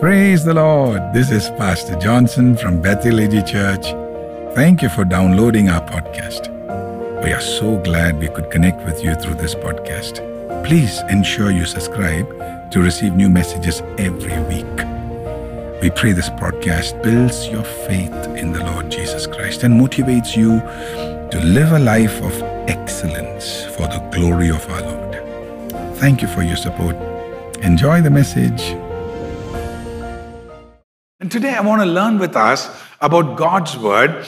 Praise 0.00 0.46
the 0.46 0.54
Lord. 0.54 1.12
This 1.12 1.30
is 1.30 1.50
Pastor 1.50 1.94
Johnson 1.96 2.56
from 2.56 2.80
Bethel 2.80 3.20
AG 3.20 3.42
Church. 3.42 3.84
Thank 4.54 4.80
you 4.80 4.88
for 4.88 5.04
downloading 5.04 5.68
our 5.68 5.82
podcast. 5.82 6.48
We 7.22 7.34
are 7.34 7.40
so 7.42 7.76
glad 7.76 8.18
we 8.18 8.28
could 8.28 8.50
connect 8.50 8.82
with 8.86 9.04
you 9.04 9.14
through 9.14 9.34
this 9.34 9.54
podcast. 9.54 10.24
Please 10.64 11.02
ensure 11.10 11.50
you 11.50 11.66
subscribe 11.66 12.70
to 12.70 12.80
receive 12.80 13.14
new 13.14 13.28
messages 13.28 13.82
every 13.98 14.38
week. 14.44 14.86
We 15.82 15.90
pray 15.90 16.12
this 16.12 16.30
podcast 16.30 17.02
builds 17.02 17.48
your 17.48 17.64
faith 17.64 18.14
in 18.38 18.52
the 18.52 18.64
Lord 18.72 18.90
Jesus 18.90 19.26
Christ 19.26 19.64
and 19.64 19.78
motivates 19.78 20.34
you 20.34 20.60
to 21.30 21.44
live 21.44 21.72
a 21.72 21.78
life 21.78 22.22
of 22.22 22.32
excellence 22.70 23.64
for 23.76 23.82
the 23.82 23.98
glory 24.14 24.48
of 24.48 24.66
our 24.70 24.80
Lord. 24.80 25.98
Thank 25.98 26.22
you 26.22 26.28
for 26.28 26.42
your 26.42 26.56
support. 26.56 26.96
Enjoy 27.62 28.00
the 28.00 28.08
message. 28.10 28.89
Today 31.30 31.54
I 31.54 31.60
want 31.60 31.80
to 31.80 31.86
learn 31.86 32.18
with 32.18 32.34
us 32.34 32.68
about 33.00 33.36
God's 33.36 33.78
Word. 33.78 34.26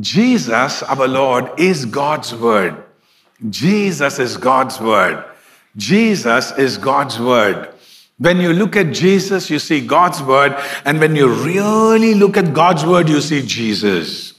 Jesus, 0.00 0.82
our 0.82 1.06
Lord, 1.06 1.60
is 1.60 1.84
God's 1.84 2.34
Word. 2.34 2.82
Jesus 3.50 4.18
is 4.18 4.38
God's 4.38 4.80
Word. 4.80 5.22
Jesus 5.76 6.50
is 6.52 6.78
God's 6.78 7.20
Word. 7.20 7.74
When 8.16 8.38
you 8.38 8.54
look 8.54 8.76
at 8.76 8.92
Jesus, 8.92 9.50
you 9.50 9.58
see 9.58 9.86
God's 9.86 10.22
Word. 10.22 10.56
And 10.86 10.98
when 10.98 11.14
you 11.14 11.28
really 11.28 12.14
look 12.14 12.38
at 12.38 12.54
God's 12.54 12.84
Word, 12.84 13.10
you 13.10 13.20
see 13.20 13.42
Jesus. 13.42 14.32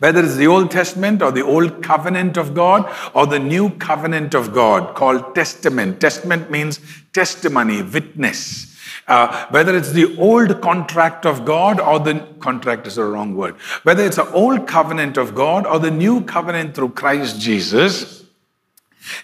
Whether 0.00 0.24
it's 0.24 0.34
the 0.34 0.48
Old 0.48 0.72
Testament 0.72 1.22
or 1.22 1.30
the 1.30 1.44
Old 1.44 1.84
Covenant 1.84 2.36
of 2.36 2.52
God 2.52 2.92
or 3.14 3.26
the 3.26 3.38
New 3.38 3.70
Covenant 3.70 4.34
of 4.34 4.52
God 4.52 4.96
called 4.96 5.36
Testament. 5.36 6.00
Testament 6.00 6.50
means 6.50 6.80
testimony, 7.12 7.82
witness. 7.82 8.73
Uh, 9.06 9.46
whether 9.48 9.76
it's 9.76 9.92
the 9.92 10.16
old 10.16 10.62
contract 10.62 11.26
of 11.26 11.44
God 11.44 11.78
or 11.78 11.98
the 11.98 12.26
contract 12.40 12.86
is 12.86 12.96
a 12.96 13.04
wrong 13.04 13.36
word, 13.36 13.54
whether 13.82 14.02
it's 14.02 14.16
the 14.16 14.30
old 14.32 14.66
covenant 14.66 15.18
of 15.18 15.34
God 15.34 15.66
or 15.66 15.78
the 15.78 15.90
new 15.90 16.22
covenant 16.22 16.74
through 16.74 16.90
Christ 16.90 17.38
Jesus, 17.38 18.24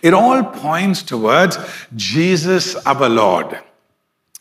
it 0.02 0.12
all 0.12 0.44
points 0.44 1.02
towards 1.02 1.58
Jesus 1.96 2.76
our 2.86 3.08
Lord. 3.08 3.58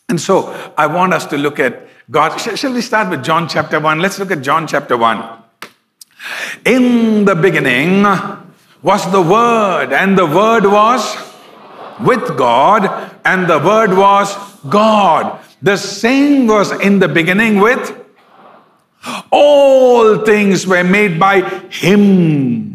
And 0.09 0.19
so 0.19 0.73
I 0.78 0.88
want 0.88 1.13
us 1.13 1.25
to 1.28 1.38
look 1.38 1.59
at 1.59 1.88
God. 2.11 2.38
Shall 2.38 2.73
we 2.73 2.81
start 2.81 3.09
with 3.09 3.23
John 3.23 3.47
chapter 3.47 3.80
1? 3.80 4.00
Let's 4.00 4.19
look 4.19 4.31
at 4.31 4.41
John 4.41 4.67
chapter 4.67 4.97
1. 4.97 5.38
In 6.66 7.25
the 7.25 7.35
beginning 7.35 8.03
was 8.81 9.09
the 9.11 9.22
Word, 9.22 9.94
and 9.94 10.17
the 10.17 10.25
Word 10.25 10.66
was 10.66 11.16
with 12.02 12.38
God, 12.38 13.13
and 13.23 13.47
the 13.47 13.59
Word 13.59 13.95
was 13.95 14.35
God. 14.69 15.39
The 15.61 15.77
same 15.77 16.47
was 16.47 16.71
in 16.81 16.99
the 16.99 17.07
beginning 17.07 17.59
with 17.59 17.95
all 19.31 20.17
things 20.25 20.67
were 20.67 20.83
made 20.83 21.19
by 21.19 21.41
Him. 21.69 22.69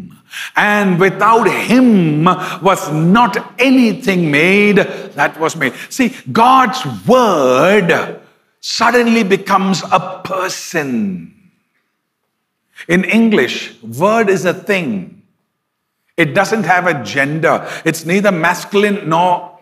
And 0.55 0.99
without 0.99 1.45
him 1.45 2.25
was 2.25 2.91
not 2.91 3.53
anything 3.59 4.31
made 4.31 4.77
that 4.77 5.39
was 5.39 5.55
made. 5.55 5.73
See, 5.89 6.15
God's 6.31 6.85
word 7.07 8.21
suddenly 8.59 9.23
becomes 9.23 9.83
a 9.91 10.21
person. 10.23 11.33
In 12.87 13.03
English, 13.05 13.81
word 13.81 14.29
is 14.29 14.45
a 14.45 14.53
thing. 14.53 15.23
It 16.17 16.33
doesn't 16.33 16.63
have 16.63 16.87
a 16.87 17.03
gender. 17.03 17.67
It's 17.83 18.05
neither 18.05 18.31
masculine 18.31 19.09
nor 19.09 19.59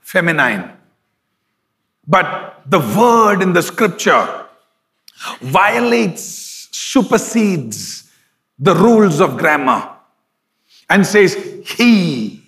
feminine. 0.00 0.70
But 2.06 2.62
the 2.66 2.80
word 2.80 3.42
in 3.42 3.52
the 3.52 3.62
scripture 3.62 4.46
violates, 5.40 6.68
supersedes 6.72 8.10
the 8.58 8.74
rules 8.74 9.20
of 9.20 9.38
grammar 9.38 9.90
and 10.90 11.06
says, 11.06 11.34
He. 11.66 12.42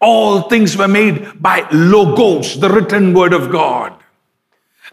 All 0.00 0.42
things 0.42 0.76
were 0.76 0.88
made 0.88 1.40
by 1.40 1.66
Logos, 1.70 2.58
the 2.58 2.68
written 2.68 3.14
word 3.14 3.32
of 3.32 3.50
God. 3.50 3.94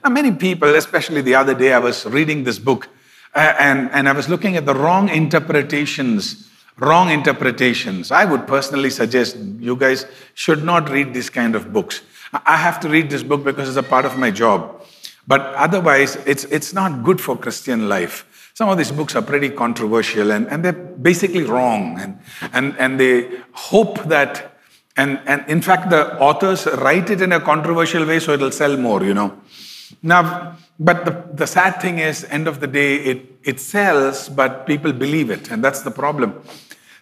Now, 0.04 0.12
many 0.12 0.32
people, 0.32 0.76
especially 0.76 1.22
the 1.22 1.36
other 1.36 1.56
day, 1.56 1.74
I 1.74 1.80
was 1.80 2.06
reading 2.06 2.44
this 2.44 2.60
book 2.60 2.88
uh, 3.36 3.56
and, 3.60 3.90
and 3.92 4.08
I 4.08 4.12
was 4.14 4.30
looking 4.30 4.56
at 4.56 4.66
the 4.66 4.76
wrong 4.76 5.10
interpretations 5.10 6.50
wrong 6.80 7.10
interpretations. 7.10 8.12
I 8.12 8.26
would 8.26 8.48
personally 8.48 8.90
suggest 8.90 9.36
you 9.36 9.76
guys 9.76 10.06
should 10.34 10.64
not 10.64 10.90
read 10.90 11.14
this 11.14 11.30
kind 11.30 11.56
of 11.56 11.72
books. 11.74 12.02
I 12.34 12.58
have 12.58 12.80
to 12.82 12.90
read 12.90 13.10
this 13.10 13.24
book 13.24 13.44
because 13.44 13.68
it's 13.68 13.78
a 13.78 13.84
part 13.84 14.06
of 14.06 14.18
my 14.18 14.32
job. 14.32 14.86
But 15.28 15.42
otherwise, 15.56 16.16
it's, 16.26 16.44
it's 16.46 16.74
not 16.74 17.04
good 17.04 17.22
for 17.22 17.38
Christian 17.38 17.90
life. 17.90 18.52
Some 18.54 18.70
of 18.70 18.78
these 18.78 18.92
books 18.92 19.16
are 19.16 19.22
pretty 19.22 19.50
controversial 19.50 20.32
and, 20.32 20.48
and 20.48 20.66
they're 20.66 20.74
basically 20.74 21.44
wrong. 21.44 22.00
And, 22.00 22.20
and, 22.54 22.78
and 22.78 23.00
they 23.00 23.40
hope 23.54 24.04
that, 24.06 24.58
and, 24.98 25.20
and 25.26 25.46
in 25.48 25.62
fact, 25.62 25.90
the 25.90 26.18
authors 26.20 26.66
write 26.66 27.10
it 27.10 27.22
in 27.22 27.32
a 27.32 27.40
controversial 27.40 28.06
way 28.06 28.20
so 28.20 28.34
it'll 28.34 28.52
sell 28.52 28.76
more, 28.76 29.04
you 29.04 29.14
know. 29.14 29.40
Now, 30.04 30.58
but 30.80 31.06
the, 31.06 31.24
the 31.34 31.48
sad 31.48 31.82
thing 31.82 32.00
is, 32.00 32.24
end 32.26 32.48
of 32.48 32.60
the 32.60 32.68
day, 32.68 32.96
it, 32.98 33.40
it 33.44 33.60
sells, 33.60 34.30
but 34.30 34.66
people 34.66 34.94
believe 34.94 35.30
it. 35.30 35.52
And 35.52 35.64
that's 35.64 35.82
the 35.82 35.92
problem. 35.92 36.42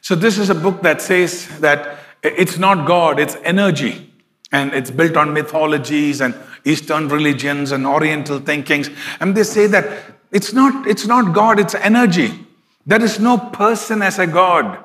So, 0.01 0.15
this 0.15 0.37
is 0.37 0.49
a 0.49 0.55
book 0.55 0.81
that 0.83 1.01
says 1.01 1.47
that 1.59 1.99
it's 2.23 2.57
not 2.57 2.87
God, 2.87 3.19
it's 3.19 3.35
energy. 3.43 4.13
And 4.51 4.73
it's 4.73 4.91
built 4.91 5.17
on 5.17 5.33
mythologies 5.33 6.21
and 6.21 6.33
Eastern 6.63 7.09
religions 7.09 7.71
and 7.71 7.85
Oriental 7.85 8.39
thinkings. 8.39 8.89
And 9.19 9.35
they 9.35 9.43
say 9.43 9.67
that 9.67 10.03
it's 10.31 10.53
not, 10.53 10.87
it's 10.87 11.05
not 11.05 11.33
God, 11.33 11.59
it's 11.59 11.75
energy. 11.75 12.45
There 12.85 13.03
is 13.03 13.19
no 13.19 13.37
person 13.37 14.01
as 14.01 14.19
a 14.19 14.27
God. 14.27 14.83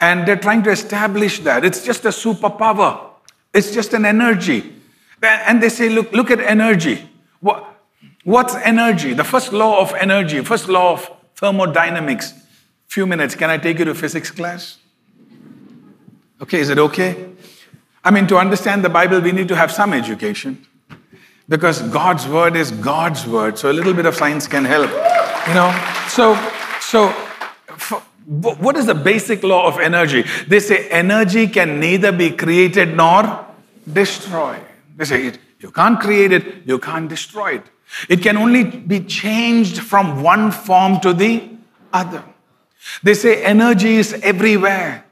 And 0.00 0.26
they're 0.26 0.36
trying 0.36 0.62
to 0.64 0.70
establish 0.70 1.40
that. 1.40 1.64
It's 1.64 1.84
just 1.84 2.04
a 2.04 2.08
superpower, 2.08 3.10
it's 3.52 3.72
just 3.72 3.92
an 3.92 4.04
energy. 4.04 4.72
And 5.22 5.62
they 5.62 5.70
say, 5.70 5.88
look, 5.88 6.12
look 6.12 6.30
at 6.30 6.40
energy. 6.40 7.08
What, 7.40 7.64
what's 8.24 8.54
energy? 8.56 9.14
The 9.14 9.24
first 9.24 9.52
law 9.52 9.80
of 9.80 9.94
energy, 9.94 10.40
first 10.42 10.68
law 10.68 10.92
of 10.92 11.10
thermodynamics. 11.36 12.34
Few 12.88 13.06
minutes. 13.06 13.34
Can 13.34 13.50
I 13.50 13.56
take 13.56 13.78
you 13.78 13.86
to 13.86 13.94
physics 13.94 14.30
class? 14.30 14.78
Okay, 16.40 16.60
is 16.60 16.68
it 16.68 16.78
okay? 16.78 17.30
I 18.04 18.10
mean, 18.10 18.26
to 18.26 18.36
understand 18.36 18.84
the 18.84 18.90
Bible, 18.90 19.20
we 19.20 19.32
need 19.32 19.48
to 19.48 19.56
have 19.56 19.72
some 19.72 19.94
education 19.94 20.66
because 21.48 21.80
God's 21.82 22.28
word 22.28 22.54
is 22.54 22.70
God's 22.70 23.26
word. 23.26 23.58
So 23.58 23.70
a 23.70 23.72
little 23.72 23.94
bit 23.94 24.04
of 24.04 24.14
science 24.14 24.46
can 24.46 24.64
help, 24.64 24.90
you 25.48 25.54
know. 25.54 25.72
So, 26.08 26.34
so 26.80 27.08
for, 27.78 28.00
what 28.26 28.76
is 28.76 28.86
the 28.86 28.94
basic 28.94 29.42
law 29.42 29.66
of 29.66 29.78
energy? 29.80 30.24
They 30.46 30.60
say 30.60 30.88
energy 30.90 31.46
can 31.46 31.80
neither 31.80 32.12
be 32.12 32.30
created 32.30 32.94
nor 32.94 33.46
destroyed. 33.90 34.64
They 34.96 35.04
say 35.04 35.26
it, 35.26 35.38
you 35.60 35.70
can't 35.70 35.98
create 35.98 36.32
it, 36.32 36.66
you 36.66 36.78
can't 36.78 37.08
destroy 37.08 37.54
it. 37.56 37.64
It 38.08 38.22
can 38.22 38.36
only 38.36 38.64
be 38.64 39.00
changed 39.00 39.78
from 39.78 40.22
one 40.22 40.50
form 40.50 41.00
to 41.00 41.12
the 41.12 41.48
other. 41.92 42.24
They 43.02 43.14
say 43.14 43.42
energy 43.44 43.96
is 43.96 44.12
everywhere. 44.22 45.03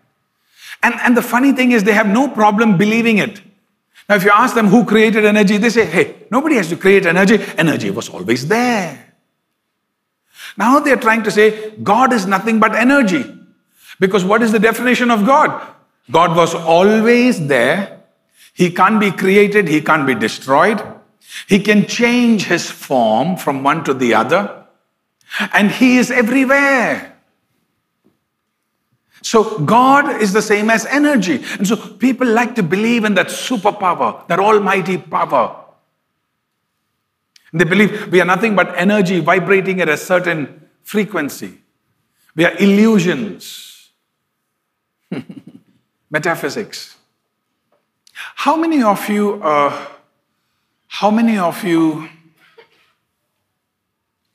And, 0.83 0.95
and 1.01 1.17
the 1.17 1.23
funny 1.23 1.53
thing 1.53 1.73
is, 1.73 1.85
they 1.85 1.93
have 1.93 2.09
no 2.09 2.29
problem 2.29 2.77
believing 2.77 3.19
it. 3.19 3.41
Now, 4.09 4.17
if 4.17 4.25
you 4.25 4.31
ask 4.35 4.55
them 4.55 4.67
who 4.67 4.85
created 4.85 5.25
energy, 5.25 5.57
they 5.59 5.71
say, 5.71 5.87
hey, 5.87 6.17
nobody 6.31 6.57
has 6.57 6.69
to 6.71 6.77
create 6.77 7.07
energy. 7.07 7.39
Energy 7.57 7.91
was 7.91 8.09
always 8.09 8.49
there. 8.49 9.13
Now 10.57 10.81
they're 10.81 10.97
trying 10.97 11.23
to 11.23 11.31
say 11.31 11.71
God 11.83 12.13
is 12.13 12.27
nothing 12.27 12.61
but 12.61 12.75
energy. 12.75 13.25
Because 14.01 14.25
what 14.25 14.43
is 14.43 14.53
the 14.53 14.59
definition 14.59 15.11
of 15.11 15.25
God? 15.25 15.67
God 16.11 16.37
was 16.37 16.55
always 16.55 17.47
there. 17.47 18.01
He 18.53 18.71
can't 18.71 19.01
be 19.01 19.11
created, 19.11 19.69
He 19.69 19.81
can't 19.81 20.07
be 20.07 20.15
destroyed. 20.15 20.83
He 21.49 21.61
can 21.61 21.87
change 21.87 22.45
His 22.45 22.71
form 22.71 23.37
from 23.37 23.63
one 23.63 23.85
to 23.85 23.95
the 23.95 24.15
other. 24.15 24.67
And 25.53 25.71
He 25.71 25.97
is 25.97 26.11
everywhere. 26.11 27.12
So 29.23 29.59
God 29.61 30.21
is 30.21 30.33
the 30.33 30.43
same 30.43 30.69
as 30.69 30.85
energy. 30.87 31.43
And 31.57 31.67
so 31.67 31.77
people 31.77 32.27
like 32.27 32.55
to 32.57 32.63
believe 32.63 33.05
in 33.05 33.15
that 33.15 33.29
superpower, 33.29 34.27
that 34.29 34.41
almighty 34.41 34.99
power. 34.99 35.65
They 37.53 37.65
believe 37.65 38.11
we 38.11 38.21
are 38.21 38.25
nothing 38.25 38.57
but 38.57 38.77
energy 38.79 39.21
vibrating 39.21 39.81
at 39.81 39.89
a 39.89 39.97
certain 39.97 40.69
frequency. 40.83 41.59
We 42.35 42.45
are 42.45 42.57
illusions. 42.59 43.91
Metaphysics. 46.11 46.97
How 48.15 48.57
many 48.57 48.83
of 48.83 49.09
you, 49.09 49.43
uh, 49.43 49.87
how 50.89 51.11
many 51.11 51.39
of 51.39 51.63
you 51.65 52.09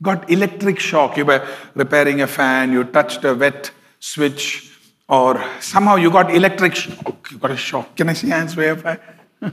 got 0.01 0.29
electric 0.29 0.79
shock? 0.79 1.17
You 1.17 1.25
were 1.25 1.47
repairing 1.75 2.21
a 2.21 2.27
fan, 2.27 2.71
you 2.71 2.83
touched 2.83 3.23
a 3.25 3.33
wet 3.33 3.71
switch, 3.99 4.76
or 5.07 5.43
somehow 5.59 5.95
you 5.95 6.11
got 6.11 6.33
electric 6.33 6.75
shock, 6.75 7.31
you 7.31 7.37
got 7.37 7.51
a 7.51 7.57
shock. 7.57 7.95
Can 7.95 8.09
I 8.09 8.13
see 8.13 8.29
hands 8.29 8.53
high? 8.53 8.99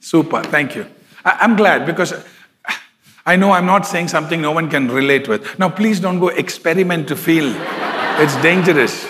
Super, 0.00 0.42
thank 0.42 0.74
you. 0.74 0.86
I, 1.24 1.38
I'm 1.40 1.56
glad 1.56 1.86
because 1.86 2.14
I 3.24 3.36
know 3.36 3.52
I'm 3.52 3.66
not 3.66 3.86
saying 3.86 4.08
something 4.08 4.40
no 4.40 4.50
one 4.50 4.68
can 4.68 4.88
relate 4.88 5.28
with. 5.28 5.58
Now, 5.58 5.68
please 5.68 6.00
don't 6.00 6.18
go 6.18 6.28
experiment 6.28 7.06
to 7.08 7.16
feel. 7.16 7.54
It's 8.18 8.34
dangerous. 8.42 9.06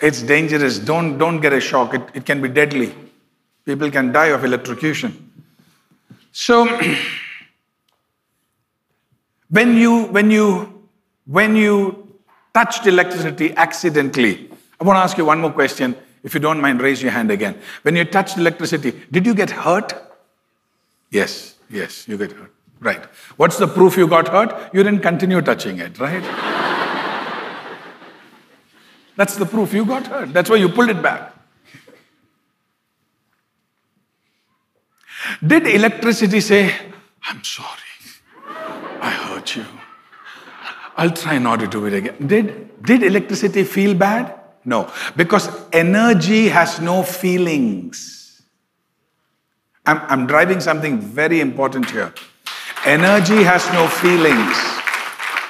It's 0.00 0.22
dangerous. 0.22 0.78
Don't, 0.78 1.18
don't 1.18 1.40
get 1.40 1.52
a 1.52 1.60
shock. 1.60 1.94
It, 1.94 2.02
it 2.14 2.26
can 2.26 2.42
be 2.42 2.48
deadly. 2.48 2.94
People 3.64 3.90
can 3.90 4.12
die 4.12 4.28
of 4.28 4.44
electrocution. 4.44 5.30
So, 6.32 6.66
when 9.50 9.76
you, 9.76 10.06
when 10.06 10.30
you, 10.30 10.88
when 11.26 11.54
you 11.54 11.99
touched 12.54 12.86
electricity 12.86 13.54
accidentally, 13.56 14.50
I 14.80 14.84
want 14.84 14.96
to 14.96 15.00
ask 15.00 15.18
you 15.18 15.24
one 15.24 15.40
more 15.40 15.52
question. 15.52 15.94
If 16.22 16.34
you 16.34 16.40
don't 16.40 16.60
mind, 16.60 16.80
raise 16.80 17.02
your 17.02 17.12
hand 17.12 17.30
again. 17.30 17.58
When 17.82 17.96
you 17.96 18.04
touched 18.04 18.36
electricity, 18.36 18.92
did 19.10 19.26
you 19.26 19.34
get 19.34 19.50
hurt? 19.50 19.94
Yes, 21.10 21.56
yes, 21.70 22.06
you 22.06 22.18
get 22.18 22.32
hurt. 22.32 22.52
Right. 22.80 23.02
What's 23.36 23.58
the 23.58 23.66
proof 23.68 23.96
you 23.96 24.06
got 24.06 24.28
hurt? 24.28 24.72
You 24.72 24.82
didn't 24.82 25.00
continue 25.00 25.40
touching 25.42 25.78
it, 25.78 25.98
right? 25.98 26.22
That's 29.16 29.36
the 29.36 29.44
proof 29.44 29.74
you 29.74 29.84
got 29.84 30.06
hurt. 30.06 30.32
That's 30.32 30.48
why 30.48 30.56
you 30.56 30.68
pulled 30.68 30.88
it 30.90 31.02
back. 31.02 31.34
Did 35.46 35.66
electricity 35.66 36.40
say, 36.40 36.74
I'm 37.24 37.44
sorry, 37.44 37.68
I 39.00 39.10
hurt 39.10 39.56
you? 39.56 39.64
I'll 40.96 41.10
try 41.10 41.38
not 41.38 41.60
to 41.60 41.66
do 41.66 41.86
it 41.86 41.94
again. 41.94 42.26
Did, 42.26 42.82
did 42.82 43.02
electricity 43.02 43.64
feel 43.64 43.94
bad? 43.94 44.38
No, 44.64 44.92
because 45.16 45.48
energy 45.72 46.48
has 46.48 46.80
no 46.80 47.02
feelings. 47.02 48.42
I'm, 49.86 49.98
I'm 50.08 50.26
driving 50.26 50.60
something 50.60 51.00
very 51.00 51.40
important 51.40 51.90
here. 51.90 52.12
Energy 52.84 53.42
has 53.42 53.66
no 53.72 53.88
feelings. 53.88 54.56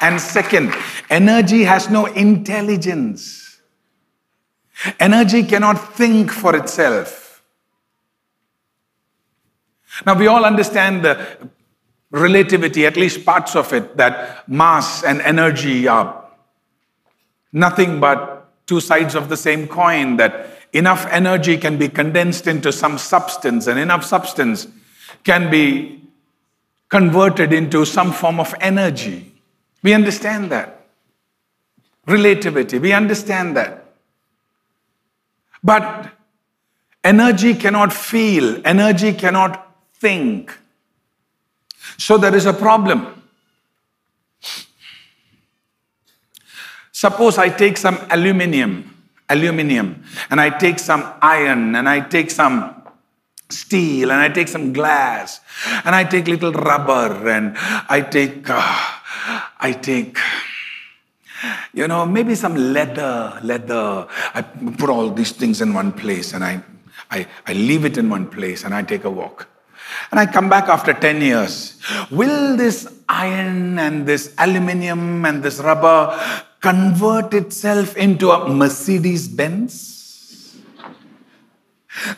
And 0.00 0.20
second, 0.20 0.74
energy 1.10 1.64
has 1.64 1.90
no 1.90 2.06
intelligence. 2.06 3.60
Energy 4.98 5.42
cannot 5.42 5.94
think 5.94 6.30
for 6.30 6.56
itself. 6.56 7.42
Now, 10.06 10.14
we 10.14 10.26
all 10.26 10.44
understand 10.44 11.04
the 11.04 11.50
relativity, 12.10 12.86
at 12.86 12.96
least 12.96 13.24
parts 13.24 13.54
of 13.54 13.72
it, 13.72 13.96
that 13.96 14.48
mass 14.48 15.02
and 15.04 15.20
energy 15.20 15.86
are 15.86 16.24
nothing 17.52 18.00
but 18.00 18.48
two 18.66 18.80
sides 18.80 19.14
of 19.14 19.28
the 19.28 19.36
same 19.36 19.66
coin, 19.66 20.16
that 20.16 20.58
enough 20.72 21.06
energy 21.10 21.56
can 21.56 21.78
be 21.78 21.88
condensed 21.88 22.46
into 22.46 22.72
some 22.72 22.98
substance, 22.98 23.66
and 23.66 23.78
enough 23.78 24.04
substance 24.04 24.68
can 25.24 25.50
be 25.50 26.02
converted 26.88 27.52
into 27.52 27.84
some 27.84 28.12
form 28.12 28.40
of 28.40 28.54
energy. 28.60 29.32
We 29.82 29.94
understand 29.94 30.50
that. 30.50 30.86
Relativity, 32.06 32.78
we 32.78 32.92
understand 32.92 33.56
that. 33.56 33.84
But 35.62 36.10
energy 37.04 37.54
cannot 37.54 37.92
feel, 37.92 38.60
energy 38.64 39.12
cannot 39.12 39.76
think. 39.94 40.56
So 41.96 42.18
there 42.18 42.34
is 42.34 42.46
a 42.46 42.52
problem. 42.52 43.22
Suppose 46.92 47.38
I 47.38 47.48
take 47.48 47.78
some 47.78 47.98
aluminium, 48.10 48.94
aluminium, 49.28 50.04
and 50.28 50.40
I 50.40 50.50
take 50.50 50.78
some 50.78 51.14
iron, 51.22 51.74
and 51.74 51.88
I 51.88 52.00
take 52.00 52.30
some 52.30 52.80
steel 53.52 54.10
and 54.10 54.20
I 54.20 54.28
take 54.28 54.48
some 54.48 54.72
glass 54.72 55.40
and 55.84 55.94
I 55.94 56.04
take 56.04 56.28
little 56.28 56.52
rubber 56.52 57.28
and 57.28 57.56
I 57.88 58.00
take 58.00 58.48
uh, 58.48 58.62
I 59.58 59.72
take 59.72 60.18
you 61.72 61.88
know 61.88 62.06
maybe 62.06 62.34
some 62.34 62.54
leather 62.54 63.38
leather 63.42 64.06
I 64.34 64.42
put 64.42 64.88
all 64.88 65.10
these 65.10 65.32
things 65.32 65.60
in 65.60 65.74
one 65.74 65.92
place 65.92 66.32
and 66.32 66.44
I 66.44 66.62
I, 67.10 67.26
I 67.46 67.52
leave 67.54 67.84
it 67.84 67.98
in 67.98 68.08
one 68.08 68.26
place 68.26 68.64
and 68.64 68.74
I 68.74 68.82
take 68.82 69.04
a 69.04 69.10
walk 69.10 69.48
and 70.10 70.20
I 70.20 70.26
come 70.26 70.48
back 70.48 70.68
after 70.68 70.92
10 70.92 71.20
years 71.20 71.80
will 72.10 72.56
this 72.56 72.88
iron 73.08 73.78
and 73.78 74.06
this 74.06 74.34
aluminium 74.38 75.24
and 75.24 75.42
this 75.42 75.58
rubber 75.58 76.18
convert 76.60 77.32
itself 77.34 77.96
into 77.96 78.30
a 78.30 78.48
Mercedes 78.48 79.28
Benz 79.28 80.00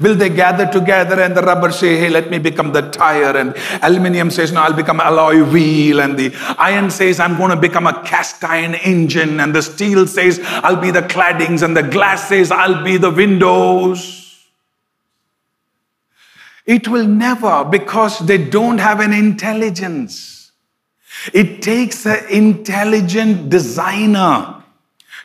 Will 0.01 0.15
they 0.15 0.29
gather 0.29 0.71
together 0.71 1.21
and 1.21 1.35
the 1.35 1.43
rubber 1.43 1.73
say, 1.73 1.97
hey, 1.97 2.11
let 2.11 2.31
me 2.31 2.39
become 2.39 2.73
the 2.73 2.83
tire? 2.91 3.37
And 3.37 3.55
aluminium 3.83 4.31
says, 4.31 4.53
no, 4.53 4.61
I'll 4.61 4.75
become 4.75 5.01
alloy 5.01 5.43
wheel. 5.51 6.01
And 6.01 6.19
the 6.19 6.33
iron 6.59 6.91
says, 6.91 7.19
I'm 7.19 7.37
going 7.39 7.51
to 7.51 7.57
become 7.57 7.87
a 7.87 8.03
cast 8.05 8.45
iron 8.45 8.75
engine. 8.75 9.41
And 9.41 9.55
the 9.55 9.63
steel 9.63 10.07
says, 10.07 10.41
I'll 10.45 10.81
be 10.81 10.91
the 10.91 11.03
claddings. 11.03 11.63
And 11.63 11.77
the 11.77 11.83
glass 11.83 12.29
says, 12.29 12.51
I'll 12.51 12.85
be 12.85 12.99
the 12.99 13.11
windows. 13.11 14.22
It 16.73 16.89
will 16.89 17.07
never 17.07 17.67
because 17.67 18.21
they 18.21 18.39
don't 18.39 18.79
have 18.79 19.01
an 19.01 19.13
intelligence. 19.13 20.53
It 21.35 21.61
takes 21.61 22.07
an 22.07 22.25
intelligent 22.31 23.51
designer 23.51 24.65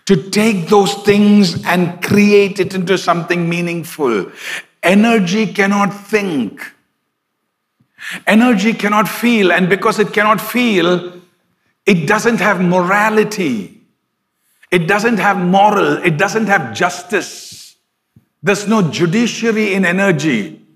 to 0.08 0.30
take 0.30 0.68
those 0.68 0.94
things 1.06 1.66
and 1.66 2.04
create 2.04 2.60
it 2.60 2.76
into 2.76 2.98
something 2.98 3.48
meaningful. 3.48 4.30
Energy 4.84 5.48
cannot 5.54 5.94
think. 5.94 6.70
Energy 8.26 8.74
cannot 8.74 9.08
feel, 9.08 9.54
and 9.54 9.70
because 9.70 10.00
it 10.00 10.12
cannot 10.12 10.42
feel, 10.42 11.14
it 11.86 12.10
doesn't 12.10 12.42
have 12.42 12.60
morality. 12.60 13.82
It 14.70 14.86
doesn't 14.86 15.20
have 15.20 15.38
moral. 15.38 15.96
It 16.04 16.18
doesn't 16.18 16.48
have 16.48 16.74
justice. 16.74 17.78
There's 18.44 18.68
no 18.68 18.92
judiciary 18.92 19.76
in 19.76 19.86
energy. 19.86 20.67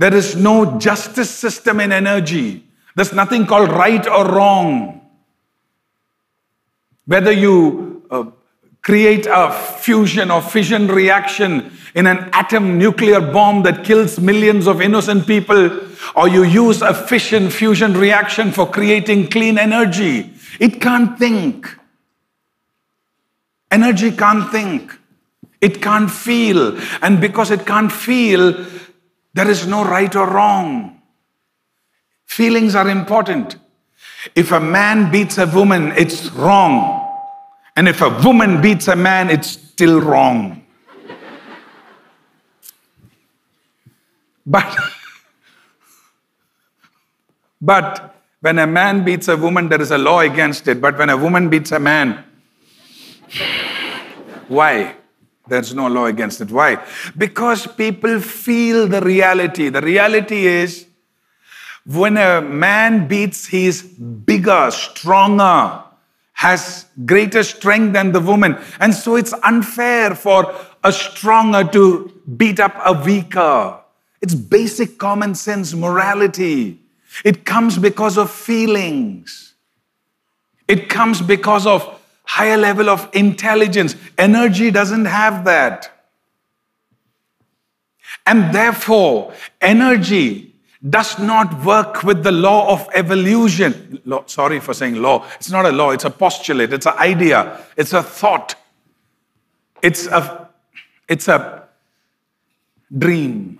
There 0.00 0.14
is 0.14 0.34
no 0.34 0.78
justice 0.78 1.28
system 1.28 1.78
in 1.78 1.92
energy. 1.92 2.64
There's 2.96 3.12
nothing 3.12 3.44
called 3.44 3.68
right 3.68 4.06
or 4.06 4.24
wrong. 4.24 5.02
Whether 7.04 7.32
you 7.32 8.02
uh, 8.10 8.24
create 8.80 9.26
a 9.30 9.52
fusion 9.52 10.30
or 10.30 10.40
fission 10.40 10.88
reaction 10.88 11.70
in 11.94 12.06
an 12.06 12.30
atom 12.32 12.78
nuclear 12.78 13.20
bomb 13.20 13.62
that 13.64 13.84
kills 13.84 14.18
millions 14.18 14.66
of 14.66 14.80
innocent 14.80 15.26
people, 15.26 15.78
or 16.16 16.28
you 16.28 16.44
use 16.44 16.80
a 16.80 16.94
fission 16.94 17.50
fusion 17.50 17.92
reaction 17.92 18.52
for 18.52 18.66
creating 18.66 19.28
clean 19.28 19.58
energy. 19.58 20.32
It 20.58 20.80
can't 20.80 21.18
think. 21.18 21.76
Energy 23.70 24.12
can't 24.12 24.50
think. 24.50 24.98
It 25.60 25.82
can't 25.82 26.10
feel. 26.10 26.78
And 27.02 27.20
because 27.20 27.50
it 27.50 27.66
can't 27.66 27.92
feel, 27.92 28.64
there 29.34 29.48
is 29.48 29.66
no 29.66 29.84
right 29.84 30.14
or 30.14 30.28
wrong. 30.28 31.00
Feelings 32.26 32.74
are 32.74 32.88
important. 32.88 33.56
If 34.34 34.52
a 34.52 34.60
man 34.60 35.10
beats 35.10 35.38
a 35.38 35.46
woman, 35.46 35.92
it's 35.96 36.30
wrong. 36.32 36.96
And 37.76 37.88
if 37.88 38.00
a 38.00 38.10
woman 38.24 38.60
beats 38.60 38.88
a 38.88 38.96
man, 38.96 39.30
it's 39.30 39.48
still 39.48 40.00
wrong. 40.00 40.64
But, 44.46 44.76
but 47.60 48.16
when 48.40 48.58
a 48.58 48.66
man 48.66 49.04
beats 49.04 49.28
a 49.28 49.36
woman, 49.36 49.68
there 49.68 49.80
is 49.80 49.90
a 49.90 49.98
law 49.98 50.20
against 50.20 50.66
it. 50.66 50.80
But 50.80 50.98
when 50.98 51.08
a 51.10 51.16
woman 51.16 51.48
beats 51.48 51.72
a 51.72 51.78
man, 51.78 52.24
why? 54.48 54.96
There's 55.50 55.74
no 55.74 55.88
law 55.88 56.06
against 56.06 56.40
it. 56.40 56.50
Why? 56.50 56.82
Because 57.18 57.66
people 57.66 58.20
feel 58.20 58.86
the 58.86 59.00
reality. 59.00 59.68
The 59.68 59.82
reality 59.82 60.46
is 60.46 60.86
when 61.84 62.16
a 62.16 62.40
man 62.40 63.08
beats, 63.08 63.46
he's 63.46 63.82
bigger, 63.82 64.70
stronger, 64.70 65.82
has 66.34 66.86
greater 67.04 67.42
strength 67.42 67.92
than 67.92 68.12
the 68.12 68.20
woman. 68.20 68.56
And 68.78 68.94
so 68.94 69.16
it's 69.16 69.34
unfair 69.42 70.14
for 70.14 70.54
a 70.84 70.92
stronger 70.92 71.64
to 71.72 72.12
beat 72.36 72.60
up 72.60 72.74
a 72.84 72.92
weaker. 72.92 73.76
It's 74.22 74.34
basic 74.34 74.98
common 74.98 75.34
sense 75.34 75.74
morality. 75.74 76.78
It 77.24 77.44
comes 77.44 77.76
because 77.76 78.16
of 78.16 78.30
feelings. 78.30 79.54
It 80.68 80.88
comes 80.88 81.20
because 81.20 81.66
of 81.66 81.99
higher 82.24 82.56
level 82.56 82.88
of 82.88 83.08
intelligence. 83.12 83.96
Energy 84.16 84.70
doesn't 84.70 85.06
have 85.06 85.44
that. 85.44 85.90
And 88.26 88.54
therefore, 88.54 89.32
energy 89.60 90.54
does 90.88 91.18
not 91.18 91.64
work 91.64 92.02
with 92.04 92.22
the 92.22 92.32
law 92.32 92.72
of 92.72 92.88
evolution. 92.94 94.00
Law, 94.04 94.24
sorry 94.26 94.60
for 94.60 94.72
saying 94.72 94.96
law. 94.96 95.26
It's 95.36 95.50
not 95.50 95.66
a 95.66 95.72
law, 95.72 95.90
it's 95.90 96.04
a 96.04 96.10
postulate, 96.10 96.72
it's 96.72 96.86
an 96.86 96.96
idea, 96.96 97.60
it's 97.76 97.92
a 97.92 98.02
thought, 98.02 98.54
it's 99.82 100.06
a, 100.06 100.48
it's 101.08 101.28
a 101.28 101.68
dream. 102.96 103.58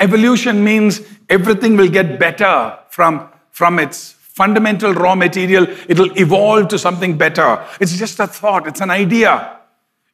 Evolution 0.00 0.62
means 0.62 1.02
everything 1.28 1.76
will 1.76 1.90
get 1.90 2.18
better 2.18 2.78
from, 2.88 3.28
from 3.50 3.78
its 3.78 4.12
fundamental 4.38 4.94
raw 4.94 5.14
material. 5.14 5.66
It'll 5.88 6.16
evolve 6.16 6.68
to 6.68 6.78
something 6.78 7.18
better. 7.18 7.50
It's 7.80 7.96
just 7.98 8.20
a 8.20 8.26
thought, 8.26 8.68
it's 8.68 8.80
an 8.80 8.90
idea. 8.90 9.32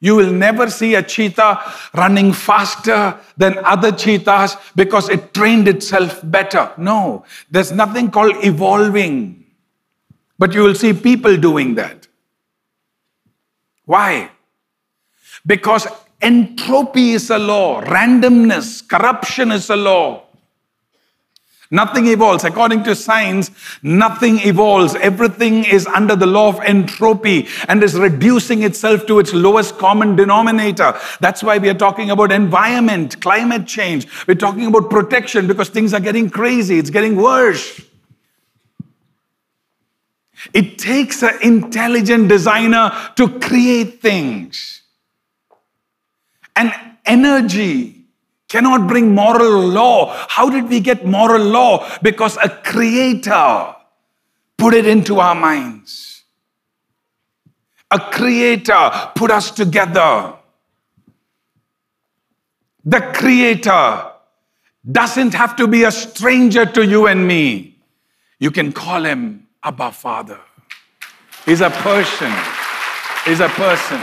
You 0.01 0.17
will 0.17 0.33
never 0.33 0.69
see 0.71 0.95
a 0.97 1.03
cheetah 1.03 1.53
running 1.95 2.33
faster 2.33 3.17
than 3.37 3.59
other 3.65 3.93
cheetahs 3.93 4.57
because 4.75 5.09
it 5.09 5.33
trained 5.33 5.69
itself 5.69 6.21
better. 6.25 6.73
No, 6.77 7.25
there's 7.51 7.73
nothing 7.73 8.11
called 8.11 8.37
evolving. 8.45 9.45
But 10.39 10.53
you 10.53 10.63
will 10.63 10.75
see 10.75 10.93
people 10.93 11.37
doing 11.37 11.77
that. 11.77 12.09
Why? 13.85 14.31
Because 15.47 15.87
entropy 16.21 17.13
is 17.13 17.31
a 17.31 17.39
law, 17.39 17.83
randomness, 17.83 18.87
corruption 18.89 19.53
is 19.53 19.71
a 19.71 19.77
law. 19.77 20.24
Nothing 21.75 22.07
evolves. 22.07 22.45
According 22.45 22.85
to 22.85 22.95
science, 22.95 23.51
nothing 23.83 24.39
evolves. 24.39 24.95
Everything 24.95 25.65
is 25.65 25.89
under 25.89 26.15
the 26.15 26.25
law 26.25 26.49
of 26.49 26.61
entropy 26.61 27.49
and 27.67 27.83
is 27.83 27.99
reducing 27.99 28.63
itself 28.63 29.07
to 29.07 29.19
its 29.19 29.33
lowest 29.33 29.77
common 29.77 30.15
denominator. 30.15 30.97
That's 31.19 31.43
why 31.43 31.59
we 31.59 31.69
are 31.69 31.75
talking 31.75 32.11
about 32.11 32.31
environment, 32.31 33.21
climate 33.21 33.67
change. 33.67 34.07
We're 34.29 34.37
talking 34.37 34.67
about 34.67 34.89
protection 34.89 35.49
because 35.49 35.69
things 35.69 35.93
are 35.93 35.99
getting 35.99 36.31
crazy, 36.31 36.79
it's 36.79 36.91
getting 36.91 37.17
worse. 37.17 37.81
It 40.53 40.79
takes 40.79 41.25
an 41.25 41.39
intelligent 41.43 42.29
designer 42.29 42.93
to 43.17 43.41
create 43.41 44.01
things. 44.01 44.83
And 46.55 46.73
energy 47.05 48.04
cannot 48.55 48.87
bring 48.87 49.13
moral 49.13 49.67
law. 49.67 50.15
How 50.29 50.49
did 50.49 50.69
we 50.69 50.79
get 50.79 51.05
moral 51.05 51.43
law? 51.43 51.85
Because 52.03 52.37
a 52.37 52.49
creator 52.49 53.75
put 54.57 54.75
it 54.75 54.87
into 54.87 55.19
our 55.19 55.35
minds. 55.35 56.23
A 57.91 57.99
creator 57.99 58.91
put 59.17 59.33
us 59.33 59.51
together. 59.51 60.35
The 62.85 63.01
creator 63.01 64.13
doesn't 64.89 65.35
have 65.35 65.57
to 65.57 65.67
be 65.67 65.83
a 65.83 65.91
stranger 65.91 66.65
to 66.65 66.87
you 66.87 67.09
and 67.09 67.27
me. 67.27 67.81
You 68.39 68.53
can 68.53 68.73
call 68.73 69.03
him 69.03 69.49
Abba 69.65 69.91
Father. 69.91 70.39
He's 71.45 71.61
a 71.61 71.71
person. 71.71 72.33
He's 73.25 73.41
a 73.41 73.49
person. 73.49 74.01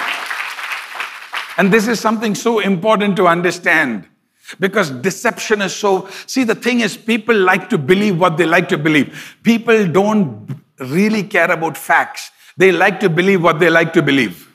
And 1.58 1.72
this 1.72 1.88
is 1.88 2.02
something 2.02 2.36
so 2.36 2.60
important 2.60 3.16
to 3.16 3.28
understand 3.28 4.11
because 4.60 4.92
deception 4.92 5.62
is 5.62 5.76
so. 5.76 6.10
See, 6.28 6.44
the 6.44 6.56
thing 6.56 6.82
is, 6.82 6.98
people 6.98 7.36
like 7.36 7.70
to 7.70 7.78
believe 7.78 8.20
what 8.20 8.38
they 8.38 8.46
like 8.46 8.70
to 8.70 8.78
believe. 8.78 9.38
People 9.44 9.88
don't 9.88 10.62
really 10.80 11.24
care 11.24 11.52
about 11.52 11.78
facts, 11.78 12.32
they 12.58 12.72
like 12.72 13.00
to 13.00 13.10
believe 13.10 13.44
what 13.44 13.60
they 13.60 13.70
like 13.70 13.94
to 13.94 14.02
believe. 14.02 14.48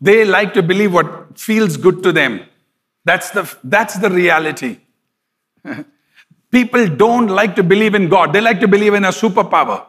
They 0.00 0.24
like 0.24 0.52
to 0.54 0.62
believe 0.62 0.92
what 0.92 1.38
feels 1.38 1.76
good 1.76 2.02
to 2.02 2.10
them. 2.10 2.44
That's 3.04 3.30
the, 3.30 3.56
that's 3.62 3.98
the 3.98 4.10
reality. 4.10 4.78
People 6.50 6.88
don't 6.88 7.28
like 7.28 7.54
to 7.56 7.62
believe 7.62 7.94
in 7.94 8.08
God. 8.08 8.32
They 8.32 8.40
like 8.40 8.58
to 8.60 8.68
believe 8.68 8.94
in 8.94 9.04
a 9.04 9.10
superpower. 9.10 9.86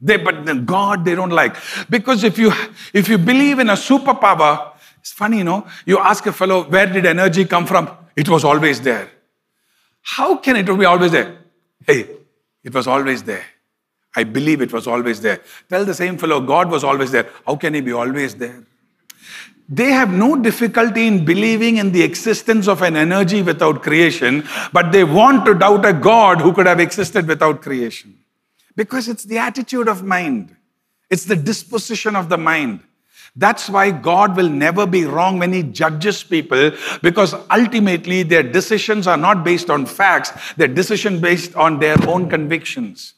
They, 0.00 0.16
but 0.16 0.64
God, 0.64 1.04
they 1.04 1.14
don't 1.14 1.30
like. 1.30 1.56
Because 1.90 2.24
if 2.24 2.38
you, 2.38 2.52
if 2.92 3.08
you 3.08 3.18
believe 3.18 3.58
in 3.58 3.68
a 3.70 3.74
superpower, 3.74 4.73
it's 5.04 5.12
funny, 5.12 5.36
you 5.36 5.44
know, 5.44 5.66
you 5.84 5.98
ask 5.98 6.24
a 6.24 6.32
fellow, 6.32 6.66
where 6.66 6.86
did 6.86 7.04
energy 7.04 7.44
come 7.44 7.66
from? 7.66 7.90
It 8.16 8.26
was 8.26 8.42
always 8.42 8.80
there. 8.80 9.10
How 10.00 10.36
can 10.36 10.56
it 10.56 10.64
be 10.64 10.86
always 10.86 11.12
there? 11.12 11.36
Hey, 11.86 12.08
it 12.62 12.72
was 12.72 12.86
always 12.86 13.22
there. 13.22 13.44
I 14.16 14.24
believe 14.24 14.62
it 14.62 14.72
was 14.72 14.86
always 14.86 15.20
there. 15.20 15.42
Tell 15.68 15.84
the 15.84 15.92
same 15.92 16.16
fellow, 16.16 16.40
God 16.40 16.70
was 16.70 16.84
always 16.84 17.10
there. 17.10 17.28
How 17.46 17.56
can 17.56 17.74
he 17.74 17.82
be 17.82 17.92
always 17.92 18.34
there? 18.34 18.64
They 19.68 19.92
have 19.92 20.10
no 20.10 20.36
difficulty 20.36 21.06
in 21.06 21.26
believing 21.26 21.76
in 21.76 21.92
the 21.92 22.02
existence 22.02 22.66
of 22.66 22.80
an 22.80 22.96
energy 22.96 23.42
without 23.42 23.82
creation, 23.82 24.48
but 24.72 24.90
they 24.90 25.04
want 25.04 25.44
to 25.44 25.52
doubt 25.52 25.84
a 25.84 25.92
God 25.92 26.40
who 26.40 26.54
could 26.54 26.66
have 26.66 26.80
existed 26.80 27.28
without 27.28 27.60
creation. 27.60 28.18
Because 28.74 29.06
it's 29.06 29.24
the 29.24 29.36
attitude 29.36 29.86
of 29.86 30.02
mind, 30.02 30.56
it's 31.10 31.26
the 31.26 31.36
disposition 31.36 32.16
of 32.16 32.30
the 32.30 32.38
mind. 32.38 32.80
That's 33.36 33.68
why 33.68 33.90
God 33.90 34.36
will 34.36 34.48
never 34.48 34.86
be 34.86 35.04
wrong 35.04 35.40
when 35.40 35.52
He 35.52 35.64
judges 35.64 36.22
people 36.22 36.70
because 37.02 37.34
ultimately 37.50 38.22
their 38.22 38.44
decisions 38.44 39.06
are 39.08 39.16
not 39.16 39.44
based 39.44 39.70
on 39.70 39.86
facts, 39.86 40.54
their 40.54 40.68
decision 40.68 41.20
based 41.20 41.54
on 41.56 41.80
their 41.80 41.96
own 42.08 42.30
convictions 42.30 43.14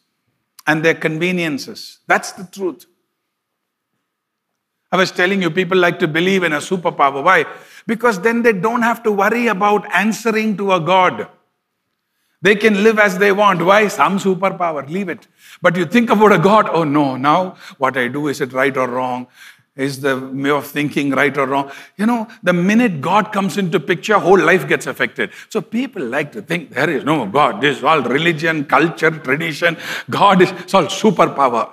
and 0.67 0.83
their 0.83 0.95
conveniences. 0.95 1.99
That's 2.07 2.33
the 2.33 2.45
truth. 2.45 2.87
I 4.91 4.97
was 4.97 5.11
telling 5.11 5.43
you, 5.43 5.51
people 5.51 5.77
like 5.77 5.99
to 5.99 6.09
believe 6.09 6.45
in 6.45 6.53
a 6.53 6.59
superpower. 6.59 7.23
Why? 7.23 7.45
Because 7.87 8.21
then 8.21 8.43
they 8.43 8.53
don't 8.53 8.83
have 8.83 9.03
to 9.03 9.13
worry 9.13 9.49
about 9.49 9.93
answering 9.93 10.57
to 10.57 10.73
a 10.73 10.81
God. 10.81 11.29
They 12.41 12.55
can 12.55 12.85
live 12.85 12.99
as 12.99 13.19
they 13.19 13.33
want. 13.33 13.63
Why? 13.63 13.89
Some 13.89 14.19
superpower. 14.19 14.89
Leave 14.89 15.09
it. 15.09 15.27
But 15.61 15.77
you 15.77 15.85
think 15.85 16.11
about 16.11 16.33
a 16.33 16.39
God, 16.39 16.69
oh 16.71 16.85
no, 16.85 17.17
now 17.17 17.57
what 17.79 17.97
I 17.97 18.09
do, 18.09 18.29
is 18.29 18.41
it 18.41 18.53
right 18.53 18.77
or 18.77 18.89
wrong? 18.89 19.27
Is 19.77 20.01
the 20.01 20.19
way 20.19 20.49
of 20.49 20.67
thinking 20.67 21.11
right 21.11 21.37
or 21.37 21.47
wrong? 21.47 21.71
You 21.99 22.07
know, 22.07 22.27
the 22.43 22.55
minute 22.55 23.03
God 23.03 23.31
comes 23.31 23.59
into 23.59 23.79
picture, 23.79 24.19
whole 24.19 24.39
life 24.39 24.67
gets 24.67 24.87
affected. 24.87 25.33
So 25.51 25.61
people 25.61 26.03
like 26.03 26.33
to 26.33 26.41
think 26.41 26.71
there 26.71 26.89
is 26.89 27.05
no 27.05 27.27
God. 27.27 27.61
This 27.61 27.79
is 27.79 27.85
all 27.85 28.03
religion, 28.03 28.65
culture, 28.65 29.11
tradition. 29.11 29.77
God 30.09 30.41
is 30.41 30.51
it's 30.53 30.73
all 30.73 30.87
superpower. 30.87 31.73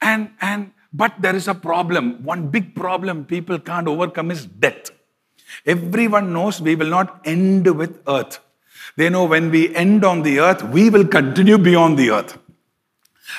And 0.00 0.30
and 0.40 0.70
but 0.92 1.14
there 1.20 1.34
is 1.34 1.48
a 1.48 1.54
problem. 1.54 2.22
One 2.22 2.48
big 2.48 2.76
problem 2.76 3.24
people 3.24 3.58
can't 3.58 3.88
overcome 3.88 4.30
is 4.30 4.46
death. 4.46 4.90
Everyone 5.66 6.32
knows 6.32 6.60
we 6.60 6.76
will 6.76 6.88
not 6.88 7.20
end 7.24 7.66
with 7.76 8.00
earth. 8.06 8.38
They 8.96 9.08
know 9.08 9.24
when 9.24 9.50
we 9.50 9.74
end 9.74 10.04
on 10.04 10.22
the 10.22 10.38
earth, 10.40 10.62
we 10.62 10.88
will 10.88 11.06
continue 11.06 11.58
beyond 11.58 11.98
the 11.98 12.10
earth. 12.10 12.38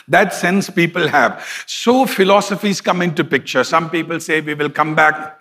That 0.08 0.34
sense 0.34 0.70
people 0.70 1.08
have. 1.08 1.46
So 1.66 2.06
philosophies 2.06 2.82
come 2.82 3.02
into 3.02 3.24
picture. 3.24 3.64
Some 3.64 3.90
people 3.90 4.20
say 4.20 4.42
we 4.42 4.54
will 4.54 4.70
come 4.70 4.96
back 4.96 5.40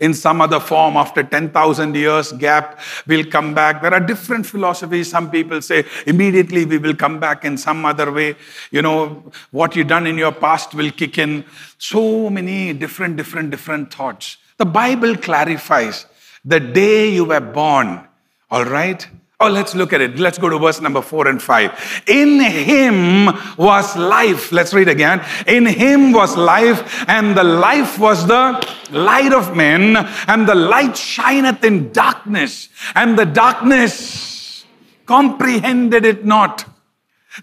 in 0.00 0.14
some 0.14 0.40
other 0.40 0.60
form 0.60 0.96
after 0.96 1.22
10,000 1.22 1.94
years 1.94 2.32
gap. 2.32 2.80
We'll 3.06 3.24
come 3.24 3.54
back. 3.54 3.82
There 3.82 3.92
are 3.92 4.00
different 4.00 4.46
philosophies. 4.46 5.10
Some 5.10 5.30
people 5.30 5.62
say 5.62 5.84
immediately 6.06 6.64
we 6.64 6.78
will 6.78 6.94
come 6.94 7.18
back 7.18 7.44
in 7.44 7.56
some 7.56 7.84
other 7.84 8.12
way. 8.12 8.36
You 8.70 8.82
know 8.82 9.32
what 9.50 9.76
you 9.76 9.84
done 9.84 10.06
in 10.06 10.18
your 10.18 10.32
past 10.32 10.74
will 10.74 10.90
kick 10.90 11.18
in. 11.18 11.44
So 11.78 12.28
many 12.30 12.72
different 12.72 13.16
different 13.16 13.50
different 13.50 13.92
thoughts. 13.92 14.36
The 14.56 14.66
bible 14.66 15.16
clarifies 15.16 16.06
the 16.44 16.60
day 16.60 17.08
you 17.10 17.24
were 17.24 17.40
born. 17.40 18.06
All 18.50 18.64
right 18.64 19.06
Oh, 19.40 19.48
let's 19.48 19.76
look 19.76 19.92
at 19.92 20.00
it. 20.00 20.18
Let's 20.18 20.36
go 20.36 20.48
to 20.48 20.58
verse 20.58 20.80
number 20.80 21.00
four 21.00 21.28
and 21.28 21.40
five. 21.40 22.02
In 22.08 22.40
him 22.40 23.26
was 23.56 23.96
life. 23.96 24.50
Let's 24.50 24.74
read 24.74 24.88
again. 24.88 25.24
In 25.46 25.64
him 25.64 26.10
was 26.12 26.36
life, 26.36 27.04
and 27.08 27.36
the 27.36 27.44
life 27.44 28.00
was 28.00 28.26
the 28.26 28.60
light 28.90 29.32
of 29.32 29.54
men, 29.54 29.96
and 30.26 30.48
the 30.48 30.56
light 30.56 30.96
shineth 30.96 31.62
in 31.62 31.92
darkness, 31.92 32.68
and 32.96 33.16
the 33.16 33.26
darkness 33.26 34.64
comprehended 35.06 36.04
it 36.04 36.24
not. 36.24 36.64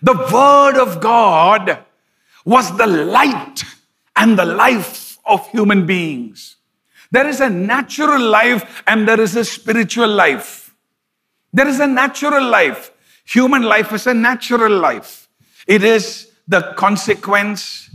The 0.02 0.16
word 0.34 0.78
of 0.78 1.00
God 1.00 1.80
was 2.44 2.76
the 2.78 2.88
light 2.88 3.64
and 4.18 4.38
the 4.38 4.46
life 4.46 5.18
of 5.26 5.48
human 5.50 5.86
beings. 5.86 6.58
There 7.12 7.28
is 7.28 7.40
a 7.40 7.50
natural 7.50 8.22
life 8.22 8.84
and 8.86 9.08
there 9.08 9.22
is 9.22 9.36
a 9.38 9.46
spiritual 9.46 10.10
life. 10.10 10.65
There 11.56 11.70
is 11.70 11.80
a 11.80 11.88
natural 11.88 12.50
life. 12.50 12.92
Human 13.24 13.64
life 13.64 13.94
is 13.94 14.08
a 14.08 14.14
natural 14.14 14.78
life. 14.78 15.30
It 15.66 15.86
is 15.86 16.30
the 16.50 16.74
consequence 16.76 17.90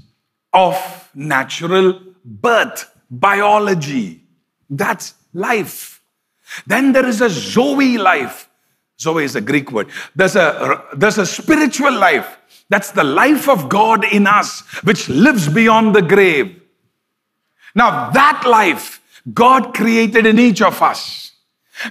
of 0.54 0.74
natural 1.14 2.00
birth, 2.24 2.90
biology. 3.10 4.22
That's 4.70 5.12
life. 5.34 6.00
Then 6.66 6.92
there 6.92 7.06
is 7.06 7.20
a 7.20 7.28
Zoe 7.28 7.98
life. 7.98 8.48
Zoe 8.98 9.24
is 9.24 9.36
a 9.36 9.42
Greek 9.42 9.70
word. 9.70 9.88
There's 10.16 10.36
a, 10.36 10.82
there's 10.96 11.18
a 11.18 11.26
spiritual 11.26 11.92
life. 11.92 12.38
That's 12.70 12.92
the 12.92 13.04
life 13.04 13.46
of 13.46 13.68
God 13.68 14.06
in 14.10 14.26
us, 14.26 14.62
which 14.84 15.06
lives 15.10 15.50
beyond 15.50 15.94
the 15.94 16.02
grave. 16.02 16.62
Now, 17.74 18.08
that 18.08 18.44
life 18.46 19.02
God 19.34 19.74
created 19.74 20.24
in 20.24 20.38
each 20.38 20.62
of 20.62 20.80
us. 20.80 21.29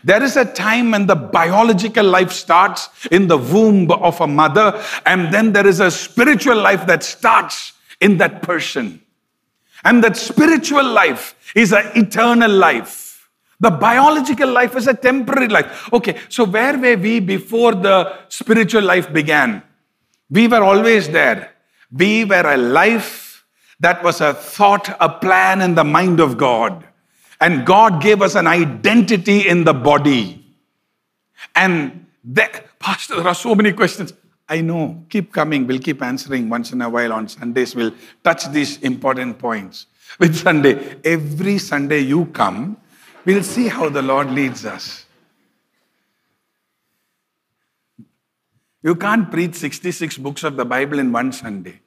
There 0.03 0.21
is 0.21 0.37
a 0.37 0.45
time 0.45 0.91
when 0.91 1.07
the 1.07 1.15
biological 1.15 2.05
life 2.05 2.31
starts 2.31 2.89
in 3.11 3.27
the 3.27 3.37
womb 3.37 3.91
of 3.91 4.21
a 4.21 4.27
mother, 4.27 4.83
and 5.05 5.33
then 5.33 5.51
there 5.53 5.67
is 5.67 5.79
a 5.79 5.89
spiritual 5.89 6.57
life 6.57 6.85
that 6.87 7.03
starts 7.03 7.73
in 7.99 8.17
that 8.17 8.41
person. 8.41 9.01
And 9.83 10.03
that 10.03 10.17
spiritual 10.17 10.83
life 10.83 11.35
is 11.55 11.73
an 11.73 11.91
eternal 11.95 12.51
life. 12.51 13.29
The 13.59 13.71
biological 13.71 14.49
life 14.49 14.75
is 14.75 14.87
a 14.87 14.93
temporary 14.93 15.47
life. 15.47 15.91
Okay, 15.91 16.17
so 16.29 16.45
where 16.45 16.77
were 16.77 16.95
we 16.95 17.19
before 17.19 17.73
the 17.73 18.17
spiritual 18.29 18.83
life 18.83 19.11
began? 19.11 19.63
We 20.29 20.47
were 20.47 20.63
always 20.63 21.09
there. 21.09 21.51
We 21.91 22.23
were 22.23 22.53
a 22.53 22.57
life 22.57 23.45
that 23.79 24.03
was 24.03 24.21
a 24.21 24.33
thought, 24.33 24.95
a 24.99 25.09
plan 25.09 25.61
in 25.61 25.75
the 25.75 25.83
mind 25.83 26.19
of 26.19 26.37
God. 26.37 26.85
And 27.41 27.65
God 27.65 28.01
gave 28.01 28.21
us 28.21 28.35
an 28.35 28.47
identity 28.47 29.47
in 29.47 29.63
the 29.63 29.73
body. 29.73 30.45
And 31.55 32.05
that, 32.25 32.79
Pastor, 32.79 33.15
there 33.15 33.27
are 33.27 33.35
so 33.35 33.55
many 33.55 33.71
questions. 33.71 34.13
I 34.47 34.61
know. 34.61 35.05
Keep 35.09 35.31
coming. 35.31 35.67
We'll 35.67 35.79
keep 35.79 36.01
answering 36.01 36.49
once 36.49 36.73
in 36.73 36.81
a 36.81 36.89
while 36.89 37.13
on 37.13 37.27
Sundays. 37.27 37.75
We'll 37.75 37.93
touch 38.23 38.49
these 38.49 38.77
important 38.79 39.37
points. 39.39 39.85
With 40.19 40.35
Sunday, 40.35 40.97
every 41.03 41.59
Sunday 41.59 41.99
you 41.99 42.25
come, 42.27 42.77
we'll 43.25 43.43
see 43.43 43.67
how 43.67 43.89
the 43.89 44.01
Lord 44.01 44.31
leads 44.31 44.65
us. 44.65 45.05
You 48.81 48.95
can't 48.95 49.29
preach 49.29 49.55
66 49.55 50.17
books 50.17 50.43
of 50.43 50.55
the 50.55 50.65
Bible 50.65 50.99
in 50.99 51.11
one 51.11 51.31
Sunday. 51.31 51.81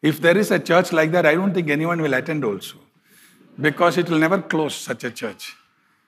If 0.00 0.20
there 0.20 0.38
is 0.38 0.50
a 0.50 0.58
church 0.58 0.92
like 0.92 1.10
that, 1.12 1.26
I 1.26 1.34
don't 1.34 1.52
think 1.52 1.68
anyone 1.68 2.00
will 2.00 2.14
attend 2.14 2.44
also. 2.44 2.76
Because 3.60 3.98
it 3.98 4.08
will 4.08 4.18
never 4.18 4.40
close 4.40 4.74
such 4.74 5.04
a 5.04 5.10
church. 5.10 5.56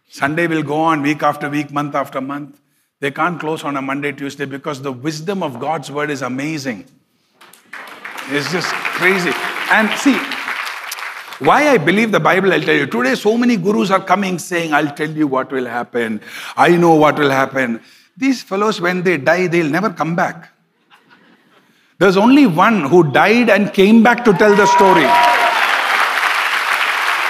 Sunday 0.09 0.47
will 0.47 0.63
go 0.63 0.77
on 0.77 1.03
week 1.03 1.23
after 1.23 1.49
week, 1.49 1.73
month 1.73 1.95
after 1.95 2.21
month. 2.21 2.61
They 3.01 3.11
can't 3.11 3.41
close 3.41 3.65
on 3.65 3.77
a 3.77 3.83
Monday, 3.83 4.13
Tuesday 4.13 4.45
because 4.45 4.83
the 4.83 4.93
wisdom 4.93 5.43
of 5.43 5.59
God's 5.59 5.91
word 5.91 6.11
is 6.11 6.23
amazing. 6.23 6.85
It's 8.29 8.53
just 8.53 8.69
crazy. 8.73 9.33
And 9.71 9.89
see, 9.99 10.19
why 11.41 11.69
I 11.71 11.79
believe 11.79 12.13
the 12.13 12.21
Bible, 12.21 12.53
I'll 12.53 12.61
tell 12.61 12.77
you. 12.77 12.87
Today, 12.87 13.15
so 13.15 13.37
many 13.39 13.57
gurus 13.57 13.91
are 13.91 14.05
coming 14.05 14.39
saying, 14.39 14.75
I'll 14.75 14.95
tell 14.95 15.11
you 15.11 15.27
what 15.27 15.51
will 15.51 15.67
happen. 15.67 16.21
I 16.57 16.77
know 16.77 16.95
what 16.95 17.19
will 17.19 17.31
happen. 17.31 17.81
These 18.17 18.43
fellows, 18.43 18.81
when 18.81 19.03
they 19.03 19.17
die, 19.17 19.47
they'll 19.47 19.71
never 19.71 19.91
come 19.91 20.15
back. 20.15 20.51
There's 21.99 22.19
only 22.19 22.47
one 22.47 22.83
who 22.83 23.11
died 23.11 23.49
and 23.49 23.73
came 23.73 24.03
back 24.03 24.25
to 24.27 24.35
tell 24.35 24.55
the 24.55 24.67
story. 24.67 25.07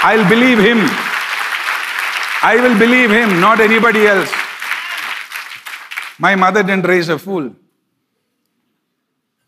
I'll 0.03 0.27
believe 0.31 0.59
him. 0.59 0.79
I 2.43 2.57
will 2.57 2.79
believe 2.79 3.11
him, 3.11 3.39
not 3.39 3.61
anybody 3.61 4.07
else. 4.07 4.33
My 6.19 6.35
mother 6.37 6.63
didn't 6.63 6.87
raise 6.87 7.11
a 7.11 7.19
fool. 7.19 7.55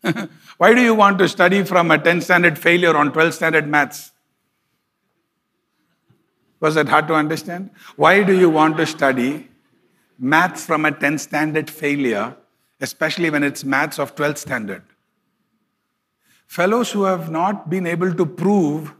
Why 0.57 0.75
do 0.75 0.81
you 0.81 0.93
want 0.93 1.17
to 1.19 1.27
study 1.27 1.63
from 1.63 1.89
a 1.89 1.97
10 1.97 2.21
standard 2.21 2.59
failure 2.59 2.95
on 2.95 3.11
12 3.11 3.33
standard 3.33 3.67
maths? 3.67 4.11
Was 6.59 6.75
that 6.75 6.87
hard 6.87 7.07
to 7.07 7.15
understand? 7.15 7.71
Why 7.95 8.21
do 8.21 8.37
you 8.37 8.49
want 8.49 8.77
to 8.77 8.85
study 8.85 9.49
maths 10.19 10.65
from 10.65 10.85
a 10.85 10.91
10 10.91 11.17
standard 11.17 11.71
failure, 11.71 12.35
especially 12.79 13.31
when 13.31 13.43
it's 13.43 13.63
maths 13.63 13.97
of 13.97 14.13
12 14.15 14.37
standard? 14.37 14.83
Fellows 16.45 16.91
who 16.91 17.03
have 17.03 17.31
not 17.31 17.71
been 17.71 17.87
able 17.87 18.13
to 18.13 18.25
prove 18.25 18.93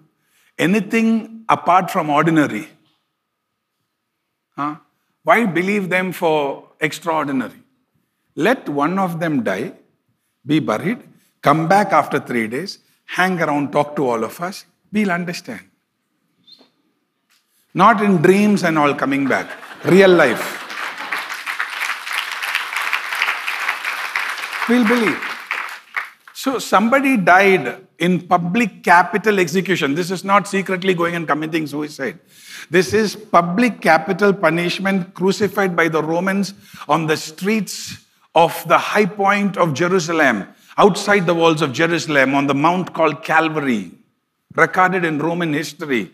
anything 0.58 1.43
apart 1.50 1.92
from 1.92 2.10
ordinary. 2.10 2.68
Huh? 4.56 4.76
Why 5.24 5.46
believe 5.46 5.90
them 5.90 6.12
for 6.12 6.70
extraordinary? 6.80 7.62
Let 8.36 8.68
one 8.70 9.00
of 9.00 9.20
them 9.20 9.44
die, 9.44 9.74
be 10.46 10.60
buried, 10.60 11.00
come 11.42 11.68
back 11.68 11.92
after 11.92 12.20
three 12.20 12.48
days, 12.48 12.80
hang 13.06 13.42
around, 13.42 13.72
talk 13.72 13.96
to 13.96 14.08
all 14.08 14.24
of 14.24 14.40
us. 14.42 14.66
We'll 14.92 15.12
understand. 15.12 15.62
Not 17.74 18.04
in 18.04 18.18
dreams 18.18 18.64
and 18.64 18.78
all 18.78 18.94
coming 18.94 19.28
back, 19.28 19.50
real 19.86 20.10
life. 20.10 20.60
We'll 24.70 24.88
believe. 24.88 25.33
So 26.44 26.60
somebody 26.60 27.16
died 27.16 27.88
in 28.00 28.28
public 28.28 28.84
capital 28.84 29.40
execution. 29.40 29.96
This 29.96 30.12
is 30.12 30.26
not 30.26 30.46
secretly 30.46 30.94
going 30.94 31.16
and 31.16 31.26
committing 31.26 31.66
suicide. 31.68 32.20
This 32.70 32.94
is 32.94 33.16
public 33.16 33.80
capital 33.80 34.34
punishment 34.34 35.14
crucified 35.14 35.74
by 35.74 35.88
the 35.88 36.04
Romans 36.04 36.54
on 36.90 37.08
the 37.08 37.16
streets 37.16 38.06
of 38.36 38.62
the 38.68 38.78
high 38.78 39.06
point 39.06 39.56
of 39.56 39.74
Jerusalem, 39.74 40.46
outside 40.78 41.26
the 41.26 41.34
walls 41.34 41.62
of 41.62 41.72
Jerusalem, 41.72 42.36
on 42.36 42.48
the 42.48 42.54
mount 42.54 42.94
called 42.94 43.24
Calvary, 43.24 43.92
recorded 44.54 45.06
in 45.06 45.20
Roman 45.20 45.54
history. 45.54 46.12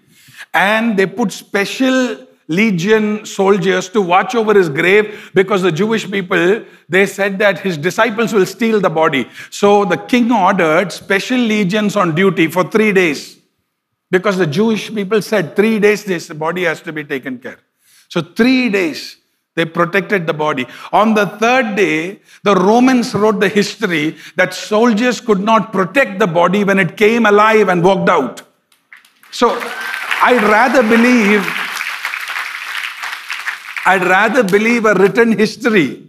And 0.53 0.95
they 0.95 1.07
put 1.07 1.31
special 1.31 2.27
legion 2.49 3.25
soldiers 3.25 3.87
to 3.89 4.01
watch 4.01 4.33
over 4.33 4.53
his 4.55 4.69
grave 4.69 5.31
because 5.35 5.61
the 5.61 5.71
Jewish 5.71 6.09
people, 6.09 6.65
they 6.89 7.05
said 7.05 7.37
that 7.39 7.59
his 7.59 7.77
disciples 7.77 8.33
will 8.33 8.45
steal 8.45 8.81
the 8.81 8.89
body. 8.89 9.29
So 9.51 9.85
the 9.85 9.97
king 9.97 10.31
ordered 10.31 10.91
special 10.91 11.37
legions 11.37 11.95
on 11.95 12.15
duty 12.15 12.47
for 12.47 12.63
three 12.63 12.91
days 12.91 13.37
because 14.09 14.37
the 14.37 14.47
Jewish 14.47 14.93
people 14.93 15.21
said 15.21 15.55
three 15.55 15.79
days 15.79 16.03
this 16.03 16.29
body 16.29 16.63
has 16.63 16.81
to 16.81 16.91
be 16.91 17.03
taken 17.03 17.37
care. 17.37 17.59
So 18.09 18.21
three 18.21 18.69
days 18.69 19.17
they 19.55 19.65
protected 19.65 20.25
the 20.25 20.33
body. 20.33 20.65
On 20.91 21.13
the 21.13 21.27
third 21.27 21.75
day, 21.75 22.21
the 22.43 22.55
Romans 22.55 23.13
wrote 23.13 23.39
the 23.39 23.49
history 23.49 24.15
that 24.37 24.53
soldiers 24.53 25.21
could 25.21 25.39
not 25.39 25.71
protect 25.71 26.17
the 26.17 26.27
body 26.27 26.63
when 26.63 26.79
it 26.79 26.97
came 26.97 27.25
alive 27.25 27.69
and 27.69 27.83
walked 27.83 28.09
out. 28.09 28.41
So 29.31 29.49
I'd 30.21 30.41
rather 30.43 30.81
believe 30.81 31.45
I'd 33.85 34.03
rather 34.03 34.43
believe 34.43 34.85
a 34.85 34.93
written 34.93 35.37
history 35.37 36.07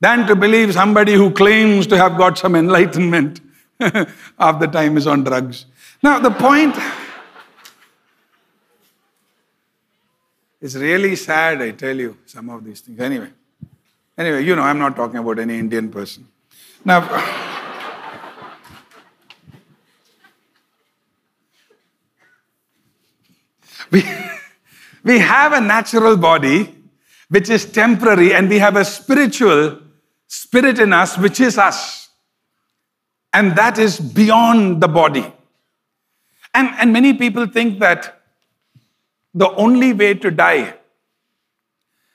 than 0.00 0.26
to 0.26 0.36
believe 0.36 0.74
somebody 0.74 1.14
who 1.14 1.30
claims 1.30 1.86
to 1.88 1.96
have 1.96 2.18
got 2.18 2.38
some 2.38 2.56
enlightenment 2.56 3.40
half 3.80 4.60
the 4.60 4.66
time 4.66 4.96
is 4.96 5.06
on 5.06 5.24
drugs. 5.24 5.66
Now, 6.02 6.18
the 6.18 6.30
point 6.30 6.74
It's 10.64 10.74
really 10.76 11.14
sad, 11.14 11.60
I 11.60 11.72
tell 11.72 11.94
you, 11.94 12.16
some 12.24 12.48
of 12.48 12.64
these 12.64 12.80
things. 12.80 12.98
Anyway, 12.98 13.28
anyway, 14.16 14.42
you 14.42 14.56
know, 14.56 14.62
I'm 14.62 14.78
not 14.78 14.96
talking 14.96 15.18
about 15.18 15.38
any 15.38 15.58
Indian 15.58 15.90
person. 15.90 16.26
Now, 16.82 17.02
we, 23.90 24.02
we 25.04 25.18
have 25.18 25.52
a 25.52 25.60
natural 25.60 26.16
body 26.16 26.73
which 27.34 27.50
is 27.50 27.64
temporary, 27.64 28.32
and 28.32 28.48
we 28.48 28.60
have 28.60 28.76
a 28.76 28.84
spiritual 28.84 29.80
spirit 30.28 30.78
in 30.78 30.92
us 30.92 31.18
which 31.18 31.40
is 31.40 31.58
us. 31.58 32.10
And 33.32 33.56
that 33.56 33.76
is 33.76 33.98
beyond 33.98 34.80
the 34.80 34.86
body. 34.86 35.24
And, 36.54 36.68
and 36.78 36.92
many 36.92 37.12
people 37.12 37.48
think 37.48 37.80
that 37.80 38.20
the 39.34 39.50
only 39.54 39.92
way 39.92 40.14
to 40.14 40.30
die. 40.30 40.74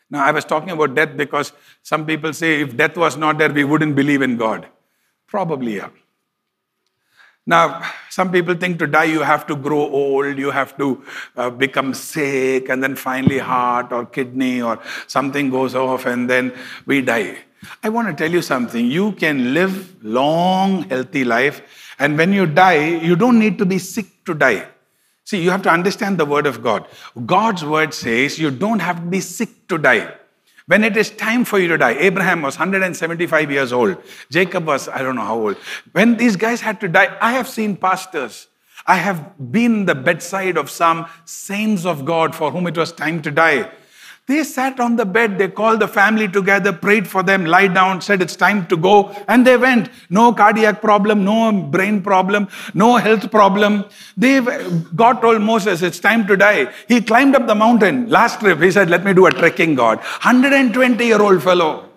Now, 0.10 0.23
I 0.23 0.32
was 0.32 0.45
talking 0.45 0.69
about 0.69 0.95
death 0.95 1.17
because 1.17 1.51
some 1.84 2.05
people 2.05 2.32
say 2.32 2.62
if 2.62 2.77
death 2.77 2.95
was 2.95 3.17
not 3.17 3.38
there, 3.38 3.51
we 3.51 3.65
wouldn't 3.65 3.97
believe 3.97 4.21
in 4.21 4.38
God. 4.38 4.67
Probably, 5.27 5.75
yeah. 5.75 5.89
Now, 7.49 7.81
some 8.12 8.31
people 8.31 8.53
think 8.53 8.77
to 8.77 8.85
die 8.85 9.05
you 9.05 9.21
have 9.21 9.47
to 9.47 9.55
grow 9.55 9.79
old, 9.79 10.38
you 10.38 10.51
have 10.51 10.77
to 10.77 11.03
uh, 11.35 11.49
become 11.49 11.95
sick, 11.95 12.69
and 12.69 12.83
then 12.83 12.95
finally 12.95 13.39
heart 13.39 13.91
or 13.91 14.05
kidney 14.05 14.62
or 14.62 14.79
something 15.07 15.49
goes 15.49 15.73
off, 15.73 16.05
and 16.05 16.29
then 16.29 16.53
we 16.85 17.01
die. 17.01 17.39
I 17.83 17.89
want 17.89 18.07
to 18.07 18.13
tell 18.13 18.31
you 18.31 18.43
something. 18.43 18.85
You 18.85 19.13
can 19.13 19.55
live 19.55 20.03
long, 20.03 20.83
healthy 20.89 21.23
life, 21.23 21.63
and 21.97 22.15
when 22.19 22.33
you 22.33 22.45
die, 22.45 22.97
you 23.09 23.15
don't 23.15 23.39
need 23.39 23.57
to 23.57 23.65
be 23.65 23.79
sick 23.79 24.05
to 24.25 24.35
die. 24.35 24.67
See, 25.23 25.41
you 25.41 25.49
have 25.49 25.63
to 25.63 25.71
understand 25.71 26.19
the 26.19 26.25
word 26.25 26.45
of 26.45 26.62
God. 26.62 26.85
God's 27.25 27.65
word 27.65 27.95
says 27.95 28.38
you 28.38 28.51
don't 28.51 28.79
have 28.79 28.97
to 28.97 29.07
be 29.07 29.21
sick 29.21 29.67
to 29.69 29.79
die. 29.79 30.18
When 30.69 30.84
it 30.84 30.95
is 30.95 31.10
time 31.10 31.45
for 31.45 31.58
you 31.58 31.67
to 31.69 31.79
die, 31.79 31.95
Abraham 31.97 32.43
was 32.43 32.60
175 32.60 33.49
years 33.49 33.73
old. 33.73 33.97
Jacob 34.29 34.67
was, 34.67 34.88
I 34.88 34.99
don't 34.99 35.15
know 35.15 35.23
how 35.23 35.39
old. 35.39 35.58
When 35.93 36.15
these 36.15 36.36
guys 36.36 36.62
had 36.62 36.79
to 36.82 36.88
die, 36.88 37.17
I 37.19 37.32
have 37.32 37.47
seen 37.47 37.75
pastors. 37.75 38.49
I 38.86 38.97
have 38.97 39.51
been 39.51 39.86
the 39.86 39.95
bedside 39.95 40.58
of 40.58 40.69
some 40.69 41.08
saints 41.25 41.88
of 41.88 42.05
God 42.05 42.36
for 42.36 42.51
whom 42.51 42.67
it 42.67 42.77
was 42.77 42.91
time 42.91 43.23
to 43.23 43.32
die. 43.32 43.71
They 44.29 44.43
sat 44.43 44.79
on 44.79 44.95
the 44.95 45.05
bed, 45.05 45.39
they 45.39 45.47
called 45.47 45.79
the 45.79 45.87
family 45.87 46.27
together, 46.27 46.71
prayed 46.71 47.07
for 47.07 47.23
them, 47.23 47.45
lied 47.45 47.73
down, 47.73 47.99
said 47.99 48.21
it's 48.21 48.35
time 48.35 48.67
to 48.67 48.77
go, 48.77 49.09
and 49.27 49.47
they 49.47 49.57
went. 49.57 49.89
No 50.11 50.31
cardiac 50.33 50.81
problem, 50.81 51.25
no 51.25 51.51
brain 51.51 52.03
problem, 52.03 52.47
no 52.75 52.97
health 52.97 53.31
problem. 53.31 53.85
They 54.15 54.39
God 54.95 55.21
told 55.23 55.41
Moses, 55.41 55.81
it's 55.81 55.99
time 55.99 56.27
to 56.27 56.37
die. 56.37 56.71
He 56.87 57.01
climbed 57.01 57.33
up 57.33 57.47
the 57.47 57.55
mountain. 57.55 58.07
Last 58.07 58.39
trip, 58.39 58.61
he 58.61 58.69
said, 58.69 58.87
Let 58.91 59.03
me 59.03 59.15
do 59.15 59.25
a 59.25 59.31
trekking, 59.31 59.73
God. 59.73 59.97
120 59.97 61.03
year 61.03 61.19
old 61.19 61.41
fellow 61.41 61.89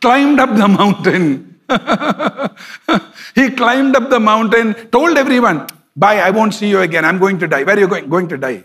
climbed 0.00 0.40
up 0.40 0.56
the 0.56 0.68
mountain. 0.68 1.60
he 3.34 3.50
climbed 3.50 3.94
up 3.94 4.08
the 4.08 4.20
mountain, 4.20 4.72
told 4.90 5.18
everyone, 5.18 5.66
Bye, 5.94 6.20
I 6.20 6.30
won't 6.30 6.54
see 6.54 6.70
you 6.70 6.80
again. 6.80 7.04
I'm 7.04 7.18
going 7.18 7.38
to 7.40 7.46
die. 7.46 7.64
Where 7.64 7.76
are 7.76 7.80
you 7.80 7.88
going? 7.88 8.08
Going 8.08 8.28
to 8.28 8.38
die. 8.38 8.64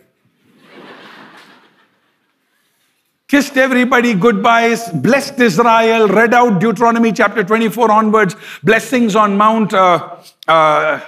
Kissed 3.28 3.58
everybody 3.58 4.14
goodbyes, 4.14 4.90
blessed 4.90 5.40
Israel, 5.40 6.08
read 6.08 6.34
out 6.34 6.62
Deuteronomy 6.62 7.12
chapter 7.12 7.44
24 7.44 7.92
onwards, 7.92 8.36
blessings 8.64 9.18
on 9.18 9.36
Mount. 9.38 9.74
Uh, 9.74 10.16
uh, 10.48 11.02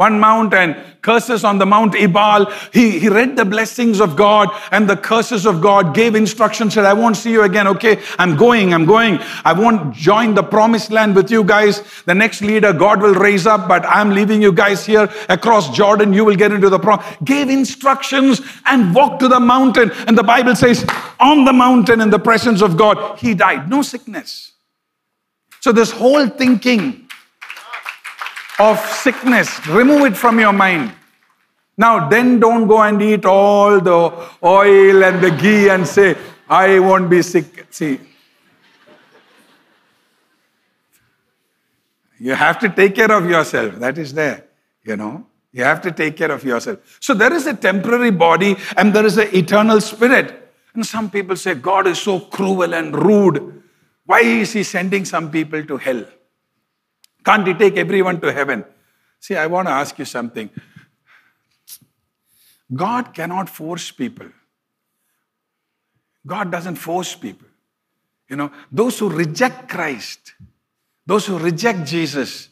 one 0.00 0.18
mount 0.18 0.54
and 0.54 0.74
curses 1.02 1.44
on 1.44 1.58
the 1.58 1.66
Mount 1.66 1.94
Ebal. 1.94 2.50
He, 2.72 2.98
he 2.98 3.10
read 3.10 3.36
the 3.36 3.44
blessings 3.44 4.00
of 4.00 4.16
God 4.16 4.48
and 4.72 4.88
the 4.88 4.96
curses 4.96 5.44
of 5.44 5.60
God, 5.60 5.94
gave 5.94 6.14
instructions, 6.14 6.72
said, 6.72 6.86
I 6.86 6.94
won't 6.94 7.18
see 7.18 7.30
you 7.30 7.42
again. 7.42 7.66
Okay, 7.66 8.00
I'm 8.18 8.34
going, 8.34 8.72
I'm 8.72 8.86
going. 8.86 9.18
I 9.44 9.52
won't 9.52 9.94
join 9.94 10.32
the 10.32 10.42
promised 10.42 10.90
land 10.90 11.14
with 11.14 11.30
you 11.30 11.44
guys. 11.44 11.82
The 12.06 12.14
next 12.14 12.40
leader 12.40 12.72
God 12.72 13.02
will 13.02 13.12
raise 13.12 13.46
up, 13.46 13.68
but 13.68 13.84
I'm 13.84 14.08
leaving 14.08 14.40
you 14.40 14.52
guys 14.52 14.86
here 14.86 15.06
across 15.28 15.68
Jordan. 15.76 16.14
You 16.14 16.24
will 16.24 16.36
get 16.36 16.50
into 16.50 16.70
the 16.70 16.78
prom. 16.78 17.04
Gave 17.22 17.50
instructions 17.50 18.40
and 18.64 18.94
walked 18.94 19.20
to 19.20 19.28
the 19.28 19.38
mountain. 19.38 19.90
And 20.06 20.16
the 20.16 20.22
Bible 20.22 20.56
says, 20.56 20.82
on 21.20 21.44
the 21.44 21.52
mountain 21.52 22.00
in 22.00 22.08
the 22.08 22.18
presence 22.18 22.62
of 22.62 22.78
God, 22.78 23.18
he 23.18 23.34
died. 23.34 23.68
No 23.68 23.82
sickness. 23.82 24.52
So, 25.60 25.72
this 25.72 25.90
whole 25.90 26.26
thinking 26.26 27.09
of 28.60 28.78
sickness. 28.78 29.66
Remove 29.66 30.04
it 30.04 30.16
from 30.16 30.38
your 30.38 30.52
mind. 30.52 30.92
Now, 31.76 32.08
then 32.08 32.38
don't 32.38 32.68
go 32.68 32.82
and 32.82 33.00
eat 33.00 33.24
all 33.24 33.80
the 33.80 34.28
oil 34.44 35.02
and 35.02 35.22
the 35.24 35.30
ghee 35.30 35.70
and 35.70 35.86
say, 35.86 36.16
I 36.48 36.78
won't 36.78 37.08
be 37.08 37.22
sick. 37.22 37.66
See, 37.70 37.98
you 42.18 42.34
have 42.34 42.58
to 42.58 42.68
take 42.68 42.94
care 42.94 43.10
of 43.10 43.28
yourself. 43.30 43.76
That 43.76 43.96
is 43.96 44.12
there, 44.12 44.44
you 44.84 44.96
know. 44.96 45.26
You 45.52 45.64
have 45.64 45.80
to 45.82 45.90
take 45.90 46.16
care 46.16 46.30
of 46.30 46.44
yourself. 46.44 46.98
So 47.00 47.14
there 47.14 47.32
is 47.32 47.46
a 47.46 47.54
temporary 47.54 48.10
body 48.10 48.56
and 48.76 48.92
there 48.94 49.06
is 49.06 49.16
an 49.16 49.34
eternal 49.34 49.80
spirit. 49.80 50.52
And 50.74 50.84
some 50.86 51.10
people 51.10 51.34
say, 51.34 51.54
God 51.54 51.86
is 51.86 51.98
so 51.98 52.20
cruel 52.20 52.74
and 52.74 52.94
rude. 52.94 53.62
Why 54.04 54.20
is 54.20 54.52
He 54.52 54.62
sending 54.62 55.04
some 55.04 55.30
people 55.30 55.64
to 55.64 55.76
hell? 55.76 56.04
Can't 57.24 57.46
he 57.46 57.54
take 57.54 57.76
everyone 57.76 58.20
to 58.20 58.32
heaven? 58.32 58.64
See, 59.18 59.36
I 59.36 59.46
want 59.46 59.68
to 59.68 59.72
ask 59.72 59.98
you 59.98 60.04
something. 60.04 60.48
God 62.72 63.12
cannot 63.14 63.48
force 63.48 63.90
people. 63.90 64.26
God 66.26 66.50
doesn't 66.50 66.76
force 66.76 67.14
people. 67.14 67.48
You 68.28 68.36
know, 68.36 68.52
those 68.70 68.98
who 68.98 69.08
reject 69.08 69.68
Christ, 69.68 70.34
those 71.04 71.26
who 71.26 71.38
reject 71.38 71.86
Jesus. 71.86 72.48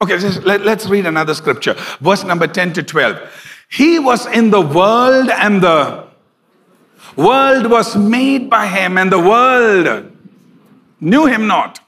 Okay, 0.00 0.16
let, 0.40 0.66
us 0.66 0.88
read 0.88 1.06
another 1.06 1.34
scripture. 1.34 1.74
Verse 2.00 2.24
number 2.24 2.46
10 2.46 2.72
to 2.74 2.82
12. 2.82 3.66
He 3.70 3.98
was 3.98 4.26
in 4.26 4.50
the 4.50 4.60
world, 4.60 5.28
and 5.28 5.62
the 5.62 6.06
world 7.16 7.70
was 7.70 7.96
made 7.96 8.48
by 8.48 8.66
him, 8.66 8.96
and 8.96 9.12
the 9.12 9.18
world 9.18 10.10
knew 11.00 11.26
him 11.26 11.46
not. 11.46 11.80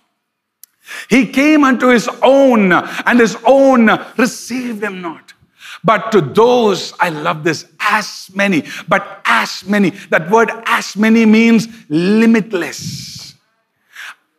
He 1.09 1.27
came 1.27 1.65
unto 1.65 1.89
his 1.89 2.09
own, 2.23 2.73
and 2.73 3.21
his 3.21 3.37
own 3.45 3.91
received 4.17 4.83
him 4.83 5.01
not. 5.03 5.35
But 5.83 6.13
to 6.13 6.21
those, 6.21 6.93
I 7.01 7.09
love 7.11 7.43
this, 7.45 7.67
as 7.79 8.31
many, 8.35 8.65
but 8.89 9.23
as 9.25 9.65
many. 9.67 9.91
That 10.11 10.31
word 10.31 10.51
as 10.67 10.97
many 10.97 11.25
means 11.25 11.69
limitless, 11.89 13.35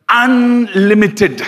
unlimited. 0.08 1.42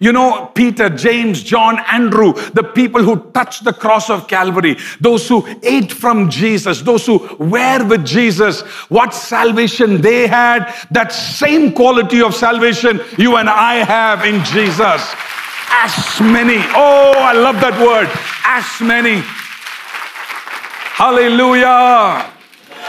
You 0.00 0.12
know, 0.12 0.46
Peter, 0.54 0.88
James, 0.88 1.42
John, 1.42 1.80
Andrew, 1.90 2.32
the 2.52 2.62
people 2.62 3.02
who 3.02 3.30
touched 3.32 3.64
the 3.64 3.72
cross 3.72 4.08
of 4.08 4.28
Calvary, 4.28 4.76
those 5.00 5.26
who 5.28 5.44
ate 5.64 5.92
from 5.92 6.30
Jesus, 6.30 6.82
those 6.82 7.04
who 7.04 7.18
were 7.36 7.84
with 7.84 8.06
Jesus, 8.06 8.60
what 8.90 9.12
salvation 9.12 10.00
they 10.00 10.28
had, 10.28 10.72
that 10.92 11.10
same 11.12 11.72
quality 11.72 12.22
of 12.22 12.32
salvation 12.32 13.00
you 13.16 13.36
and 13.38 13.50
I 13.50 13.84
have 13.84 14.24
in 14.24 14.44
Jesus. 14.44 15.14
As 15.70 16.20
many. 16.20 16.58
Oh, 16.76 17.14
I 17.16 17.32
love 17.32 17.56
that 17.56 17.74
word. 17.80 18.08
As 18.44 18.80
many. 18.80 19.20
Hallelujah. 20.94 22.32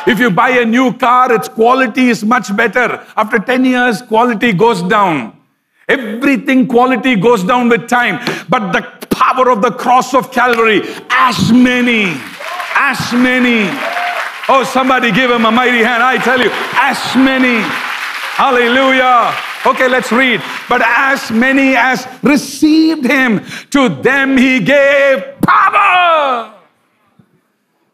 If 0.06 0.20
you 0.20 0.30
buy 0.30 0.50
a 0.50 0.66
new 0.66 0.94
car, 0.94 1.34
its 1.34 1.50
quality 1.50 2.10
is 2.10 2.24
much 2.24 2.56
better. 2.56 3.04
After 3.18 3.40
10 3.40 3.66
years, 3.66 4.02
quality 4.04 4.54
goes 4.54 4.84
down. 4.84 5.39
Everything 5.90 6.68
quality 6.68 7.16
goes 7.16 7.44
down 7.44 7.68
with 7.68 7.90
time. 7.90 8.20
But 8.48 8.72
the 8.72 8.82
power 9.08 9.50
of 9.50 9.62
the 9.62 9.72
cross 9.72 10.14
of 10.14 10.32
Calvary, 10.32 10.82
as 11.10 11.52
many, 11.52 12.16
as 12.76 13.12
many. 13.12 13.68
Oh, 14.48 14.64
somebody 14.64 15.12
give 15.12 15.32
him 15.32 15.46
a 15.46 15.52
mighty 15.52 15.84
hand. 15.84 16.02
I 16.02 16.18
tell 16.18 16.40
you, 16.40 16.50
as 16.76 17.16
many. 17.16 17.62
Hallelujah. 18.38 19.36
Okay, 19.66 19.90
let's 19.90 20.12
read. 20.12 20.42
But 20.70 20.82
as 20.84 21.30
many 21.32 21.76
as 21.76 22.08
received 22.24 23.06
him, 23.06 23.44
to 23.72 23.90
them 23.90 24.38
he 24.38 24.60
gave 24.60 25.42
power 25.42 26.54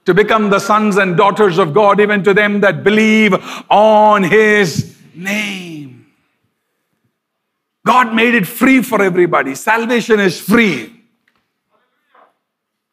to 0.06 0.14
become 0.14 0.50
the 0.50 0.60
sons 0.60 0.98
and 0.98 1.18
daughters 1.18 1.58
of 1.58 1.74
God, 1.74 2.00
even 2.00 2.24
to 2.24 2.34
them 2.34 2.62
that 2.62 2.84
believe 2.84 3.34
on 3.70 4.24
his 4.24 4.96
name. 5.16 5.95
God 7.86 8.14
made 8.16 8.34
it 8.34 8.48
free 8.48 8.82
for 8.82 9.02
everybody. 9.02 9.54
Salvation 9.54 10.20
is 10.20 10.42
free. 10.42 10.92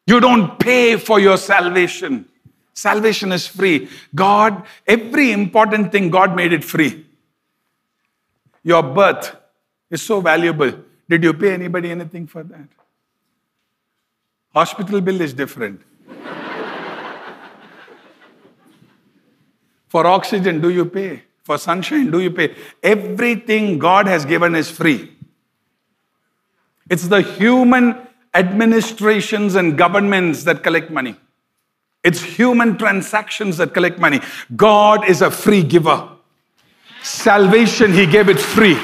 You 0.05 0.19
don't 0.19 0.59
pay 0.59 0.97
for 0.97 1.19
your 1.19 1.37
salvation. 1.37 2.25
Salvation 2.73 3.31
is 3.31 3.47
free. 3.47 3.89
God, 4.13 4.63
every 4.85 5.31
important 5.31 5.91
thing, 5.91 6.11
God 6.11 6.35
made 6.35 6.53
it 6.53 6.63
free. 6.63 7.07
Your 8.63 8.83
birth 8.83 9.35
is 9.89 10.03
so 10.03 10.21
valuable. 10.21 10.71
Did 11.09 11.23
you 11.23 11.33
pay 11.33 11.53
anybody 11.53 11.89
anything 11.89 12.27
for 12.27 12.43
that? 12.43 12.67
Hospital 14.53 15.01
bill 15.01 15.21
is 15.21 15.33
different. 15.33 15.81
for 19.87 20.05
oxygen, 20.05 20.61
do 20.61 20.69
you 20.69 20.85
pay? 20.85 21.23
For 21.43 21.57
sunshine, 21.57 22.09
do 22.09 22.21
you 22.21 22.31
pay? 22.31 22.55
Everything 22.81 23.77
God 23.77 24.07
has 24.07 24.23
given 24.25 24.55
is 24.55 24.71
free. 24.71 25.11
It's 26.89 27.07
the 27.07 27.21
human 27.21 28.07
administrations 28.33 29.55
and 29.55 29.77
governments 29.77 30.43
that 30.45 30.63
collect 30.63 30.89
money. 30.89 31.15
It's 32.03 32.21
human 32.21 32.77
transactions 32.77 33.57
that 33.57 33.73
collect 33.73 33.99
money. 33.99 34.21
God 34.55 35.07
is 35.07 35.21
a 35.21 35.31
free 35.31 35.63
giver. 35.63 36.09
Salvation, 37.01 37.91
He 37.93 38.05
gave 38.05 38.29
it 38.29 38.39
free. 38.39 38.77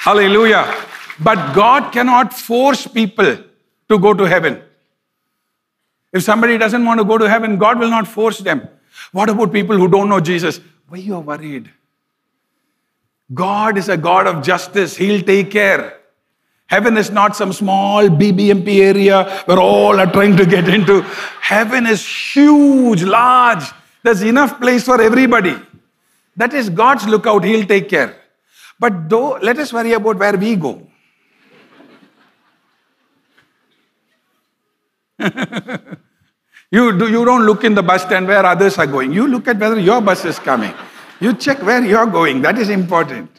Hallelujah. 0.00 0.84
But 1.20 1.54
God 1.54 1.92
cannot 1.92 2.32
force 2.32 2.86
people 2.86 3.36
to 3.88 3.98
go 3.98 4.14
to 4.14 4.24
heaven. 4.24 4.62
If 6.12 6.22
somebody 6.22 6.56
doesn't 6.56 6.84
want 6.84 7.00
to 7.00 7.04
go 7.04 7.18
to 7.18 7.28
heaven, 7.28 7.58
God 7.58 7.78
will 7.78 7.90
not 7.90 8.06
force 8.06 8.38
them. 8.38 8.68
What 9.12 9.28
about 9.28 9.52
people 9.52 9.76
who 9.76 9.88
don't 9.88 10.08
know 10.08 10.20
Jesus? 10.20 10.60
Why 10.88 10.98
you 10.98 11.14
are 11.14 11.20
worried? 11.20 11.70
God 13.32 13.76
is 13.76 13.88
a 13.88 13.96
God 13.96 14.26
of 14.26 14.42
justice. 14.42 14.96
He'll 14.96 15.22
take 15.22 15.50
care. 15.50 15.98
Heaven 16.66 16.96
is 16.98 17.10
not 17.10 17.34
some 17.34 17.52
small 17.52 18.08
BBMP 18.08 18.80
area 18.80 19.42
where 19.46 19.58
all 19.58 19.98
are 19.98 20.10
trying 20.10 20.36
to 20.36 20.44
get 20.44 20.68
into. 20.68 21.00
Heaven 21.40 21.86
is 21.86 22.06
huge, 22.06 23.02
large. 23.02 23.64
There's 24.02 24.22
enough 24.22 24.60
place 24.60 24.84
for 24.84 25.00
everybody. 25.00 25.56
That 26.36 26.52
is 26.54 26.68
God's 26.68 27.06
lookout. 27.06 27.44
He'll 27.44 27.66
take 27.66 27.88
care. 27.88 28.16
But 28.78 29.08
though, 29.08 29.38
let 29.42 29.58
us 29.58 29.72
worry 29.72 29.92
about 29.92 30.18
where 30.18 30.36
we 30.36 30.56
go. 30.56 30.86
You, 36.70 36.98
do, 36.98 37.10
you 37.10 37.24
don't 37.24 37.46
look 37.46 37.64
in 37.64 37.74
the 37.74 37.82
bus 37.82 38.02
stand 38.02 38.28
where 38.28 38.44
others 38.44 38.78
are 38.78 38.86
going. 38.86 39.12
You 39.12 39.26
look 39.26 39.48
at 39.48 39.58
whether 39.58 39.78
your 39.78 40.00
bus 40.00 40.24
is 40.24 40.38
coming. 40.38 40.74
You 41.20 41.34
check 41.34 41.62
where 41.62 41.84
you're 41.84 42.06
going. 42.06 42.42
That 42.42 42.58
is 42.58 42.68
important. 42.68 43.30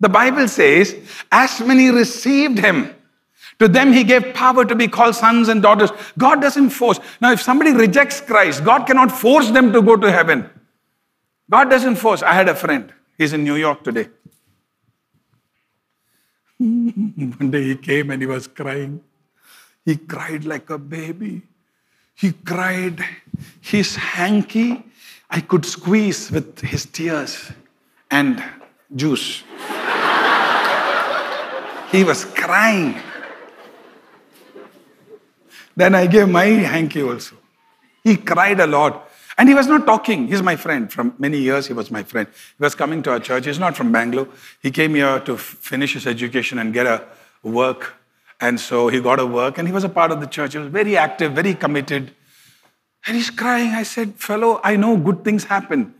The 0.00 0.08
Bible 0.08 0.48
says, 0.48 0.96
as 1.30 1.60
many 1.60 1.88
received 1.90 2.58
him, 2.58 2.94
to 3.58 3.68
them 3.68 3.92
he 3.92 4.02
gave 4.04 4.34
power 4.34 4.64
to 4.64 4.74
be 4.74 4.88
called 4.88 5.14
sons 5.14 5.48
and 5.48 5.62
daughters. 5.62 5.90
God 6.18 6.40
doesn't 6.40 6.70
force. 6.70 6.98
Now, 7.20 7.32
if 7.32 7.40
somebody 7.40 7.72
rejects 7.72 8.20
Christ, 8.20 8.64
God 8.64 8.86
cannot 8.86 9.12
force 9.12 9.50
them 9.50 9.72
to 9.72 9.80
go 9.80 9.96
to 9.96 10.10
heaven. 10.10 10.50
God 11.48 11.70
doesn't 11.70 11.96
force. 11.96 12.22
I 12.22 12.32
had 12.32 12.48
a 12.48 12.54
friend. 12.54 12.92
He's 13.16 13.32
in 13.32 13.44
New 13.44 13.54
York 13.54 13.84
today. 13.84 14.08
One 16.58 17.50
day 17.50 17.62
he 17.62 17.76
came 17.76 18.10
and 18.10 18.20
he 18.20 18.26
was 18.26 18.46
crying. 18.48 19.00
He 19.84 19.96
cried 19.96 20.44
like 20.44 20.70
a 20.70 20.78
baby. 20.78 21.42
He 22.14 22.32
cried. 22.32 23.04
His 23.60 23.96
hanky, 23.96 24.82
I 25.30 25.40
could 25.40 25.64
squeeze 25.64 26.30
with 26.30 26.60
his 26.60 26.86
tears 26.86 27.50
and 28.10 28.42
juice. 28.94 29.42
he 31.90 32.04
was 32.04 32.24
crying. 32.26 33.00
Then 35.74 35.94
I 35.94 36.06
gave 36.06 36.28
my 36.28 36.44
hanky 36.44 37.02
also. 37.02 37.36
He 38.04 38.16
cried 38.16 38.60
a 38.60 38.66
lot. 38.66 39.08
And 39.38 39.48
he 39.48 39.54
was 39.54 39.66
not 39.66 39.86
talking. 39.86 40.28
He's 40.28 40.42
my 40.42 40.56
friend. 40.56 40.92
From 40.92 41.14
many 41.18 41.38
years, 41.38 41.66
he 41.66 41.72
was 41.72 41.90
my 41.90 42.02
friend. 42.02 42.28
He 42.28 42.62
was 42.62 42.74
coming 42.74 43.02
to 43.04 43.12
our 43.12 43.20
church. 43.20 43.46
He's 43.46 43.58
not 43.58 43.76
from 43.76 43.90
Bangalore. 43.90 44.28
He 44.60 44.70
came 44.70 44.94
here 44.94 45.20
to 45.20 45.38
finish 45.38 45.94
his 45.94 46.06
education 46.06 46.58
and 46.58 46.74
get 46.74 46.86
a 46.86 47.04
work. 47.42 47.94
And 48.42 48.58
so 48.58 48.88
he 48.88 49.00
got 49.00 49.20
a 49.20 49.24
work 49.24 49.58
and 49.58 49.68
he 49.68 49.72
was 49.72 49.84
a 49.84 49.88
part 49.88 50.10
of 50.10 50.20
the 50.20 50.26
church. 50.26 50.54
He 50.54 50.58
was 50.58 50.68
very 50.68 50.96
active, 50.96 51.32
very 51.32 51.54
committed. 51.54 52.10
And 53.06 53.16
he's 53.16 53.30
crying. 53.30 53.70
I 53.70 53.84
said, 53.84 54.16
Fellow, 54.16 54.60
I 54.64 54.74
know 54.74 54.96
good 54.96 55.24
things 55.24 55.44
happen. 55.44 55.94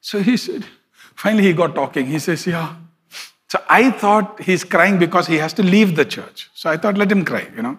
So 0.00 0.22
he 0.22 0.38
said, 0.38 0.64
Finally, 1.14 1.44
he 1.44 1.52
got 1.52 1.74
talking. 1.74 2.06
He 2.06 2.18
says, 2.18 2.46
Yeah. 2.46 2.76
So 3.48 3.62
I 3.68 3.90
thought 3.90 4.40
he's 4.40 4.64
crying 4.64 4.98
because 4.98 5.26
he 5.26 5.36
has 5.36 5.52
to 5.52 5.62
leave 5.62 5.96
the 5.96 6.06
church. 6.06 6.50
So 6.54 6.70
I 6.70 6.78
thought, 6.78 6.96
let 6.96 7.12
him 7.12 7.24
cry, 7.24 7.46
you 7.54 7.62
know. 7.62 7.78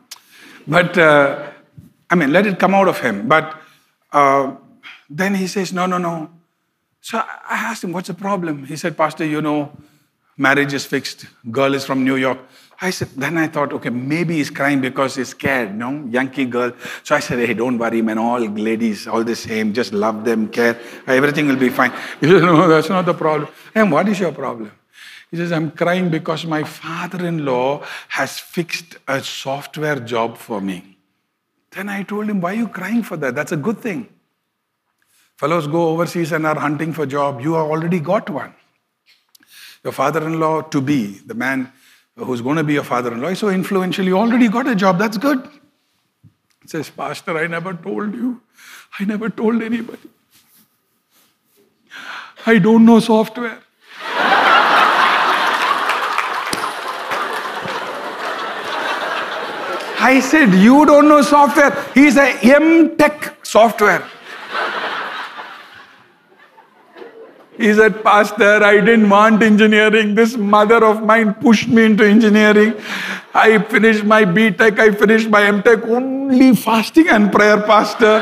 But, 0.66 0.98
uh, 0.98 1.52
I 2.10 2.16
mean, 2.16 2.32
let 2.32 2.46
it 2.46 2.58
come 2.58 2.74
out 2.74 2.88
of 2.88 3.00
him. 3.00 3.28
But 3.28 3.60
uh, 4.14 4.56
then 5.10 5.34
he 5.34 5.48
says, 5.48 5.74
No, 5.74 5.88
no, 5.88 5.98
no. 5.98 6.30
So 7.02 7.18
I 7.18 7.58
asked 7.72 7.84
him, 7.84 7.94
What's 7.94 8.10
the 8.10 8.14
problem? 8.14 8.66
He 8.66 8.76
said, 8.76 8.96
Pastor, 8.96 9.26
you 9.26 9.42
know, 9.42 9.72
marriage 10.38 10.74
is 10.74 10.86
fixed. 10.86 11.26
Girl 11.50 11.74
is 11.74 11.84
from 11.84 12.04
New 12.04 12.16
York. 12.16 12.38
I 12.80 12.92
said, 12.92 13.10
then 13.16 13.38
I 13.38 13.48
thought, 13.48 13.74
okay, 13.74 13.90
maybe 13.90 14.36
he's 14.36 14.52
crying 14.52 14.82
because 14.82 15.16
he's 15.16 15.30
scared, 15.30 15.76
no? 15.76 16.06
Yankee 16.12 16.46
girl. 16.46 16.74
So 17.04 17.16
I 17.16 17.20
said, 17.20 17.40
hey, 17.40 17.56
don't 17.56 17.78
worry, 17.78 18.04
man. 18.04 18.20
All 18.20 18.40
ladies, 18.40 19.08
all 19.08 19.24
the 19.24 19.36
same. 19.36 19.74
Just 19.74 19.94
love 19.94 20.24
them, 20.24 20.48
care. 20.50 20.80
Everything 21.08 21.48
will 21.48 21.56
be 21.56 21.70
fine. 21.70 21.92
He 22.20 22.28
said, 22.28 22.44
no, 22.44 22.68
that's 22.68 22.90
not 22.90 23.06
the 23.06 23.16
problem. 23.16 23.50
And 23.74 23.92
what 23.92 24.08
is 24.08 24.20
your 24.20 24.32
problem? 24.32 24.72
He 25.32 25.38
says, 25.38 25.52
I'm 25.52 25.72
crying 25.72 26.10
because 26.10 26.46
my 26.46 26.64
father 26.64 27.26
in 27.26 27.44
law 27.44 27.84
has 28.10 28.40
fixed 28.40 28.98
a 29.08 29.22
software 29.24 30.00
job 30.00 30.38
for 30.38 30.62
me. 30.62 30.98
Then 31.72 31.90
I 31.90 32.04
told 32.04 32.30
him, 32.30 32.42
Why 32.42 32.54
are 32.54 32.56
you 32.56 32.68
crying 32.70 33.04
for 33.04 33.18
that? 33.18 33.36
That's 33.36 33.52
a 33.52 33.58
good 33.58 33.80
thing. 33.80 34.08
Fellows 35.38 35.68
go 35.68 35.90
overseas 35.90 36.32
and 36.32 36.48
are 36.48 36.58
hunting 36.58 36.94
for 36.94 37.06
job. 37.06 37.42
You 37.42 37.54
have 37.54 37.68
already 37.68 38.00
got 38.00 38.30
one. 38.30 38.56
Your 39.84 39.94
father 39.94 40.26
in 40.26 40.40
law 40.40 40.62
to 40.62 40.82
be, 40.82 41.20
the 41.26 41.36
man 41.36 41.72
who's 42.18 42.42
going 42.42 42.58
to 42.58 42.64
be 42.64 42.74
your 42.74 42.84
father 42.84 43.14
in 43.14 43.22
law, 43.22 43.34
so 43.34 43.50
influential. 43.50 44.06
You 44.06 44.18
already 44.18 44.48
got 44.48 44.68
a 44.68 44.76
job. 44.76 44.98
That's 44.98 45.18
good. 45.18 45.48
He 46.62 46.68
says, 46.68 46.90
Pastor, 46.90 47.38
I 47.38 47.48
never 47.48 47.74
told 47.74 48.14
you. 48.14 48.42
I 49.00 49.06
never 49.06 49.30
told 49.30 49.62
anybody. 49.62 50.10
I 52.46 52.58
don't 52.60 52.86
know 52.86 53.00
software. 53.00 53.60
I 60.00 60.20
said, 60.22 60.54
You 60.54 60.86
don't 60.86 61.10
know 61.10 61.22
software. 61.22 61.72
He's 61.94 62.18
a 62.18 62.30
M 62.42 62.96
Tech 62.98 63.36
software. 63.44 64.08
He 67.58 67.74
said, 67.74 68.04
Pastor, 68.04 68.64
I 68.64 68.80
didn't 68.80 69.10
want 69.10 69.42
engineering. 69.42 70.14
This 70.14 70.38
mother 70.38 70.86
of 70.86 71.04
mine 71.04 71.34
pushed 71.34 71.68
me 71.68 71.86
into 71.86 72.06
engineering. 72.06 72.76
I 73.34 73.58
finished 73.60 74.04
my 74.04 74.26
B 74.26 74.52
Tech, 74.52 74.80
I 74.80 74.92
finished 74.92 75.30
my 75.30 75.44
M 75.44 75.64
Tech, 75.64 75.84
only 75.86 76.56
fasting 76.56 77.10
and 77.10 77.32
prayer, 77.32 77.60
Pastor. 77.62 78.22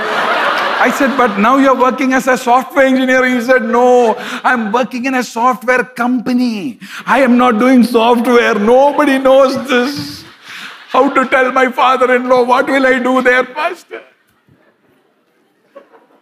I 0.78 0.92
said, 0.92 1.18
but 1.18 1.38
now 1.38 1.58
you're 1.58 1.80
working 1.80 2.14
as 2.14 2.28
a 2.28 2.38
software 2.38 2.86
engineer. 2.86 3.26
He 3.26 3.42
said, 3.42 3.64
no, 3.64 4.16
I'm 4.44 4.72
working 4.72 5.06
in 5.06 5.16
a 5.16 5.24
software 5.24 5.84
company. 5.84 6.80
I 7.06 7.22
am 7.22 7.38
not 7.38 7.60
doing 7.60 7.84
software. 7.84 8.56
Nobody 8.56 9.18
knows 9.18 9.56
this. 9.68 10.26
How 10.90 11.10
to 11.10 11.28
tell 11.28 11.52
my 11.52 11.72
father 11.72 12.14
in 12.16 12.30
law, 12.30 12.44
what 12.44 12.68
will 12.68 12.86
I 12.86 13.00
do 13.00 13.22
there, 13.22 13.44
Pastor? 13.44 14.04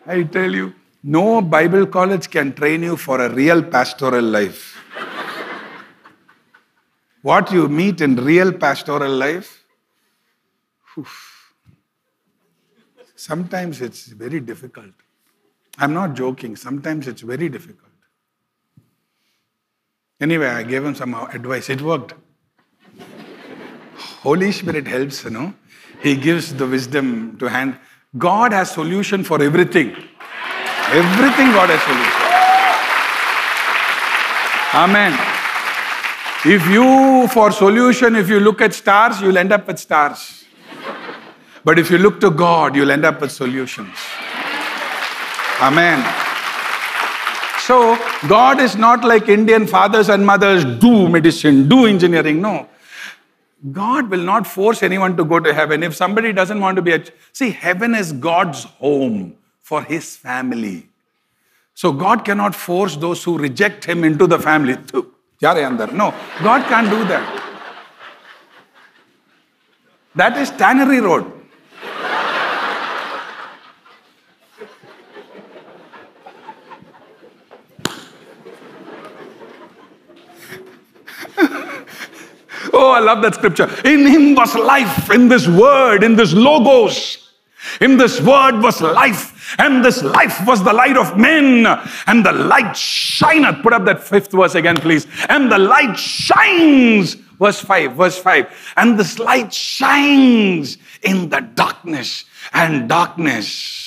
I 0.06 0.24
tell 0.24 0.52
you, 0.52 0.74
no 1.04 1.42
Bible 1.42 1.86
college 1.86 2.30
can 2.30 2.54
train 2.54 2.82
you 2.82 2.96
for 2.96 3.20
a 3.20 3.30
real 3.30 3.62
pastoral 3.62 4.24
life. 4.24 4.80
what 7.22 7.52
you 7.52 7.68
meet 7.68 8.02
in 8.02 8.16
real 8.16 8.52
pastoral 8.52 9.12
life, 9.12 9.66
sometimes 13.16 13.82
it's 13.82 14.08
very 14.08 14.40
difficult. 14.40 14.92
I'm 15.78 15.94
not 15.94 16.14
joking, 16.14 16.56
sometimes 16.56 17.08
it's 17.08 17.22
very 17.22 17.50
difficult. 17.50 17.90
Anyway, 20.22 20.48
I 20.48 20.64
gave 20.64 20.86
him 20.86 20.96
some 20.96 21.14
advice, 21.16 21.70
it 21.70 21.82
worked. 21.82 22.14
Holy 24.22 24.52
Spirit 24.52 24.88
helps, 24.88 25.24
you 25.26 25.32
know. 25.32 25.54
He 26.02 26.16
gives 26.16 26.54
the 26.54 26.66
wisdom 26.66 27.38
to 27.40 27.50
hand. 27.50 27.78
God 28.18 28.54
has 28.54 28.72
solution 28.72 29.24
for 29.24 29.42
everything. 29.42 29.96
Everything 30.92 31.52
God 31.52 31.70
has 31.70 31.82
solution. 31.82 32.24
Amen. 34.76 35.14
If 36.46 36.68
you, 36.68 37.28
for 37.30 37.52
solution, 37.52 38.16
if 38.16 38.28
you 38.28 38.40
look 38.40 38.60
at 38.60 38.74
stars, 38.74 39.22
you'll 39.22 39.38
end 39.38 39.54
up 39.54 39.68
with 39.68 39.80
stars. 39.80 40.44
But 41.64 41.80
if 41.80 41.90
you 41.90 41.98
look 41.98 42.20
to 42.20 42.30
God, 42.30 42.76
you'll 42.76 42.92
end 42.92 43.06
up 43.06 43.22
with 43.22 43.32
solutions. 43.32 43.96
Amen. 45.62 46.04
So, 47.62 47.98
God 48.28 48.60
is 48.60 48.76
not 48.76 49.06
like 49.06 49.30
Indian 49.30 49.66
fathers 49.68 50.10
and 50.10 50.26
mothers 50.26 50.66
do 50.66 51.08
medicine, 51.08 51.70
do 51.70 51.86
engineering. 51.86 52.42
No. 52.42 52.68
God 53.72 54.10
will 54.10 54.24
not 54.24 54.46
force 54.46 54.84
anyone 54.84 55.16
to 55.16 55.24
go 55.24 55.40
to 55.40 55.54
heaven. 55.54 55.84
If 55.84 55.96
somebody 55.96 56.34
doesn't 56.34 56.60
want 56.60 56.76
to 56.76 56.82
be 56.82 56.92
a. 56.92 57.06
See, 57.32 57.52
heaven 57.52 57.96
is 57.96 58.12
God's 58.12 58.66
home 58.66 59.38
for 59.64 59.82
his 59.82 60.16
family. 60.16 60.90
So 61.74 61.92
God 61.92 62.24
cannot 62.26 62.54
force 62.54 62.98
those 62.98 63.24
who 63.24 63.38
reject 63.38 63.86
him 63.86 64.04
into 64.04 64.28
the 64.28 64.38
family. 64.38 64.78
No, 65.42 66.14
God 66.44 66.68
can't 66.68 66.90
do 66.90 67.04
that. 67.06 67.40
That 70.16 70.38
is 70.38 70.52
Tannery 70.52 71.00
Road. 71.02 71.32
Oh, 82.76 82.92
I 82.92 83.00
love 83.00 83.22
that 83.22 83.36
scripture. 83.36 83.70
In 83.86 84.08
him 84.08 84.34
was 84.34 84.56
life, 84.56 85.12
in 85.12 85.28
this 85.28 85.48
word, 85.48 86.04
in 86.04 86.16
this 86.16 86.34
logos. 86.34 87.24
In 87.82 87.98
this 87.98 88.20
word 88.20 88.62
was 88.62 88.82
life, 88.82 89.33
and 89.58 89.84
this 89.84 90.02
life 90.04 90.46
was 90.46 90.64
the 90.64 90.74
light 90.74 90.98
of 90.98 91.18
men, 91.18 91.66
and 92.08 92.26
the 92.26 92.32
light 92.32 92.76
shineth. 92.76 93.62
Put 93.64 93.74
up 93.74 93.86
that 93.86 94.04
fifth 94.04 94.32
verse 94.32 94.56
again, 94.56 94.78
please. 94.78 95.08
And 95.30 95.52
the 95.52 95.60
light 95.60 95.98
shines. 95.98 97.16
Verse 97.40 97.60
5, 97.60 97.94
verse 97.94 98.18
5. 98.18 98.74
And 98.78 98.98
this 98.98 99.20
light 99.20 99.54
shines 99.54 100.78
in 101.02 101.30
the 101.30 101.42
darkness, 101.42 102.26
and 102.54 102.88
darkness 102.88 103.83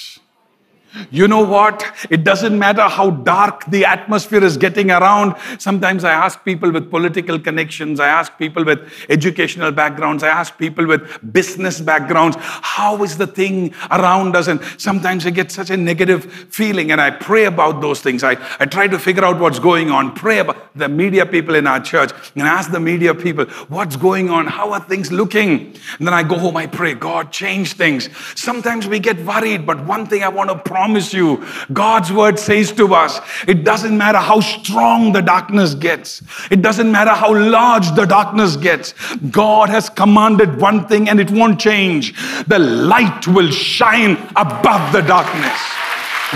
you 1.10 1.28
know 1.28 1.42
what? 1.42 1.84
It 2.10 2.24
doesn't 2.24 2.58
matter 2.58 2.82
how 2.82 3.10
dark 3.10 3.64
the 3.66 3.84
atmosphere 3.84 4.42
is 4.42 4.56
getting 4.56 4.90
around. 4.90 5.34
Sometimes 5.58 6.04
I 6.04 6.12
ask 6.12 6.44
people 6.44 6.70
with 6.70 6.90
political 6.90 7.38
connections, 7.38 8.00
I 8.00 8.08
ask 8.08 8.36
people 8.38 8.64
with 8.64 8.90
educational 9.08 9.72
backgrounds, 9.72 10.22
I 10.22 10.28
ask 10.28 10.56
people 10.58 10.86
with 10.86 11.32
business 11.32 11.80
backgrounds, 11.80 12.36
how 12.38 13.02
is 13.02 13.18
the 13.18 13.26
thing 13.26 13.74
around 13.90 14.36
us? 14.36 14.48
And 14.48 14.60
sometimes 14.78 15.26
I 15.26 15.30
get 15.30 15.50
such 15.50 15.70
a 15.70 15.76
negative 15.76 16.24
feeling 16.50 16.92
and 16.92 17.00
I 17.00 17.10
pray 17.10 17.44
about 17.44 17.80
those 17.80 18.00
things. 18.00 18.24
I, 18.24 18.36
I 18.60 18.66
try 18.66 18.86
to 18.86 18.98
figure 18.98 19.24
out 19.24 19.38
what's 19.38 19.58
going 19.58 19.90
on, 19.90 20.14
pray 20.14 20.38
about 20.38 20.76
the 20.76 20.88
media 20.88 21.26
people 21.26 21.54
in 21.54 21.66
our 21.66 21.80
church, 21.80 22.12
and 22.34 22.42
ask 22.42 22.70
the 22.70 22.80
media 22.80 23.14
people, 23.14 23.44
what's 23.68 23.96
going 23.96 24.30
on? 24.30 24.46
How 24.46 24.72
are 24.72 24.80
things 24.80 25.12
looking? 25.12 25.74
And 25.98 26.06
then 26.06 26.14
I 26.14 26.22
go 26.22 26.38
home, 26.38 26.56
I 26.56 26.66
pray, 26.66 26.94
God, 26.94 27.32
change 27.32 27.74
things. 27.74 28.08
Sometimes 28.34 28.86
we 28.86 28.98
get 28.98 29.18
worried, 29.24 29.66
but 29.66 29.84
one 29.84 30.06
thing 30.06 30.22
I 30.22 30.28
want 30.28 30.50
to 30.50 30.56
promise 30.56 30.85
promise 30.86 31.12
you, 31.12 31.44
God's 31.72 32.12
word 32.12 32.38
says 32.38 32.70
to 32.70 32.94
us, 32.94 33.18
it 33.48 33.64
doesn't 33.64 33.98
matter 33.98 34.18
how 34.18 34.38
strong 34.38 35.12
the 35.12 35.20
darkness 35.20 35.74
gets, 35.74 36.22
it 36.48 36.62
doesn't 36.62 36.92
matter 36.92 37.10
how 37.10 37.34
large 37.34 37.90
the 37.96 38.04
darkness 38.04 38.54
gets. 38.56 38.94
God 39.32 39.68
has 39.68 39.90
commanded 39.90 40.60
one 40.60 40.86
thing 40.86 41.08
and 41.08 41.18
it 41.18 41.28
won't 41.32 41.58
change. 41.58 42.14
The 42.46 42.60
light 42.60 43.26
will 43.26 43.50
shine 43.50 44.12
above 44.36 44.92
the 44.92 45.00
darkness. 45.00 45.60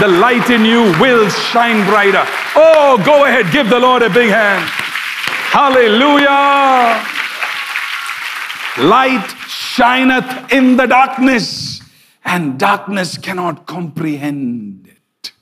The 0.01 0.09
light 0.09 0.51
in 0.51 0.65
you 0.65 0.83
will 1.01 1.29
shine 1.29 1.87
brighter. 1.87 2.25
Oh, 2.57 3.01
go 3.07 3.27
ahead, 3.27 3.53
give 3.53 3.71
the 3.71 3.79
Lord 3.79 4.03
a 4.03 4.11
big 4.11 4.31
hand. 4.31 4.69
Hallelujah. 5.55 6.99
Light 8.85 9.29
shineth 9.47 10.53
in 10.53 10.77
the 10.77 10.87
darkness 10.87 11.80
and 12.25 12.59
darkness 12.59 13.19
cannot 13.19 13.67
comprehend 13.67 14.89
it. 14.89 15.33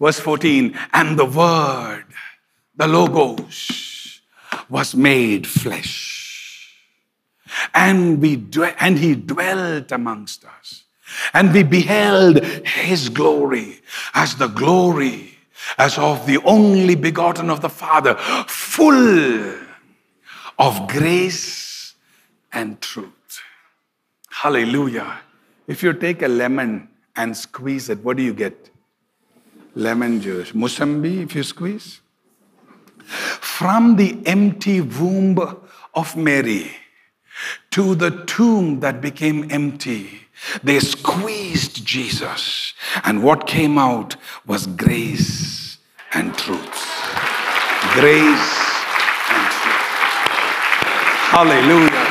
Verse 0.00 0.20
14, 0.20 0.78
and 0.92 1.18
the 1.18 1.26
Word, 1.26 2.04
the 2.76 2.88
Logos, 2.88 4.20
was 4.68 4.94
made 4.94 5.46
flesh 5.46 6.10
and 7.74 8.20
we 8.20 8.36
dwe- 8.36 8.74
and 8.78 8.98
he 8.98 9.14
dwelt 9.14 9.92
amongst 9.92 10.44
us. 10.44 10.84
And 11.32 11.52
we 11.52 11.62
beheld 11.62 12.44
his 12.64 13.08
glory 13.08 13.80
as 14.14 14.36
the 14.36 14.46
glory 14.46 15.38
as 15.76 15.98
of 15.98 16.26
the 16.26 16.38
only 16.44 16.94
begotten 16.94 17.50
of 17.50 17.60
the 17.60 17.68
Father, 17.68 18.14
full 18.46 19.54
of 20.58 20.88
grace 20.88 21.94
and 22.52 22.80
truth. 22.80 23.42
Hallelujah. 24.30 25.20
If 25.70 25.84
you 25.84 25.92
take 25.92 26.20
a 26.22 26.26
lemon 26.26 26.88
and 27.14 27.36
squeeze 27.36 27.90
it, 27.90 28.02
what 28.02 28.16
do 28.16 28.24
you 28.24 28.34
get? 28.34 28.70
Lemon 29.76 30.20
juice. 30.20 30.50
Musambi, 30.50 31.22
if 31.22 31.36
you 31.36 31.44
squeeze. 31.44 32.00
From 33.04 33.94
the 33.94 34.20
empty 34.26 34.80
womb 34.80 35.38
of 35.94 36.16
Mary 36.16 36.72
to 37.70 37.94
the 37.94 38.10
tomb 38.24 38.80
that 38.80 39.00
became 39.00 39.48
empty, 39.52 40.22
they 40.64 40.80
squeezed 40.80 41.84
Jesus. 41.86 42.74
And 43.04 43.22
what 43.22 43.46
came 43.46 43.78
out 43.78 44.16
was 44.48 44.66
grace 44.66 45.78
and 46.12 46.36
truth. 46.36 46.80
Grace 47.94 48.50
and 49.30 49.46
truth. 49.60 49.86
Hallelujah. 51.30 52.06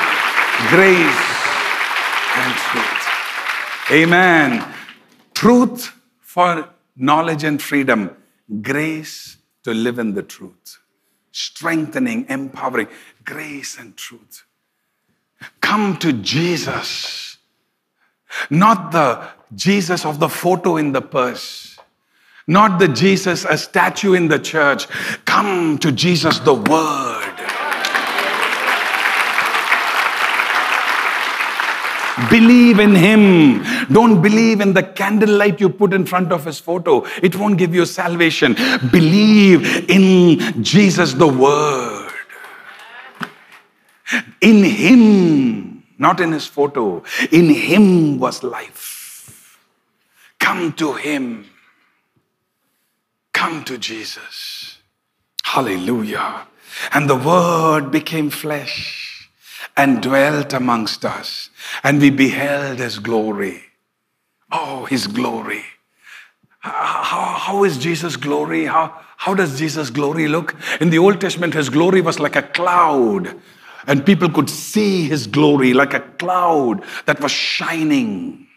Grace 0.70 1.30
and 2.38 2.56
truth. 2.56 2.89
Amen. 3.92 4.64
Truth 5.34 5.94
for 6.20 6.70
knowledge 6.96 7.44
and 7.44 7.62
freedom. 7.62 8.16
Grace 8.62 9.38
to 9.64 9.74
live 9.74 9.98
in 9.98 10.14
the 10.14 10.22
truth. 10.22 10.80
Strengthening, 11.32 12.26
empowering. 12.30 12.88
Grace 13.26 13.80
and 13.80 13.98
truth. 13.98 14.44
Come 15.62 15.98
to 15.98 16.14
Jesus. 16.14 17.38
Not 18.50 18.92
the 18.92 19.28
Jesus 19.56 20.06
of 20.06 20.20
the 20.20 20.30
photo 20.30 20.78
in 20.78 20.92
the 20.92 21.02
purse. 21.02 21.78
Not 22.48 22.80
the 22.80 22.88
Jesus, 22.88 23.46
a 23.46 23.58
statue 23.58 24.14
in 24.14 24.28
the 24.28 24.40
church. 24.40 24.88
Come 25.26 25.78
to 25.80 25.92
Jesus, 25.92 26.40
the 26.40 26.54
Word. 26.54 27.19
Believe 32.30 32.80
in 32.80 32.96
Him. 32.96 33.64
Don't 33.92 34.22
believe 34.22 34.62
in 34.62 34.74
the 34.74 34.84
candlelight 34.84 35.60
you 35.60 35.70
put 35.70 35.94
in 35.94 36.06
front 36.06 36.32
of 36.32 36.46
His 36.46 36.60
photo. 36.60 37.06
It 37.24 37.36
won't 37.36 37.58
give 37.58 37.74
you 37.74 37.86
salvation. 37.86 38.56
Believe 38.92 39.90
in 39.90 40.64
Jesus, 40.64 41.14
the 41.14 41.28
Word. 41.28 42.12
In 44.42 44.64
Him, 44.64 45.84
not 45.98 46.20
in 46.20 46.32
His 46.32 46.48
photo, 46.48 47.04
in 47.32 47.50
Him 47.50 48.20
was 48.20 48.44
life. 48.44 49.58
Come 50.40 50.74
to 50.74 50.94
Him. 50.94 51.50
Come 53.34 53.64
to 53.66 53.78
Jesus. 53.78 54.80
Hallelujah. 55.44 56.48
And 56.92 57.10
the 57.10 57.16
Word 57.16 57.92
became 57.92 58.30
flesh 58.30 59.09
and 59.80 60.04
dwelt 60.04 60.52
amongst 60.52 61.06
us, 61.06 61.50
and 61.84 62.02
we 62.02 62.10
beheld 62.10 62.80
his 62.80 63.00
glory. 63.00 63.64
Oh, 64.52 64.84
his 64.84 65.08
glory. 65.08 65.64
How, 66.60 67.36
how 67.46 67.64
is 67.64 67.78
Jesus' 67.78 68.18
glory? 68.18 68.66
How, 68.66 69.00
how 69.16 69.34
does 69.34 69.58
Jesus' 69.58 69.90
glory 69.90 70.28
look? 70.28 70.54
In 70.82 70.90
the 70.90 71.00
Old 71.00 71.22
Testament, 71.22 71.54
his 71.54 71.70
glory 71.70 72.02
was 72.02 72.20
like 72.20 72.36
a 72.36 72.42
cloud, 72.42 73.40
and 73.88 74.06
people 74.06 74.30
could 74.30 74.50
see 74.50 75.08
his 75.08 75.28
glory 75.28 75.74
like 75.74 75.94
a 75.94 76.02
cloud 76.02 76.84
that 77.06 77.22
was 77.22 77.32
shining. 77.32 78.48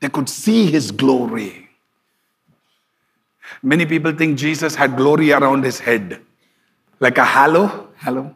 They 0.00 0.08
could 0.08 0.30
see 0.30 0.70
his 0.70 0.90
glory. 0.92 1.68
Many 3.62 3.84
people 3.84 4.12
think 4.12 4.38
Jesus 4.38 4.76
had 4.76 4.96
glory 4.96 5.30
around 5.30 5.62
his 5.62 5.80
head, 5.80 6.22
like 7.00 7.18
a 7.18 7.26
halo. 7.26 7.88
Halo 7.98 8.34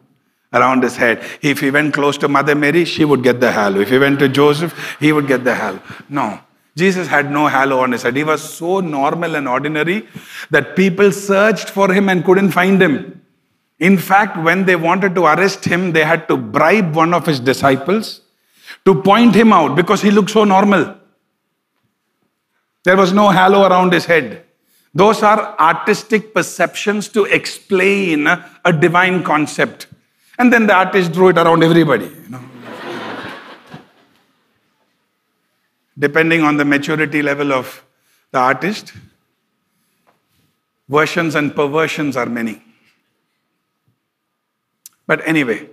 around 0.53 0.83
his 0.83 0.95
head. 0.95 1.23
If 1.41 1.59
he 1.59 1.71
went 1.71 1.93
close 1.93 2.17
to 2.19 2.27
Mother 2.27 2.55
Mary, 2.55 2.85
she 2.85 3.05
would 3.05 3.23
get 3.23 3.39
the 3.39 3.51
halo. 3.51 3.81
If 3.81 3.89
he 3.89 3.97
went 3.97 4.19
to 4.19 4.29
Joseph, 4.29 4.97
he 4.99 5.11
would 5.11 5.27
get 5.27 5.43
the 5.43 5.55
halo. 5.55 5.81
No. 6.09 6.39
Jesus 6.75 7.07
had 7.07 7.31
no 7.31 7.47
halo 7.47 7.79
on 7.79 7.93
his 7.93 8.03
head. 8.03 8.15
He 8.17 8.23
was 8.23 8.41
so 8.41 8.81
normal 8.81 9.35
and 9.35 9.47
ordinary 9.47 10.07
that 10.51 10.75
people 10.75 11.11
searched 11.11 11.69
for 11.69 11.91
him 11.93 12.09
and 12.09 12.23
couldn't 12.25 12.51
find 12.51 12.81
him. 12.81 13.21
In 13.79 13.97
fact, 13.97 14.37
when 14.37 14.65
they 14.65 14.75
wanted 14.75 15.15
to 15.15 15.25
arrest 15.25 15.65
him, 15.65 15.93
they 15.93 16.03
had 16.03 16.27
to 16.27 16.37
bribe 16.37 16.93
one 16.93 17.13
of 17.13 17.25
his 17.25 17.39
disciples 17.39 18.21
to 18.85 19.01
point 19.01 19.35
him 19.35 19.53
out 19.53 19.75
because 19.75 20.01
he 20.01 20.11
looked 20.11 20.31
so 20.31 20.43
normal. 20.43 20.95
There 22.83 22.97
was 22.97 23.13
no 23.13 23.29
halo 23.29 23.65
around 23.65 23.93
his 23.93 24.05
head. 24.05 24.43
Those 24.93 25.23
are 25.23 25.59
artistic 25.59 26.33
perceptions 26.33 27.09
to 27.09 27.25
explain 27.25 28.27
a 28.27 28.71
divine 28.71 29.23
concept. 29.23 29.87
And 30.37 30.51
then 30.51 30.67
the 30.67 30.73
artist 30.73 31.13
drew 31.13 31.29
it 31.29 31.37
around 31.37 31.63
everybody. 31.63 32.05
You 32.05 32.29
know? 32.29 32.41
Depending 35.97 36.41
on 36.43 36.57
the 36.57 36.65
maturity 36.65 37.21
level 37.21 37.53
of 37.53 37.83
the 38.31 38.39
artist, 38.39 38.91
versions 40.89 41.35
and 41.35 41.55
perversions 41.55 42.17
are 42.17 42.25
many. 42.25 42.61
But 45.07 45.25
anyway, 45.27 45.69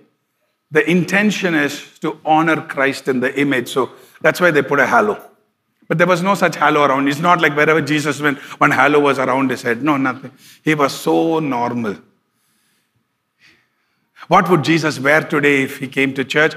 the 0.70 0.88
intention 0.88 1.54
is 1.54 1.98
to 2.00 2.18
honor 2.24 2.62
Christ 2.62 3.08
in 3.08 3.20
the 3.20 3.38
image. 3.38 3.68
So 3.68 3.90
that's 4.20 4.40
why 4.40 4.50
they 4.50 4.62
put 4.62 4.78
a 4.78 4.86
halo. 4.86 5.20
But 5.88 5.98
there 5.98 6.06
was 6.06 6.22
no 6.22 6.34
such 6.34 6.56
halo 6.56 6.84
around. 6.84 7.08
It's 7.08 7.18
not 7.18 7.40
like 7.40 7.56
wherever 7.56 7.82
Jesus 7.82 8.20
went, 8.20 8.38
one 8.58 8.70
halo 8.70 9.00
was 9.00 9.18
around 9.18 9.50
his 9.50 9.62
head. 9.62 9.82
No, 9.82 9.96
nothing. 9.96 10.30
He 10.62 10.74
was 10.74 10.92
so 10.92 11.40
normal. 11.40 11.96
What 14.28 14.48
would 14.48 14.64
Jesus 14.64 14.98
wear 14.98 15.22
today 15.22 15.62
if 15.62 15.78
he 15.78 15.88
came 15.88 16.14
to 16.14 16.24
church? 16.24 16.54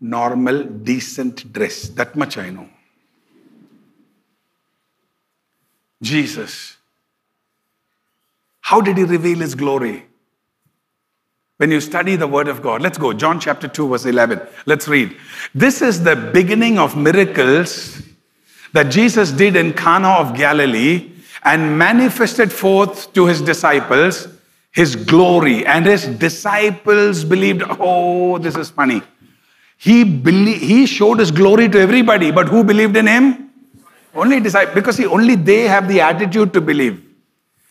Normal, 0.00 0.64
decent 0.64 1.52
dress. 1.52 1.88
That 1.88 2.16
much 2.16 2.38
I 2.38 2.50
know. 2.50 2.68
Jesus. 6.02 6.76
How 8.60 8.80
did 8.80 8.96
he 8.96 9.04
reveal 9.04 9.38
his 9.38 9.54
glory? 9.54 10.06
When 11.56 11.70
you 11.70 11.80
study 11.80 12.16
the 12.16 12.26
word 12.26 12.48
of 12.48 12.62
God, 12.62 12.80
let's 12.80 12.96
go. 12.96 13.12
John 13.12 13.38
chapter 13.38 13.68
2, 13.68 13.88
verse 13.88 14.06
11. 14.06 14.40
Let's 14.64 14.88
read. 14.88 15.14
This 15.54 15.82
is 15.82 16.02
the 16.02 16.16
beginning 16.16 16.78
of 16.78 16.96
miracles 16.96 18.00
that 18.72 18.84
Jesus 18.84 19.30
did 19.30 19.56
in 19.56 19.74
Cana 19.74 20.08
of 20.08 20.34
Galilee 20.34 21.12
and 21.42 21.76
manifested 21.78 22.50
forth 22.50 23.12
to 23.12 23.26
his 23.26 23.42
disciples 23.42 24.28
his 24.70 24.96
glory. 24.96 25.66
And 25.66 25.86
his 25.86 26.06
disciples 26.06 27.24
believed, 27.24 27.62
oh, 27.66 28.38
this 28.38 28.56
is 28.56 28.70
funny. 28.70 29.02
He, 29.76 30.04
believed, 30.04 30.62
he 30.62 30.86
showed 30.86 31.18
his 31.18 31.30
glory 31.30 31.68
to 31.68 31.78
everybody, 31.78 32.30
but 32.30 32.48
who 32.48 32.62
believed 32.62 32.96
in 32.96 33.06
him? 33.06 33.50
Only 34.14 34.40
disciples, 34.40 34.74
because 34.74 34.96
see, 34.96 35.06
only 35.06 35.36
they 35.36 35.62
have 35.68 35.88
the 35.88 36.00
attitude 36.00 36.52
to 36.52 36.60
believe. 36.60 37.02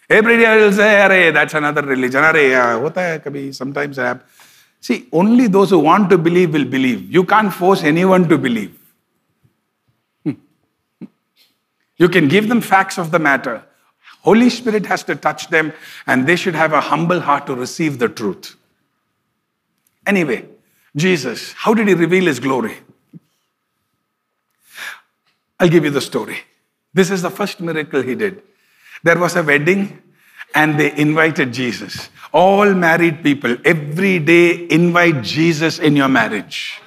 Everybody 0.10 0.62
will 0.62 0.72
say, 0.72 1.06
Array, 1.06 1.32
that's 1.32 1.54
another 1.54 1.84
religion. 1.84 2.24
Array, 2.24 2.54
hota 2.54 3.22
kabhi, 3.24 3.54
sometimes 3.54 4.00
I 4.00 4.08
have. 4.08 4.24
See, 4.82 5.08
only 5.12 5.48
those 5.48 5.70
who 5.70 5.80
want 5.80 6.10
to 6.10 6.18
believe 6.18 6.54
will 6.54 6.66
believe. 6.66 7.14
You 7.14 7.24
can't 7.26 7.54
force 7.54 7.84
anyone 7.84 8.28
to 8.30 8.38
believe. 8.38 8.76
Hmm. 10.24 10.32
You 11.98 12.10
can 12.10 12.28
give 12.28 12.48
them 12.50 12.62
facts 12.62 12.98
of 12.98 13.12
the 13.12 13.20
matter. 13.20 13.64
Holy 14.30 14.52
Spirit 14.52 14.86
has 14.86 15.04
to 15.06 15.16
touch 15.16 15.48
them, 15.50 15.74
and 16.06 16.28
they 16.28 16.36
should 16.36 16.54
have 16.54 16.72
a 16.72 16.82
humble 16.82 17.20
heart 17.20 17.48
to 17.48 17.56
receive 17.56 17.98
the 17.98 18.08
truth. 18.08 18.56
Anyway, 20.06 20.46
Jesus, 20.96 21.54
how 21.54 21.74
did 21.74 21.88
he 21.88 21.96
reveal 21.96 22.26
his 22.26 22.40
glory? 22.40 22.78
I'll 25.60 25.74
give 25.76 25.84
you 25.84 25.90
the 25.90 26.06
story. 26.12 26.38
This 26.94 27.10
is 27.10 27.24
the 27.24 27.32
first 27.32 27.60
miracle 27.60 28.04
he 28.04 28.14
did. 28.14 28.44
There 29.02 29.18
was 29.18 29.36
a 29.36 29.42
wedding, 29.42 30.00
and 30.54 30.80
they 30.80 30.96
invited 30.96 31.52
Jesus. 31.52 32.10
All 32.32 32.72
married 32.76 33.24
people, 33.24 33.58
every 33.66 34.20
day, 34.20 34.70
invite 34.70 35.24
Jesus 35.24 35.80
in 35.80 35.96
your 35.96 36.08
marriage. 36.08 36.80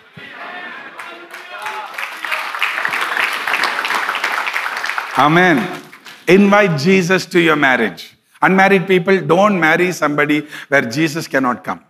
Amen. 5.18 5.82
Invite 6.28 6.78
Jesus 6.78 7.26
to 7.26 7.40
your 7.40 7.56
marriage. 7.56 8.16
Unmarried 8.40 8.86
people, 8.86 9.20
don't 9.20 9.58
marry 9.58 9.92
somebody 9.92 10.46
where 10.68 10.82
Jesus 10.82 11.28
cannot 11.28 11.62
come. 11.62 11.84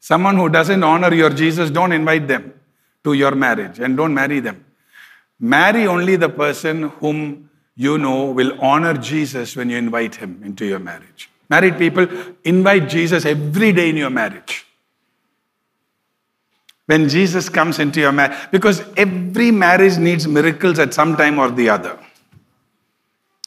Someone 0.00 0.36
who 0.36 0.48
doesn't 0.48 0.82
honor 0.82 1.12
your 1.12 1.30
Jesus, 1.30 1.70
don't 1.70 1.92
invite 1.92 2.26
them 2.26 2.54
to 3.04 3.12
your 3.12 3.34
marriage 3.34 3.78
and 3.78 3.96
don't 3.96 4.14
marry 4.14 4.40
them. 4.40 4.64
Marry 5.38 5.86
only 5.86 6.16
the 6.16 6.28
person 6.28 6.84
whom 7.00 7.50
you 7.76 7.98
know 7.98 8.30
will 8.30 8.58
honor 8.60 8.94
Jesus 8.94 9.54
when 9.54 9.70
you 9.70 9.76
invite 9.76 10.16
him 10.16 10.42
into 10.44 10.64
your 10.64 10.78
marriage. 10.78 11.30
Married 11.48 11.78
people, 11.78 12.06
invite 12.44 12.88
Jesus 12.88 13.24
every 13.24 13.72
day 13.72 13.90
in 13.90 13.96
your 13.96 14.10
marriage. 14.10 14.66
When 16.88 17.06
Jesus 17.06 17.50
comes 17.50 17.78
into 17.78 18.00
your 18.00 18.12
marriage, 18.12 18.38
because 18.50 18.82
every 18.96 19.50
marriage 19.50 19.98
needs 19.98 20.26
miracles 20.26 20.78
at 20.78 20.94
some 20.94 21.18
time 21.18 21.38
or 21.38 21.50
the 21.50 21.68
other. 21.68 21.98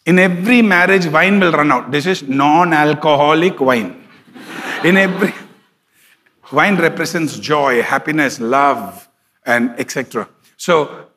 In 0.06 0.20
every 0.20 0.62
marriage, 0.62 1.08
wine 1.08 1.40
will 1.40 1.52
run 1.52 1.72
out. 1.72 1.90
This 1.90 2.06
is 2.06 2.22
non 2.22 2.72
alcoholic 2.72 3.60
wine. 3.60 4.08
In 4.84 4.96
every 4.96 5.34
wine 6.52 6.76
represents 6.78 7.40
joy, 7.40 7.82
happiness, 7.82 8.40
love, 8.40 9.10
and 9.44 9.72
etc. 9.80 10.30
So 10.58 11.08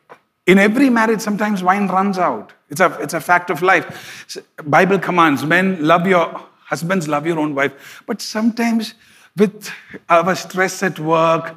in 0.47 0.59
every 0.59 0.89
marriage, 0.89 1.21
sometimes 1.21 1.63
wine 1.63 1.89
runs 1.89 2.17
out. 2.17 2.55
It's 2.71 2.81
a, 2.81 2.97
it's 3.03 3.13
a 3.13 3.21
fact 3.21 3.51
of 3.51 3.61
life. 3.61 4.27
Bible 4.65 4.99
commands 4.99 5.45
men 5.45 5.87
love 5.87 6.07
your 6.07 6.41
husbands, 6.65 7.07
love 7.07 7.27
your 7.27 7.39
own 7.39 7.55
wife. 7.55 8.03
But 8.07 8.23
sometimes 8.23 8.95
with 9.37 9.71
our 10.09 10.35
stress 10.35 10.83
at 10.83 10.99
work, 10.99 11.55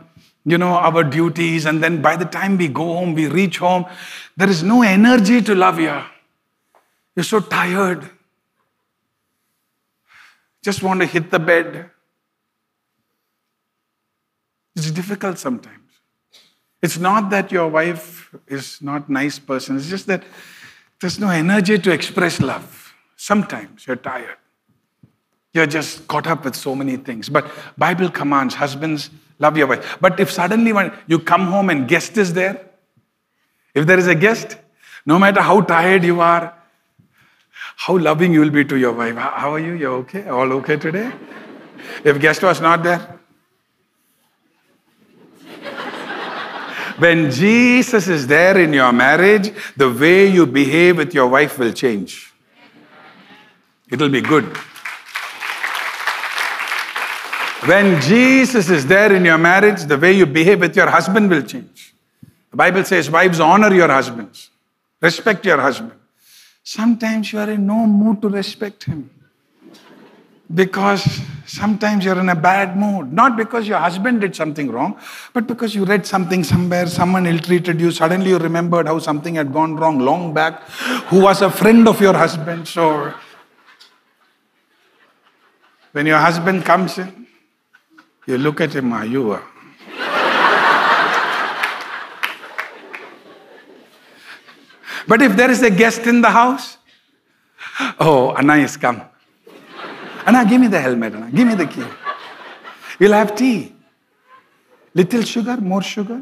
you 0.47 0.57
know, 0.57 0.75
our 0.75 1.03
duties, 1.03 1.65
and 1.65 1.83
then 1.83 2.01
by 2.01 2.15
the 2.15 2.23
time 2.23 2.55
we 2.55 2.69
go 2.69 2.85
home, 2.85 3.13
we 3.13 3.27
reach 3.27 3.57
home, 3.57 3.85
there 4.37 4.49
is 4.49 4.63
no 4.63 4.81
energy 4.81 5.41
to 5.41 5.53
love 5.53 5.77
you. 5.77 6.01
You're 7.17 7.25
so 7.25 7.41
tired. 7.41 8.09
Just 10.63 10.81
want 10.81 11.01
to 11.01 11.05
hit 11.05 11.31
the 11.31 11.39
bed. 11.39 11.89
It's 14.73 14.89
difficult 14.89 15.37
sometimes. 15.37 15.91
It's 16.81 16.97
not 16.97 17.29
that 17.31 17.51
your 17.51 17.67
wife 17.67 18.33
is 18.47 18.81
not 18.81 19.09
nice 19.09 19.39
person. 19.39 19.75
It's 19.75 19.89
just 19.89 20.07
that 20.07 20.23
there's 21.01 21.19
no 21.19 21.29
energy 21.29 21.77
to 21.77 21.91
express 21.91 22.39
love. 22.39 22.93
Sometimes 23.17 23.85
you're 23.85 23.97
tired. 23.97 24.37
You're 25.53 25.65
just 25.65 26.07
caught 26.07 26.25
up 26.25 26.45
with 26.45 26.55
so 26.55 26.73
many 26.73 26.95
things. 26.95 27.27
But 27.27 27.51
Bible 27.77 28.09
commands 28.09 28.55
husbands 28.55 29.09
love 29.39 29.57
your 29.57 29.67
wife. 29.67 29.97
But 30.01 30.19
if 30.19 30.31
suddenly 30.31 30.73
when 30.73 30.91
you 31.07 31.19
come 31.19 31.47
home 31.47 31.69
and 31.69 31.88
guest 31.88 32.17
is 32.17 32.33
there, 32.33 32.69
if 33.73 33.85
there 33.85 33.99
is 33.99 34.07
a 34.07 34.15
guest, 34.15 34.57
no 35.05 35.19
matter 35.19 35.41
how 35.41 35.61
tired 35.61 36.03
you 36.03 36.19
are, 36.21 36.53
how 37.75 37.97
loving 37.97 38.33
you 38.33 38.41
will 38.41 38.49
be 38.49 38.65
to 38.65 38.77
your 38.77 38.93
wife. 38.93 39.15
How 39.15 39.53
are 39.53 39.59
you? 39.59 39.73
You're 39.73 39.97
okay? 39.97 40.27
All 40.27 40.51
okay 40.53 40.77
today? 40.77 41.11
If 42.03 42.19
guest 42.19 42.41
was 42.41 42.59
not 42.59 42.83
there, 42.83 43.17
When 46.97 47.29
Jesus 47.29 48.07
is 48.07 48.25
there 48.25 48.57
in 48.57 48.73
your 48.73 48.91
marriage, 48.91 49.53
the 49.75 49.91
way 49.91 50.27
you 50.27 50.47
behave 50.47 50.97
with 50.97 51.13
your 51.13 51.27
wife 51.27 51.59
will 51.59 51.71
change. 51.71 52.33
It'll 53.91 54.09
be 54.09 54.21
good. 54.21 54.57
When 57.65 57.99
Jesus 58.01 58.69
is 58.69 58.85
there 58.85 59.13
in 59.13 59.25
your 59.25 59.37
marriage, 59.37 59.83
the 59.83 59.97
way 59.97 60.13
you 60.13 60.25
behave 60.25 60.59
with 60.59 60.75
your 60.75 60.89
husband 60.89 61.29
will 61.29 61.41
change. 61.41 61.93
The 62.51 62.57
Bible 62.57 62.83
says, 62.83 63.09
Wives, 63.09 63.39
honor 63.39 63.73
your 63.73 63.87
husbands, 63.87 64.51
respect 65.01 65.45
your 65.45 65.59
husband. 65.59 65.93
Sometimes 66.63 67.31
you 67.31 67.39
are 67.39 67.49
in 67.49 67.65
no 67.65 67.85
mood 67.85 68.21
to 68.21 68.29
respect 68.29 68.83
him 68.83 69.09
because 70.53 71.21
sometimes 71.45 72.05
you're 72.05 72.19
in 72.19 72.29
a 72.29 72.35
bad 72.35 72.77
mood. 72.77 73.11
Not 73.11 73.37
because 73.37 73.67
your 73.67 73.79
husband 73.79 74.21
did 74.21 74.35
something 74.35 74.71
wrong, 74.71 74.99
but 75.33 75.47
because 75.47 75.75
you 75.75 75.85
read 75.85 76.05
something 76.05 76.43
somewhere, 76.43 76.87
someone 76.87 77.25
ill 77.25 77.39
treated 77.39 77.81
you, 77.81 77.91
suddenly 77.91 78.29
you 78.29 78.37
remembered 78.37 78.87
how 78.87 78.99
something 78.99 79.35
had 79.35 79.51
gone 79.51 79.75
wrong 79.75 79.99
long 79.99 80.33
back, 80.33 80.61
who 81.09 81.21
was 81.21 81.41
a 81.41 81.49
friend 81.49 81.87
of 81.87 81.99
your 81.99 82.13
husband. 82.13 82.67
So 82.67 83.13
when 85.91 86.05
your 86.05 86.19
husband 86.19 86.63
comes 86.63 86.97
in, 86.97 87.26
you 88.28 88.38
look 88.38 88.61
at 88.61 88.73
him, 88.73 88.93
are 88.93 89.05
you? 89.05 89.34
A... 89.34 89.41
but 95.07 95.21
if 95.21 95.36
there 95.36 95.49
is 95.49 95.63
a 95.63 95.71
guest 95.71 96.01
in 96.01 96.21
the 96.21 96.30
house, 96.30 96.78
oh, 97.99 98.36
Anna 98.36 98.57
is 98.57 98.78
come. 98.78 99.01
Anna, 100.25 100.45
give 100.45 100.59
me 100.59 100.67
the 100.67 100.80
helmet. 100.80 101.13
Anna. 101.15 101.32
Give 101.32 101.47
me 101.47 101.55
the 101.55 101.65
key. 101.65 101.86
We'll 102.99 103.13
have 103.13 103.36
tea. 103.36 103.73
Little 104.93 105.21
sugar, 105.23 105.57
more 105.57 105.82
sugar. 105.82 106.21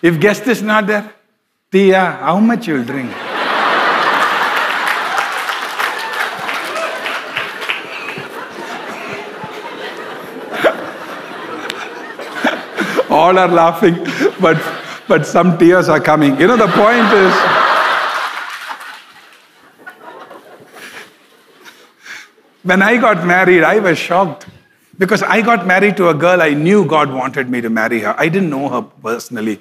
If 0.00 0.20
guest 0.20 0.46
is 0.46 0.62
not 0.62 0.86
there, 0.86 1.12
Tia, 1.70 1.98
ah, 1.98 2.16
how 2.26 2.38
much 2.38 2.68
you'll 2.68 2.84
drink? 2.84 3.10
All 13.22 13.38
are 13.38 13.48
laughing, 13.48 13.96
but 14.40 14.58
but 15.06 15.26
some 15.26 15.58
tears 15.58 15.88
are 15.88 16.00
coming. 16.00 16.40
You 16.40 16.46
know, 16.48 16.56
the 16.56 16.68
point 16.68 17.12
is. 17.24 17.34
When 22.62 22.80
I 22.80 22.96
got 22.96 23.26
married, 23.26 23.64
I 23.64 23.78
was 23.80 23.98
shocked 23.98 24.46
because 24.98 25.22
I 25.22 25.42
got 25.42 25.66
married 25.66 25.96
to 25.96 26.08
a 26.08 26.14
girl 26.14 26.40
I 26.40 26.54
knew 26.54 26.84
God 26.84 27.12
wanted 27.12 27.50
me 27.50 27.60
to 27.60 27.70
marry 27.70 28.00
her. 28.00 28.14
I 28.16 28.28
didn't 28.28 28.50
know 28.50 28.68
her 28.68 28.82
personally. 28.82 29.60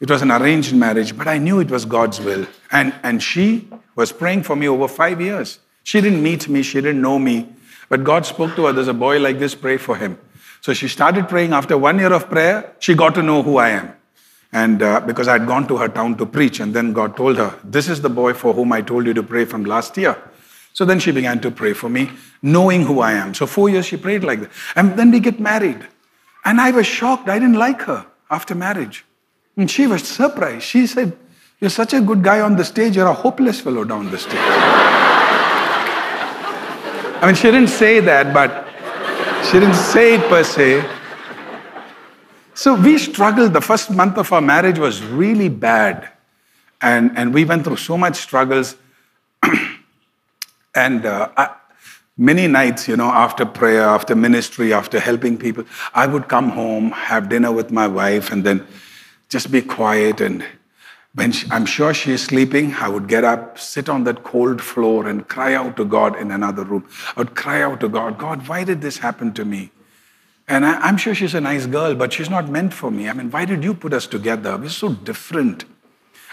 It 0.00 0.10
was 0.10 0.22
an 0.22 0.30
arranged 0.30 0.74
marriage, 0.74 1.16
but 1.16 1.28
I 1.28 1.38
knew 1.38 1.60
it 1.60 1.70
was 1.70 1.84
God's 1.84 2.20
will. 2.20 2.46
And, 2.72 2.94
and 3.02 3.22
she 3.22 3.68
was 3.94 4.12
praying 4.12 4.42
for 4.42 4.56
me 4.56 4.68
over 4.68 4.88
five 4.88 5.20
years. 5.20 5.58
She 5.84 6.00
didn't 6.00 6.22
meet 6.22 6.48
me, 6.48 6.62
she 6.62 6.80
didn't 6.80 7.00
know 7.00 7.18
me, 7.18 7.48
but 7.88 8.02
God 8.02 8.26
spoke 8.26 8.56
to 8.56 8.66
her 8.66 8.72
there's 8.72 8.88
a 8.88 8.94
boy 8.94 9.18
like 9.18 9.38
this, 9.38 9.54
pray 9.54 9.76
for 9.76 9.96
him. 9.96 10.18
So 10.60 10.72
she 10.72 10.88
started 10.88 11.28
praying. 11.28 11.52
After 11.52 11.78
one 11.78 11.98
year 11.98 12.12
of 12.12 12.28
prayer, 12.28 12.74
she 12.78 12.94
got 12.94 13.14
to 13.14 13.22
know 13.22 13.42
who 13.42 13.58
I 13.58 13.70
am. 13.70 13.92
And 14.52 14.82
uh, 14.82 15.00
because 15.00 15.28
I'd 15.28 15.46
gone 15.46 15.66
to 15.68 15.76
her 15.76 15.88
town 15.88 16.16
to 16.16 16.26
preach, 16.26 16.60
and 16.60 16.72
then 16.72 16.92
God 16.92 17.16
told 17.16 17.36
her, 17.36 17.58
This 17.64 17.88
is 17.88 18.00
the 18.00 18.08
boy 18.08 18.32
for 18.34 18.54
whom 18.54 18.72
I 18.72 18.80
told 18.80 19.06
you 19.06 19.14
to 19.14 19.22
pray 19.22 19.44
from 19.44 19.64
last 19.64 19.96
year. 19.96 20.16
So 20.72 20.84
then 20.84 20.98
she 20.98 21.10
began 21.10 21.40
to 21.40 21.50
pray 21.50 21.72
for 21.72 21.88
me, 21.88 22.10
knowing 22.42 22.82
who 22.82 23.00
I 23.00 23.12
am. 23.12 23.34
So 23.34 23.46
four 23.46 23.68
years 23.68 23.86
she 23.86 23.96
prayed 23.96 24.24
like 24.24 24.40
that. 24.40 24.50
And 24.76 24.96
then 24.98 25.10
we 25.10 25.20
get 25.20 25.40
married. 25.40 25.86
And 26.44 26.60
I 26.60 26.70
was 26.70 26.86
shocked. 26.86 27.28
I 27.28 27.38
didn't 27.38 27.56
like 27.58 27.82
her 27.82 28.06
after 28.30 28.54
marriage. 28.54 29.04
And 29.56 29.70
she 29.70 29.86
was 29.86 30.06
surprised. 30.06 30.64
She 30.64 30.86
said, 30.86 31.16
You're 31.60 31.70
such 31.70 31.94
a 31.94 32.00
good 32.00 32.22
guy 32.22 32.40
on 32.40 32.56
the 32.56 32.64
stage, 32.64 32.96
you're 32.96 33.06
a 33.08 33.14
hopeless 33.14 33.60
fellow 33.60 33.84
down 33.84 34.10
the 34.10 34.18
stage. 34.18 34.34
I 37.18 37.22
mean, 37.24 37.34
she 37.34 37.50
didn't 37.50 37.68
say 37.68 38.00
that, 38.00 38.34
but 38.34 38.68
she 39.46 39.60
didn't 39.60 39.74
say 39.74 40.14
it 40.16 40.28
per 40.28 40.42
se. 40.42 40.84
So 42.54 42.74
we 42.74 42.98
struggled. 42.98 43.52
The 43.52 43.60
first 43.60 43.90
month 43.90 44.18
of 44.18 44.32
our 44.32 44.40
marriage 44.40 44.78
was 44.78 45.02
really 45.04 45.48
bad. 45.48 46.08
And, 46.82 47.16
and 47.16 47.32
we 47.32 47.44
went 47.44 47.64
through 47.64 47.76
so 47.76 47.96
much 47.96 48.16
struggles. 48.16 48.76
And 50.74 51.06
uh, 51.06 51.30
I, 51.38 51.54
many 52.18 52.46
nights, 52.48 52.86
you 52.86 52.98
know, 52.98 53.06
after 53.06 53.46
prayer, 53.46 53.82
after 53.82 54.14
ministry, 54.14 54.74
after 54.74 55.00
helping 55.00 55.38
people, 55.38 55.64
I 55.94 56.06
would 56.06 56.28
come 56.28 56.50
home, 56.50 56.90
have 56.90 57.30
dinner 57.30 57.50
with 57.50 57.70
my 57.70 57.86
wife, 57.86 58.30
and 58.30 58.44
then 58.44 58.66
just 59.30 59.50
be 59.50 59.62
quiet. 59.62 60.20
And 60.20 60.44
when 61.16 61.32
she, 61.32 61.50
I'm 61.50 61.64
sure 61.64 61.94
she 61.94 62.12
is 62.12 62.22
sleeping, 62.22 62.74
I 62.74 62.88
would 62.90 63.08
get 63.08 63.24
up, 63.24 63.58
sit 63.58 63.88
on 63.88 64.04
that 64.04 64.22
cold 64.22 64.60
floor, 64.60 65.08
and 65.08 65.26
cry 65.26 65.54
out 65.54 65.76
to 65.78 65.84
God 65.84 66.14
in 66.14 66.30
another 66.30 66.62
room. 66.62 66.86
I 67.16 67.20
would 67.20 67.34
cry 67.34 67.62
out 67.62 67.80
to 67.80 67.88
God, 67.88 68.18
God, 68.18 68.46
why 68.46 68.64
did 68.64 68.82
this 68.82 68.98
happen 68.98 69.32
to 69.32 69.44
me? 69.44 69.70
And 70.46 70.66
I, 70.66 70.86
am 70.86 70.98
sure 70.98 71.14
she's 71.14 71.34
a 71.34 71.40
nice 71.40 71.66
girl, 71.66 71.94
but 71.94 72.12
she's 72.12 72.28
not 72.28 72.50
meant 72.50 72.74
for 72.74 72.90
me. 72.90 73.08
I 73.08 73.14
mean, 73.14 73.30
why 73.30 73.46
did 73.46 73.64
you 73.64 73.72
put 73.72 73.94
us 73.94 74.06
together? 74.06 74.58
We're 74.58 74.68
so 74.68 74.92
different. 74.92 75.64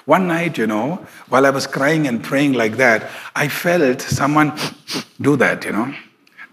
One 0.03 0.27
night, 0.27 0.57
you 0.57 0.67
know, 0.67 1.07
while 1.29 1.45
I 1.45 1.49
was 1.49 1.65
crying 1.65 2.05
and 2.05 2.21
praying 2.21 2.53
like 2.53 2.75
that, 2.75 3.09
I 3.37 3.47
felt 3.47 4.01
someone 4.01 4.51
do 5.21 5.37
that, 5.37 5.63
you 5.63 5.71
know, 5.71 5.93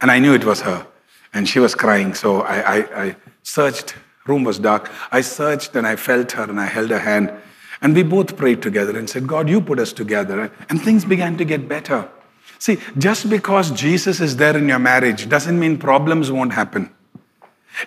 and 0.01 0.11
I 0.11 0.21
knew 0.21 0.35
it 0.35 0.45
was 0.45 0.61
her. 0.61 0.87
And 1.35 1.49
she 1.49 1.59
was 1.59 1.75
crying, 1.75 2.15
so 2.15 2.43
I, 2.43 2.77
I, 2.77 3.05
I 3.05 3.17
searched. 3.43 3.97
Room 4.27 4.45
was 4.45 4.61
dark. 4.61 4.89
I 5.11 5.21
searched 5.21 5.75
and 5.75 5.85
I 5.85 5.97
felt 5.97 6.31
her 6.33 6.45
and 6.45 6.61
I 6.61 6.67
held 6.67 6.91
her 6.91 6.99
hand. 6.99 7.33
And 7.83 7.95
we 7.95 8.03
both 8.03 8.37
prayed 8.37 8.63
together 8.63 8.99
and 8.99 9.09
said, 9.09 9.27
God, 9.27 9.49
you 9.49 9.61
put 9.61 9.79
us 9.79 9.93
together. 9.93 10.53
And 10.69 10.81
things 10.83 11.05
began 11.05 11.37
to 11.39 11.45
get 11.45 11.69
better. 11.69 12.09
See, 12.59 12.79
just 12.99 13.31
because 13.31 13.71
Jesus 13.71 14.21
is 14.21 14.37
there 14.37 14.57
in 14.57 14.69
your 14.69 14.79
marriage 14.79 15.29
doesn't 15.29 15.59
mean 15.59 15.79
problems 15.79 16.31
won't 16.31 16.53
happen. 16.53 16.91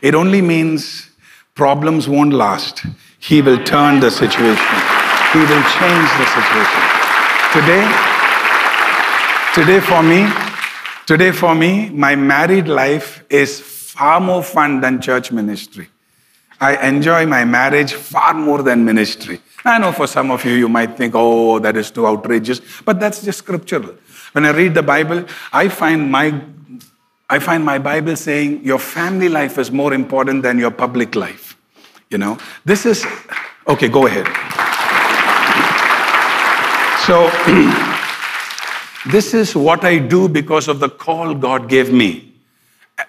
It 0.02 0.16
only 0.16 0.42
means 0.42 1.12
problems 1.54 2.10
won't 2.10 2.34
last. 2.34 2.84
He 3.20 3.42
will 3.42 3.64
turn 3.64 4.00
the 4.00 4.10
situation. 4.10 4.76
He 5.32 5.40
will 5.40 5.64
change 5.78 6.10
the 6.18 6.26
situation. 6.34 6.84
Today, 7.54 7.86
today 9.54 9.80
for 9.80 10.02
me, 10.02 10.28
today 11.06 11.32
for 11.32 11.54
me, 11.54 11.90
my 11.90 12.16
married 12.16 12.68
life 12.68 13.24
is 13.30 13.60
far 13.60 14.20
more 14.20 14.42
fun 14.42 14.82
than 14.82 15.00
church 15.00 15.32
ministry. 15.32 15.88
I 16.60 16.88
enjoy 16.88 17.28
my 17.28 17.46
marriage 17.46 17.94
far 17.94 18.34
more 18.34 18.64
than 18.64 18.86
ministry. 18.86 19.40
I 19.66 19.80
know 19.80 19.92
for 19.92 20.08
some 20.08 20.30
of 20.32 20.44
you, 20.44 20.54
you 20.54 20.68
might 20.68 20.98
think, 20.98 21.14
oh, 21.16 21.60
that 21.60 21.78
is 21.78 21.90
too 21.90 22.06
outrageous, 22.06 22.62
but 22.84 23.00
that's 23.00 23.24
just 23.24 23.40
scriptural. 23.40 23.96
When 24.34 24.46
I 24.46 24.52
read 24.52 24.74
the 24.74 24.84
Bible, 24.84 25.26
I 25.52 25.70
find 25.70 26.12
my 26.12 26.42
I 27.30 27.40
find 27.40 27.66
my 27.66 27.80
Bible 27.80 28.16
saying 28.16 28.64
your 28.64 28.78
family 28.78 29.28
life 29.28 29.58
is 29.58 29.72
more 29.72 29.94
important 29.94 30.44
than 30.44 30.60
your 30.60 30.70
public 30.70 31.16
life. 31.16 31.58
You 32.12 32.20
know, 32.20 32.38
this 32.64 32.86
is, 32.86 33.06
okay, 33.68 33.88
go 33.88 34.06
ahead. 34.06 34.28
So, 37.08 37.32
this 39.12 39.34
is 39.34 39.56
what 39.56 39.84
I 39.84 39.98
do 39.98 40.30
because 40.30 40.68
of 40.68 40.80
the 40.80 40.90
call 40.90 41.34
God 41.34 41.70
gave 41.70 41.92
me. 41.92 42.34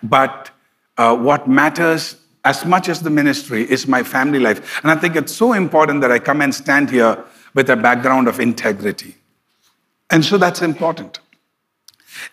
But 0.03 0.51
uh, 0.97 1.17
what 1.17 1.47
matters 1.47 2.17
as 2.45 2.65
much 2.65 2.89
as 2.89 3.01
the 3.01 3.11
ministry 3.11 3.63
is 3.71 3.89
my 3.89 4.03
family 4.03 4.39
life. 4.39 4.81
And 4.83 4.91
I 4.91 4.97
think 4.97 5.17
it's 5.17 5.35
so 5.35 5.53
important 5.53 6.01
that 6.03 6.13
I 6.13 6.19
come 6.19 6.43
and 6.43 6.55
stand 6.55 6.91
here 6.91 7.25
with 7.55 7.71
a 7.71 7.77
background 7.77 8.29
of 8.29 8.39
integrity. 8.41 9.17
And 10.11 10.25
so 10.25 10.37
that's 10.37 10.61
important. 10.61 11.21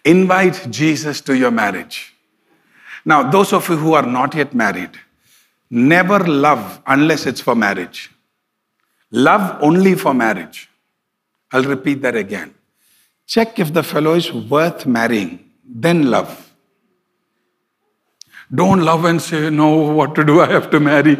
Invite 0.03 0.69
Jesus 0.69 1.21
to 1.21 1.35
your 1.35 1.51
marriage. 1.51 2.13
Now, 3.05 3.29
those 3.29 3.53
of 3.53 3.67
you 3.69 3.77
who 3.77 3.93
are 3.93 4.05
not 4.05 4.35
yet 4.35 4.53
married, 4.53 4.91
never 5.69 6.19
love 6.19 6.81
unless 6.85 7.25
it's 7.25 7.41
for 7.41 7.55
marriage. 7.55 8.11
Love 9.11 9.57
only 9.61 9.95
for 9.95 10.13
marriage. 10.13 10.69
I'll 11.51 11.63
repeat 11.63 12.01
that 12.01 12.15
again. 12.15 12.53
Check 13.25 13.59
if 13.59 13.73
the 13.73 13.83
fellow 13.83 14.13
is 14.13 14.31
worth 14.31 14.85
marrying, 14.85 15.51
then 15.65 16.11
love. 16.11 16.50
Don't 18.53 18.81
love 18.81 19.05
and 19.05 19.21
say, 19.21 19.49
No, 19.49 19.75
what 19.93 20.13
to 20.15 20.23
do? 20.23 20.41
I 20.41 20.47
have 20.47 20.69
to 20.71 20.79
marry. 20.79 21.17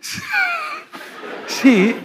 See, 1.48 1.96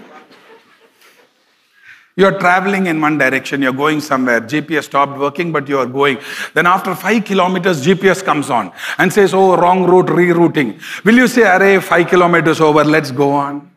you're 2.18 2.40
traveling 2.40 2.88
in 2.88 3.02
one 3.02 3.18
direction, 3.18 3.62
you're 3.62 3.74
going 3.74 4.00
somewhere, 4.00 4.40
GPS 4.40 4.86
stopped 4.86 5.18
working, 5.20 5.52
but 5.52 5.68
you 5.68 5.78
are 5.78 5.86
going. 5.86 6.18
Then 6.54 6.66
after 6.66 6.96
five 6.96 7.26
kilometers, 7.26 7.86
GPS 7.86 8.24
comes 8.24 8.50
on 8.50 8.72
and 8.98 9.12
says, 9.12 9.34
Oh, 9.34 9.58
wrong 9.58 9.84
route, 9.84 10.08
rerouting. 10.08 10.80
Will 11.04 11.16
you 11.16 11.28
say, 11.28 11.44
Array, 11.44 11.80
five 11.82 12.08
kilometers 12.08 12.62
over, 12.62 12.84
let's 12.84 13.12
go 13.12 13.32
on? 13.32 13.70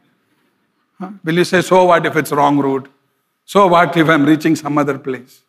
Huh? 1.00 1.10
Will 1.24 1.34
you 1.34 1.44
say, 1.44 1.62
So 1.62 1.84
what 1.84 2.06
if 2.06 2.16
it's 2.16 2.30
wrong 2.30 2.58
route? 2.58 2.88
So 3.44 3.66
what 3.66 3.96
if 3.96 4.08
I'm 4.08 4.24
reaching 4.24 4.54
some 4.54 4.78
other 4.78 4.98
place? 4.98 5.42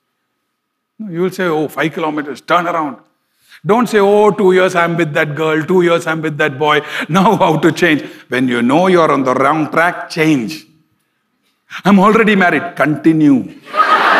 You 0.97 1.21
will 1.21 1.31
say, 1.31 1.45
Oh, 1.45 1.67
five 1.67 1.93
kilometers, 1.93 2.41
turn 2.41 2.67
around. 2.67 2.97
Don't 3.65 3.87
say, 3.87 3.99
Oh, 3.99 4.31
two 4.31 4.53
years 4.53 4.75
I'm 4.75 4.95
with 4.95 5.13
that 5.13 5.35
girl, 5.35 5.63
two 5.63 5.81
years 5.81 6.07
I'm 6.07 6.21
with 6.21 6.37
that 6.37 6.57
boy. 6.57 6.81
Now 7.09 7.35
how 7.35 7.57
to 7.57 7.71
change? 7.71 8.03
When 8.29 8.47
you 8.47 8.61
know 8.61 8.87
you're 8.87 9.11
on 9.11 9.23
the 9.23 9.33
wrong 9.33 9.69
track, 9.71 10.09
change. 10.09 10.65
I'm 11.83 11.99
already 11.99 12.35
married. 12.35 12.75
Continue. 12.75 13.59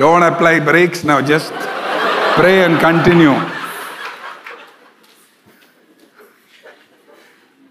Don't 0.00 0.22
apply 0.22 0.60
brakes 0.60 1.04
now, 1.04 1.20
just 1.20 1.52
pray 2.34 2.64
and 2.64 2.80
continue. 2.80 3.34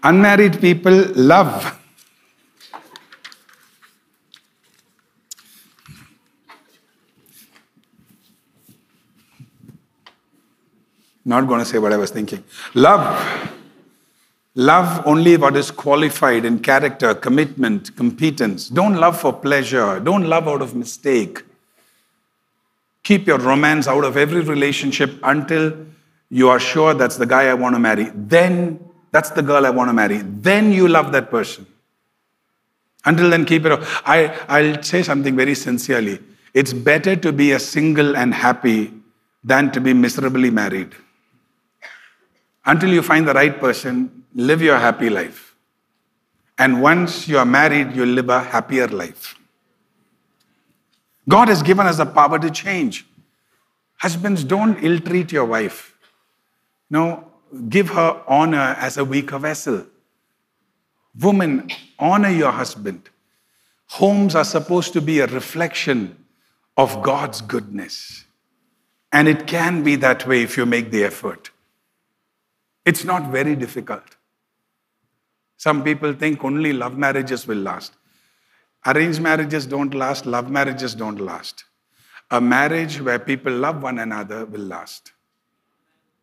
Unmarried 0.04 0.60
people 0.60 1.06
love. 1.16 1.79
Not 11.24 11.46
going 11.46 11.60
to 11.60 11.64
say 11.64 11.78
what 11.78 11.92
I 11.92 11.96
was 11.96 12.10
thinking. 12.10 12.42
Love. 12.74 13.50
Love 14.54 15.06
only 15.06 15.36
what 15.36 15.56
is 15.56 15.70
qualified 15.70 16.44
in 16.44 16.58
character, 16.58 17.14
commitment, 17.14 17.94
competence. 17.96 18.68
Don't 18.68 18.96
love 18.96 19.20
for 19.20 19.32
pleasure. 19.32 20.00
Don't 20.00 20.24
love 20.24 20.48
out 20.48 20.60
of 20.60 20.74
mistake. 20.74 21.42
Keep 23.02 23.26
your 23.26 23.38
romance 23.38 23.86
out 23.86 24.04
of 24.04 24.16
every 24.16 24.40
relationship 24.40 25.12
until 25.22 25.86
you 26.30 26.48
are 26.48 26.58
sure 26.58 26.94
that's 26.94 27.16
the 27.16 27.26
guy 27.26 27.48
I 27.48 27.54
want 27.54 27.74
to 27.74 27.78
marry. 27.78 28.10
Then 28.14 28.80
that's 29.12 29.30
the 29.30 29.42
girl 29.42 29.66
I 29.66 29.70
want 29.70 29.88
to 29.88 29.92
marry. 29.92 30.18
Then 30.18 30.72
you 30.72 30.88
love 30.88 31.12
that 31.12 31.30
person. 31.30 31.66
Until 33.04 33.30
then, 33.30 33.44
keep 33.44 33.64
it. 33.64 33.78
I, 34.04 34.36
I'll 34.48 34.82
say 34.82 35.02
something 35.02 35.34
very 35.34 35.54
sincerely. 35.54 36.18
It's 36.52 36.72
better 36.72 37.16
to 37.16 37.32
be 37.32 37.52
a 37.52 37.58
single 37.58 38.16
and 38.16 38.34
happy 38.34 38.92
than 39.42 39.70
to 39.72 39.80
be 39.80 39.94
miserably 39.94 40.50
married. 40.50 40.94
Until 42.64 42.92
you 42.92 43.02
find 43.02 43.26
the 43.26 43.34
right 43.34 43.58
person, 43.58 44.24
live 44.34 44.62
your 44.62 44.78
happy 44.78 45.10
life. 45.10 45.54
And 46.58 46.82
once 46.82 47.26
you 47.26 47.38
are 47.38 47.46
married, 47.46 47.96
you'll 47.96 48.08
live 48.08 48.28
a 48.28 48.42
happier 48.42 48.86
life. 48.88 49.34
God 51.28 51.48
has 51.48 51.62
given 51.62 51.86
us 51.86 51.96
the 51.96 52.06
power 52.06 52.38
to 52.38 52.50
change. 52.50 53.06
Husbands, 53.96 54.44
don't 54.44 54.82
ill 54.82 54.98
treat 55.00 55.32
your 55.32 55.44
wife. 55.44 55.96
No, 56.90 57.28
give 57.68 57.90
her 57.90 58.22
honor 58.26 58.76
as 58.78 58.98
a 58.98 59.04
weaker 59.04 59.38
vessel. 59.38 59.86
Woman, 61.18 61.70
honor 61.98 62.30
your 62.30 62.52
husband. 62.52 63.08
Homes 63.86 64.34
are 64.34 64.44
supposed 64.44 64.92
to 64.92 65.00
be 65.00 65.20
a 65.20 65.26
reflection 65.26 66.24
of 66.76 67.02
God's 67.02 67.40
goodness. 67.40 68.24
And 69.12 69.28
it 69.28 69.46
can 69.46 69.82
be 69.82 69.96
that 69.96 70.26
way 70.26 70.42
if 70.42 70.56
you 70.56 70.66
make 70.66 70.90
the 70.90 71.04
effort. 71.04 71.50
It's 72.84 73.04
not 73.04 73.30
very 73.30 73.56
difficult. 73.56 74.16
Some 75.56 75.84
people 75.84 76.12
think 76.14 76.42
only 76.44 76.72
love 76.72 76.96
marriages 76.96 77.46
will 77.46 77.58
last. 77.58 77.92
Arranged 78.86 79.20
marriages 79.20 79.66
don't 79.66 79.94
last, 79.94 80.24
love 80.24 80.50
marriages 80.50 80.94
don't 80.94 81.20
last. 81.20 81.64
A 82.30 82.40
marriage 82.40 83.00
where 83.00 83.18
people 83.18 83.52
love 83.52 83.82
one 83.82 83.98
another 83.98 84.46
will 84.46 84.62
last. 84.62 85.12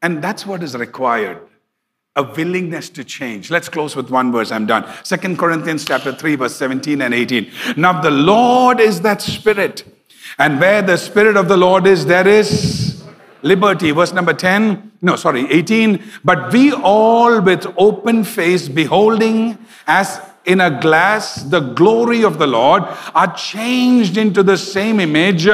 And 0.02 0.24
that's 0.24 0.46
what 0.46 0.64
is 0.64 0.76
required 0.76 1.42
a 2.18 2.24
willingness 2.24 2.90
to 2.90 3.04
change. 3.04 3.52
Let's 3.52 3.70
close 3.70 3.96
with 3.96 4.10
one 4.10 4.32
verse. 4.32 4.52
I'm 4.52 4.66
done. 4.66 4.92
Second 5.04 5.38
Corinthians 5.38 5.86
chapter 5.86 6.12
3 6.12 6.36
verse 6.36 6.56
17 6.56 7.02
and 7.02 7.14
18. 7.14 7.52
Now 7.78 8.02
the 8.02 8.10
Lord 8.10 8.80
is 8.80 9.02
that 9.02 9.22
spirit. 9.22 9.86
And 10.40 10.60
where 10.60 10.82
the 10.82 10.98
spirit 10.98 11.38
of 11.38 11.48
the 11.48 11.56
Lord 11.56 11.86
is 11.86 12.06
there 12.06 12.28
is 12.28 12.87
liberty. 13.42 13.92
Verse 13.92 14.14
number 14.14 14.34
10, 14.34 14.92
no, 15.02 15.16
sorry, 15.16 15.50
18. 15.52 16.04
But 16.24 16.52
we 16.52 16.74
all 16.74 17.42
with 17.42 17.66
open 17.78 18.24
face, 18.24 18.68
beholding 18.68 19.58
as 19.86 20.22
in 20.46 20.62
a 20.62 20.80
glass 20.82 21.44
the 21.44 21.60
glory 21.60 22.24
of 22.24 22.40
the 22.40 22.48
Lord, 22.48 22.84
are 23.14 23.34
changed 23.36 24.18
into 24.18 24.44
the 24.44 24.58
same 24.58 25.00
image 25.00 25.48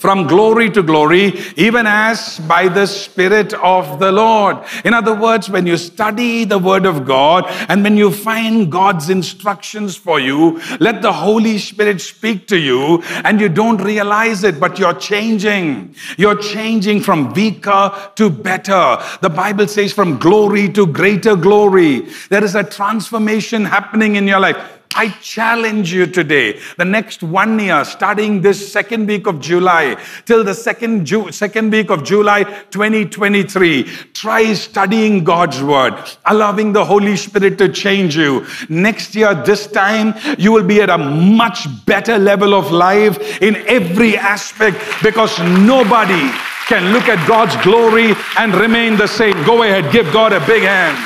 from 0.00 0.26
glory 0.26 0.70
to 0.70 0.82
glory, 0.82 1.34
even 1.56 1.86
as 1.86 2.40
by 2.48 2.68
the 2.68 2.86
Spirit 2.86 3.52
of 3.54 4.00
the 4.00 4.10
Lord. 4.10 4.56
In 4.82 4.94
other 4.94 5.14
words, 5.14 5.50
when 5.50 5.66
you 5.66 5.76
study 5.76 6.44
the 6.44 6.58
Word 6.58 6.86
of 6.86 7.04
God 7.04 7.44
and 7.68 7.82
when 7.84 7.98
you 7.98 8.10
find 8.10 8.72
God's 8.72 9.10
instructions 9.10 9.96
for 9.96 10.18
you, 10.18 10.58
let 10.80 11.02
the 11.02 11.12
Holy 11.12 11.58
Spirit 11.58 12.00
speak 12.00 12.48
to 12.48 12.58
you 12.58 13.02
and 13.24 13.38
you 13.38 13.50
don't 13.50 13.82
realize 13.82 14.42
it, 14.42 14.58
but 14.58 14.78
you're 14.78 14.94
changing. 14.94 15.94
You're 16.16 16.40
changing 16.40 17.02
from 17.02 17.34
weaker 17.34 17.92
to 18.16 18.30
better. 18.30 18.96
The 19.20 19.28
Bible 19.28 19.68
says 19.68 19.92
from 19.92 20.18
glory 20.18 20.70
to 20.70 20.86
greater 20.86 21.36
glory. 21.36 22.08
There 22.30 22.42
is 22.42 22.54
a 22.54 22.64
transformation 22.64 23.66
happening 23.66 24.16
in 24.16 24.26
your 24.26 24.40
life. 24.40 24.79
I 24.96 25.08
challenge 25.22 25.92
you 25.92 26.06
today, 26.06 26.58
the 26.76 26.84
next 26.84 27.22
one 27.22 27.58
year, 27.60 27.84
starting 27.84 28.40
this 28.40 28.72
second 28.72 29.06
week 29.06 29.28
of 29.28 29.40
July 29.40 29.96
till 30.26 30.42
the 30.42 30.52
second, 30.52 31.06
Ju- 31.06 31.30
second 31.30 31.70
week 31.70 31.90
of 31.90 32.02
July 32.02 32.42
2023, 32.70 33.84
try 34.12 34.52
studying 34.52 35.22
God's 35.22 35.62
word, 35.62 35.94
allowing 36.26 36.72
the 36.72 36.84
Holy 36.84 37.16
Spirit 37.16 37.56
to 37.58 37.68
change 37.68 38.16
you. 38.16 38.44
Next 38.68 39.14
year, 39.14 39.32
this 39.32 39.68
time, 39.68 40.12
you 40.38 40.50
will 40.50 40.66
be 40.66 40.82
at 40.82 40.90
a 40.90 40.98
much 40.98 41.68
better 41.86 42.18
level 42.18 42.52
of 42.52 42.72
life 42.72 43.40
in 43.40 43.56
every 43.68 44.16
aspect 44.16 44.76
because 45.04 45.38
nobody 45.38 46.30
can 46.66 46.92
look 46.92 47.08
at 47.08 47.26
God's 47.28 47.56
glory 47.64 48.14
and 48.38 48.54
remain 48.56 48.96
the 48.96 49.06
same. 49.06 49.34
Go 49.44 49.62
ahead, 49.62 49.92
give 49.92 50.12
God 50.12 50.32
a 50.32 50.44
big 50.46 50.64
hand. 50.64 50.96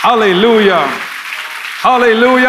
Hallelujah. 0.00 1.13
Hallelujah. 1.84 2.48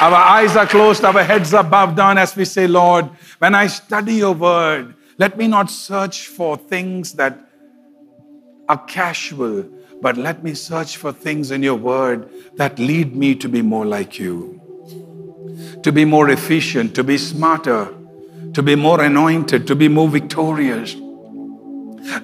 Our 0.00 0.14
eyes 0.14 0.54
are 0.54 0.66
closed, 0.66 1.02
our 1.02 1.24
heads 1.24 1.54
are 1.54 1.64
bowed 1.64 1.96
down 1.96 2.18
as 2.18 2.36
we 2.36 2.44
say, 2.44 2.66
Lord, 2.66 3.06
when 3.38 3.54
I 3.54 3.68
study 3.68 4.16
your 4.16 4.34
word, 4.34 4.94
let 5.16 5.38
me 5.38 5.46
not 5.48 5.70
search 5.70 6.26
for 6.26 6.58
things 6.58 7.14
that 7.14 7.38
are 8.68 8.84
casual, 8.84 9.64
but 10.02 10.18
let 10.18 10.44
me 10.44 10.52
search 10.52 10.98
for 10.98 11.10
things 11.10 11.50
in 11.50 11.62
your 11.62 11.76
word 11.76 12.28
that 12.56 12.78
lead 12.78 13.16
me 13.16 13.34
to 13.36 13.48
be 13.48 13.62
more 13.62 13.86
like 13.86 14.18
you, 14.18 14.60
to 15.82 15.90
be 15.90 16.04
more 16.04 16.28
efficient, 16.28 16.94
to 16.96 17.02
be 17.02 17.16
smarter, 17.16 17.94
to 18.52 18.62
be 18.62 18.74
more 18.74 19.00
anointed, 19.00 19.66
to 19.68 19.74
be 19.74 19.88
more 19.88 20.10
victorious, 20.10 20.94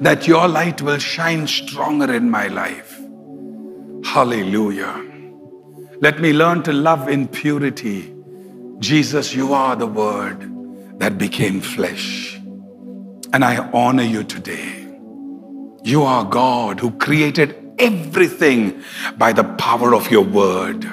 that 0.03 0.29
your 0.29 0.47
light 0.49 0.83
will 0.83 0.99
shine 0.99 1.47
stronger 1.47 2.13
in 2.13 2.31
my 2.31 2.49
life. 2.49 3.01
Hallelujah. 4.05 5.12
Let 6.03 6.19
me 6.19 6.33
learn 6.33 6.65
to 6.65 6.73
love 6.73 7.09
in 7.09 7.29
purity. 7.29 8.13
Jesus, 8.81 9.37
you 9.37 9.55
are 9.55 9.77
the 9.77 9.87
Word 9.87 10.99
that 10.99 11.17
became 11.17 11.61
flesh. 11.61 12.35
And 13.33 13.45
I 13.45 13.59
honor 13.71 14.03
you 14.03 14.25
today. 14.25 14.85
You 15.85 16.03
are 16.03 16.25
God 16.25 16.81
who 16.81 16.91
created 16.91 17.55
everything 17.79 18.83
by 19.17 19.33
the 19.33 19.45
power 19.45 19.95
of 19.95 20.11
your 20.11 20.25
Word. 20.25 20.85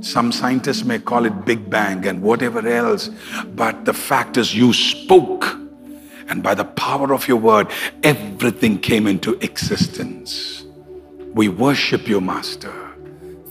Some 0.00 0.32
scientists 0.32 0.84
may 0.84 0.98
call 0.98 1.26
it 1.26 1.44
Big 1.44 1.70
Bang 1.70 2.04
and 2.04 2.20
whatever 2.20 2.66
else, 2.66 3.10
but 3.54 3.84
the 3.84 3.94
fact 3.94 4.36
is, 4.36 4.52
you 4.52 4.72
spoke, 4.72 5.46
and 6.28 6.42
by 6.42 6.56
the 6.56 6.64
power 6.64 7.14
of 7.14 7.28
your 7.28 7.36
word, 7.36 7.68
everything 8.02 8.80
came 8.80 9.06
into 9.06 9.34
existence. 9.34 10.64
We 11.34 11.48
worship 11.48 12.08
you, 12.08 12.20
Master. 12.20 12.83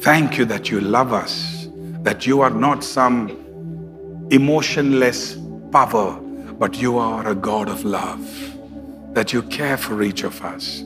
Thank 0.03 0.37
you 0.37 0.45
that 0.45 0.69
you 0.69 0.81
love 0.81 1.13
us, 1.13 1.67
that 2.03 2.27
you 2.27 2.41
are 2.41 2.49
not 2.49 2.83
some 2.83 3.29
emotionless 4.29 5.37
power, 5.71 6.19
but 6.59 6.79
you 6.79 6.97
are 6.97 7.27
a 7.27 7.35
God 7.35 7.69
of 7.69 7.83
love, 7.83 8.21
that 9.13 9.33
you 9.33 9.41
care 9.43 9.77
for 9.77 10.03
each 10.03 10.23
of 10.23 10.41
us. 10.43 10.83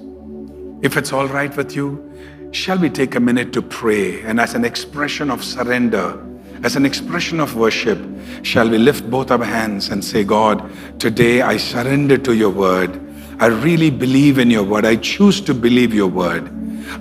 If 0.81 0.97
it's 0.97 1.11
all 1.11 1.27
right 1.27 1.55
with 1.57 1.75
you, 1.75 2.07
Shall 2.51 2.77
we 2.77 2.89
take 2.89 3.15
a 3.15 3.19
minute 3.19 3.51
to 3.53 3.61
pray 3.61 4.21
and, 4.21 4.39
as 4.39 4.55
an 4.55 4.63
expression 4.63 5.29
of 5.29 5.43
surrender, 5.43 6.23
as 6.63 6.75
an 6.75 6.85
expression 6.85 7.39
of 7.39 7.55
worship, 7.55 7.99
shall 8.41 8.69
we 8.69 8.77
lift 8.77 9.09
both 9.09 9.31
our 9.31 9.43
hands 9.43 9.89
and 9.89 10.03
say, 10.03 10.23
God, 10.23 10.69
today 10.97 11.41
I 11.41 11.57
surrender 11.57 12.17
to 12.19 12.33
your 12.33 12.49
word. 12.49 12.99
I 13.39 13.47
really 13.47 13.91
believe 13.91 14.39
in 14.39 14.49
your 14.49 14.63
word. 14.63 14.85
I 14.85 14.95
choose 14.95 15.41
to 15.41 15.53
believe 15.53 15.93
your 15.93 16.07
word. 16.07 16.49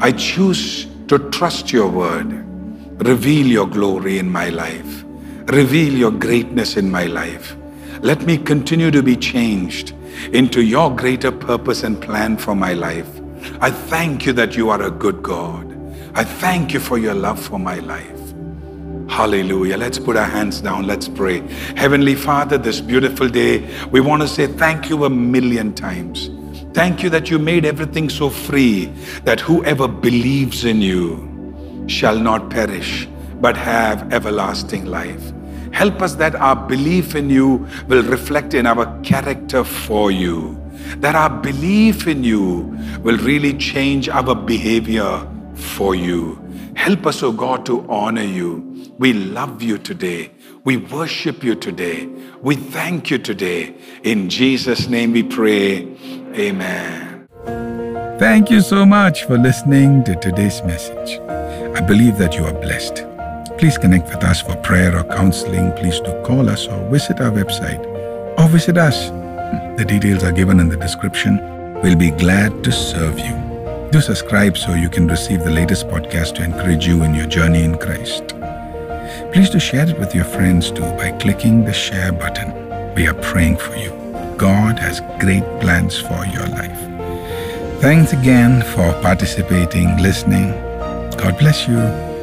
I 0.01 0.13
choose 0.13 0.89
to 1.09 1.19
trust 1.31 1.73
your 1.73 1.89
word. 1.89 2.45
Reveal 3.05 3.47
your 3.47 3.67
glory 3.67 4.19
in 4.19 4.31
my 4.31 4.49
life. 4.49 5.05
Reveal 5.47 5.95
your 5.95 6.11
greatness 6.11 6.77
in 6.77 6.91
my 6.91 7.07
life. 7.07 7.57
Let 8.01 8.23
me 8.23 8.37
continue 8.39 8.91
to 8.91 9.03
be 9.03 9.17
changed 9.17 9.95
into 10.33 10.63
your 10.63 10.95
greater 10.95 11.31
purpose 11.31 11.83
and 11.83 12.01
plan 12.01 12.37
for 12.37 12.55
my 12.55 12.73
life. 12.73 13.09
I 13.61 13.71
thank 13.71 14.27
you 14.27 14.33
that 14.35 14.57
you 14.57 14.71
are 14.71 14.83
a 14.83 14.91
good 14.91 15.23
God. 15.23 15.73
I 16.15 16.25
thank 16.25 16.73
you 16.73 16.81
for 16.81 16.99
your 16.99 17.15
love 17.15 17.41
for 17.41 17.59
my 17.59 17.79
life. 17.79 18.17
Hallelujah. 19.09 19.77
Let's 19.77 19.99
put 19.99 20.17
our 20.17 20.27
hands 20.27 20.61
down. 20.61 20.87
Let's 20.87 21.09
pray. 21.09 21.41
Heavenly 21.77 22.17
Father, 22.17 22.59
this 22.59 22.81
beautiful 22.81 23.29
day, 23.29 23.69
we 23.91 24.01
want 24.01 24.23
to 24.23 24.29
say 24.29 24.47
thank 24.47 24.91
you 24.91 25.05
a 25.05 25.11
million 25.11 25.73
times. 25.75 26.29
Thank 26.77 27.03
you 27.03 27.09
that 27.11 27.31
you 27.31 27.39
made 27.39 27.65
everything 27.65 28.11
so 28.11 28.29
free 28.29 28.87
that 29.25 29.41
whoever 29.41 29.89
believes 29.89 30.65
in 30.65 30.83
you 30.83 31.85
shall 31.87 32.19
not 32.19 32.51
perish 32.51 33.09
but 33.41 33.57
have 33.57 34.13
everlasting 34.13 34.85
life. 34.85 35.33
Help 35.73 36.03
us 36.03 36.15
that 36.17 36.35
our 36.35 36.57
belief 36.69 37.15
in 37.15 37.31
you 37.31 37.67
will 37.89 38.03
reflect 38.03 38.55
in 38.55 38.67
our 38.67 38.87
character 39.01 39.65
for 39.65 40.11
you 40.11 40.63
that 40.99 41.15
our 41.15 41.31
belief 41.31 42.07
in 42.07 42.25
you 42.25 42.77
will 43.03 43.19
really 43.19 43.57
change 43.57 44.09
our 44.09 44.35
behavior 44.35 45.27
for 45.55 45.95
you. 45.95 46.41
Help 46.77 47.07
us, 47.07 47.23
O 47.23 47.29
oh 47.29 47.33
God, 47.33 47.67
to 47.67 47.89
honor 47.89 48.23
you. 48.23 48.93
We 48.99 49.13
love 49.13 49.63
you 49.63 49.79
today. 49.79 50.31
We 50.65 50.77
worship 50.77 51.43
you 51.43 51.55
today. 51.55 52.07
We 52.41 52.57
thank 52.57 53.11
you 53.11 53.19
today. 53.19 53.75
In 54.03 54.29
Jesus' 54.29 54.89
name 54.89 55.13
we 55.13 55.23
pray. 55.23 55.87
Amen. 56.39 57.29
Thank 58.19 58.51
you 58.51 58.61
so 58.61 58.87
much 58.87 59.25
for 59.25 59.37
listening 59.39 60.05
to 60.05 60.17
today's 60.17 60.63
message. 60.63 61.19
I 61.77 61.81
believe 61.81 62.19
that 62.19 62.35
you 62.35 62.45
are 62.45 62.55
blessed. 62.55 63.05
Please 63.59 63.79
connect 63.79 64.09
with 64.09 64.25
us 64.25 64.41
for 64.43 64.57
prayer 64.57 64.97
or 64.99 65.05
counseling. 65.05 65.73
Please 65.73 66.01
do 66.01 66.13
call 66.23 66.49
us 66.49 66.67
or 66.67 66.91
visit 66.91 67.21
our 67.21 67.31
website 67.31 67.85
or 68.39 68.49
visit 68.49 68.77
us 68.79 69.11
the 69.77 69.85
details 69.85 70.25
are 70.25 70.33
given 70.33 70.59
in 70.59 70.71
the 70.71 70.77
description. 70.77 71.39
We'll 71.83 71.97
be 71.97 72.11
glad 72.11 72.65
to 72.65 72.73
serve 72.73 73.19
you. 73.19 73.37
Do 73.91 74.01
subscribe 74.01 74.57
so 74.57 74.75
you 74.75 74.89
can 74.89 75.07
receive 75.07 75.45
the 75.45 75.51
latest 75.51 75.87
podcast 75.89 76.37
to 76.37 76.45
encourage 76.45 76.87
you 76.87 77.03
in 77.05 77.15
your 77.15 77.27
journey 77.27 77.63
in 77.63 77.77
Christ. 77.77 78.29
Please 79.33 79.51
do 79.51 79.61
share 79.61 79.87
it 79.89 79.99
with 79.99 80.15
your 80.15 80.25
friends 80.25 80.71
too 80.71 80.91
by 80.97 81.13
clicking 81.21 81.65
the 81.65 81.75
share 81.75 82.11
button. 82.11 82.95
We 82.95 83.07
are 83.07 83.15
praying 83.15 83.59
for 83.59 83.77
you. 83.77 84.06
God 84.37 84.79
has 84.79 85.01
great 85.19 85.45
plans 85.61 85.99
for 85.99 86.27
your 86.27 86.47
life. 86.49 86.79
Thanks 87.81 88.13
again 88.13 88.63
for 88.63 88.93
participating, 89.01 89.97
listening. 89.97 90.51
God 91.17 91.39
bless 91.39 91.67
you. 91.67 92.16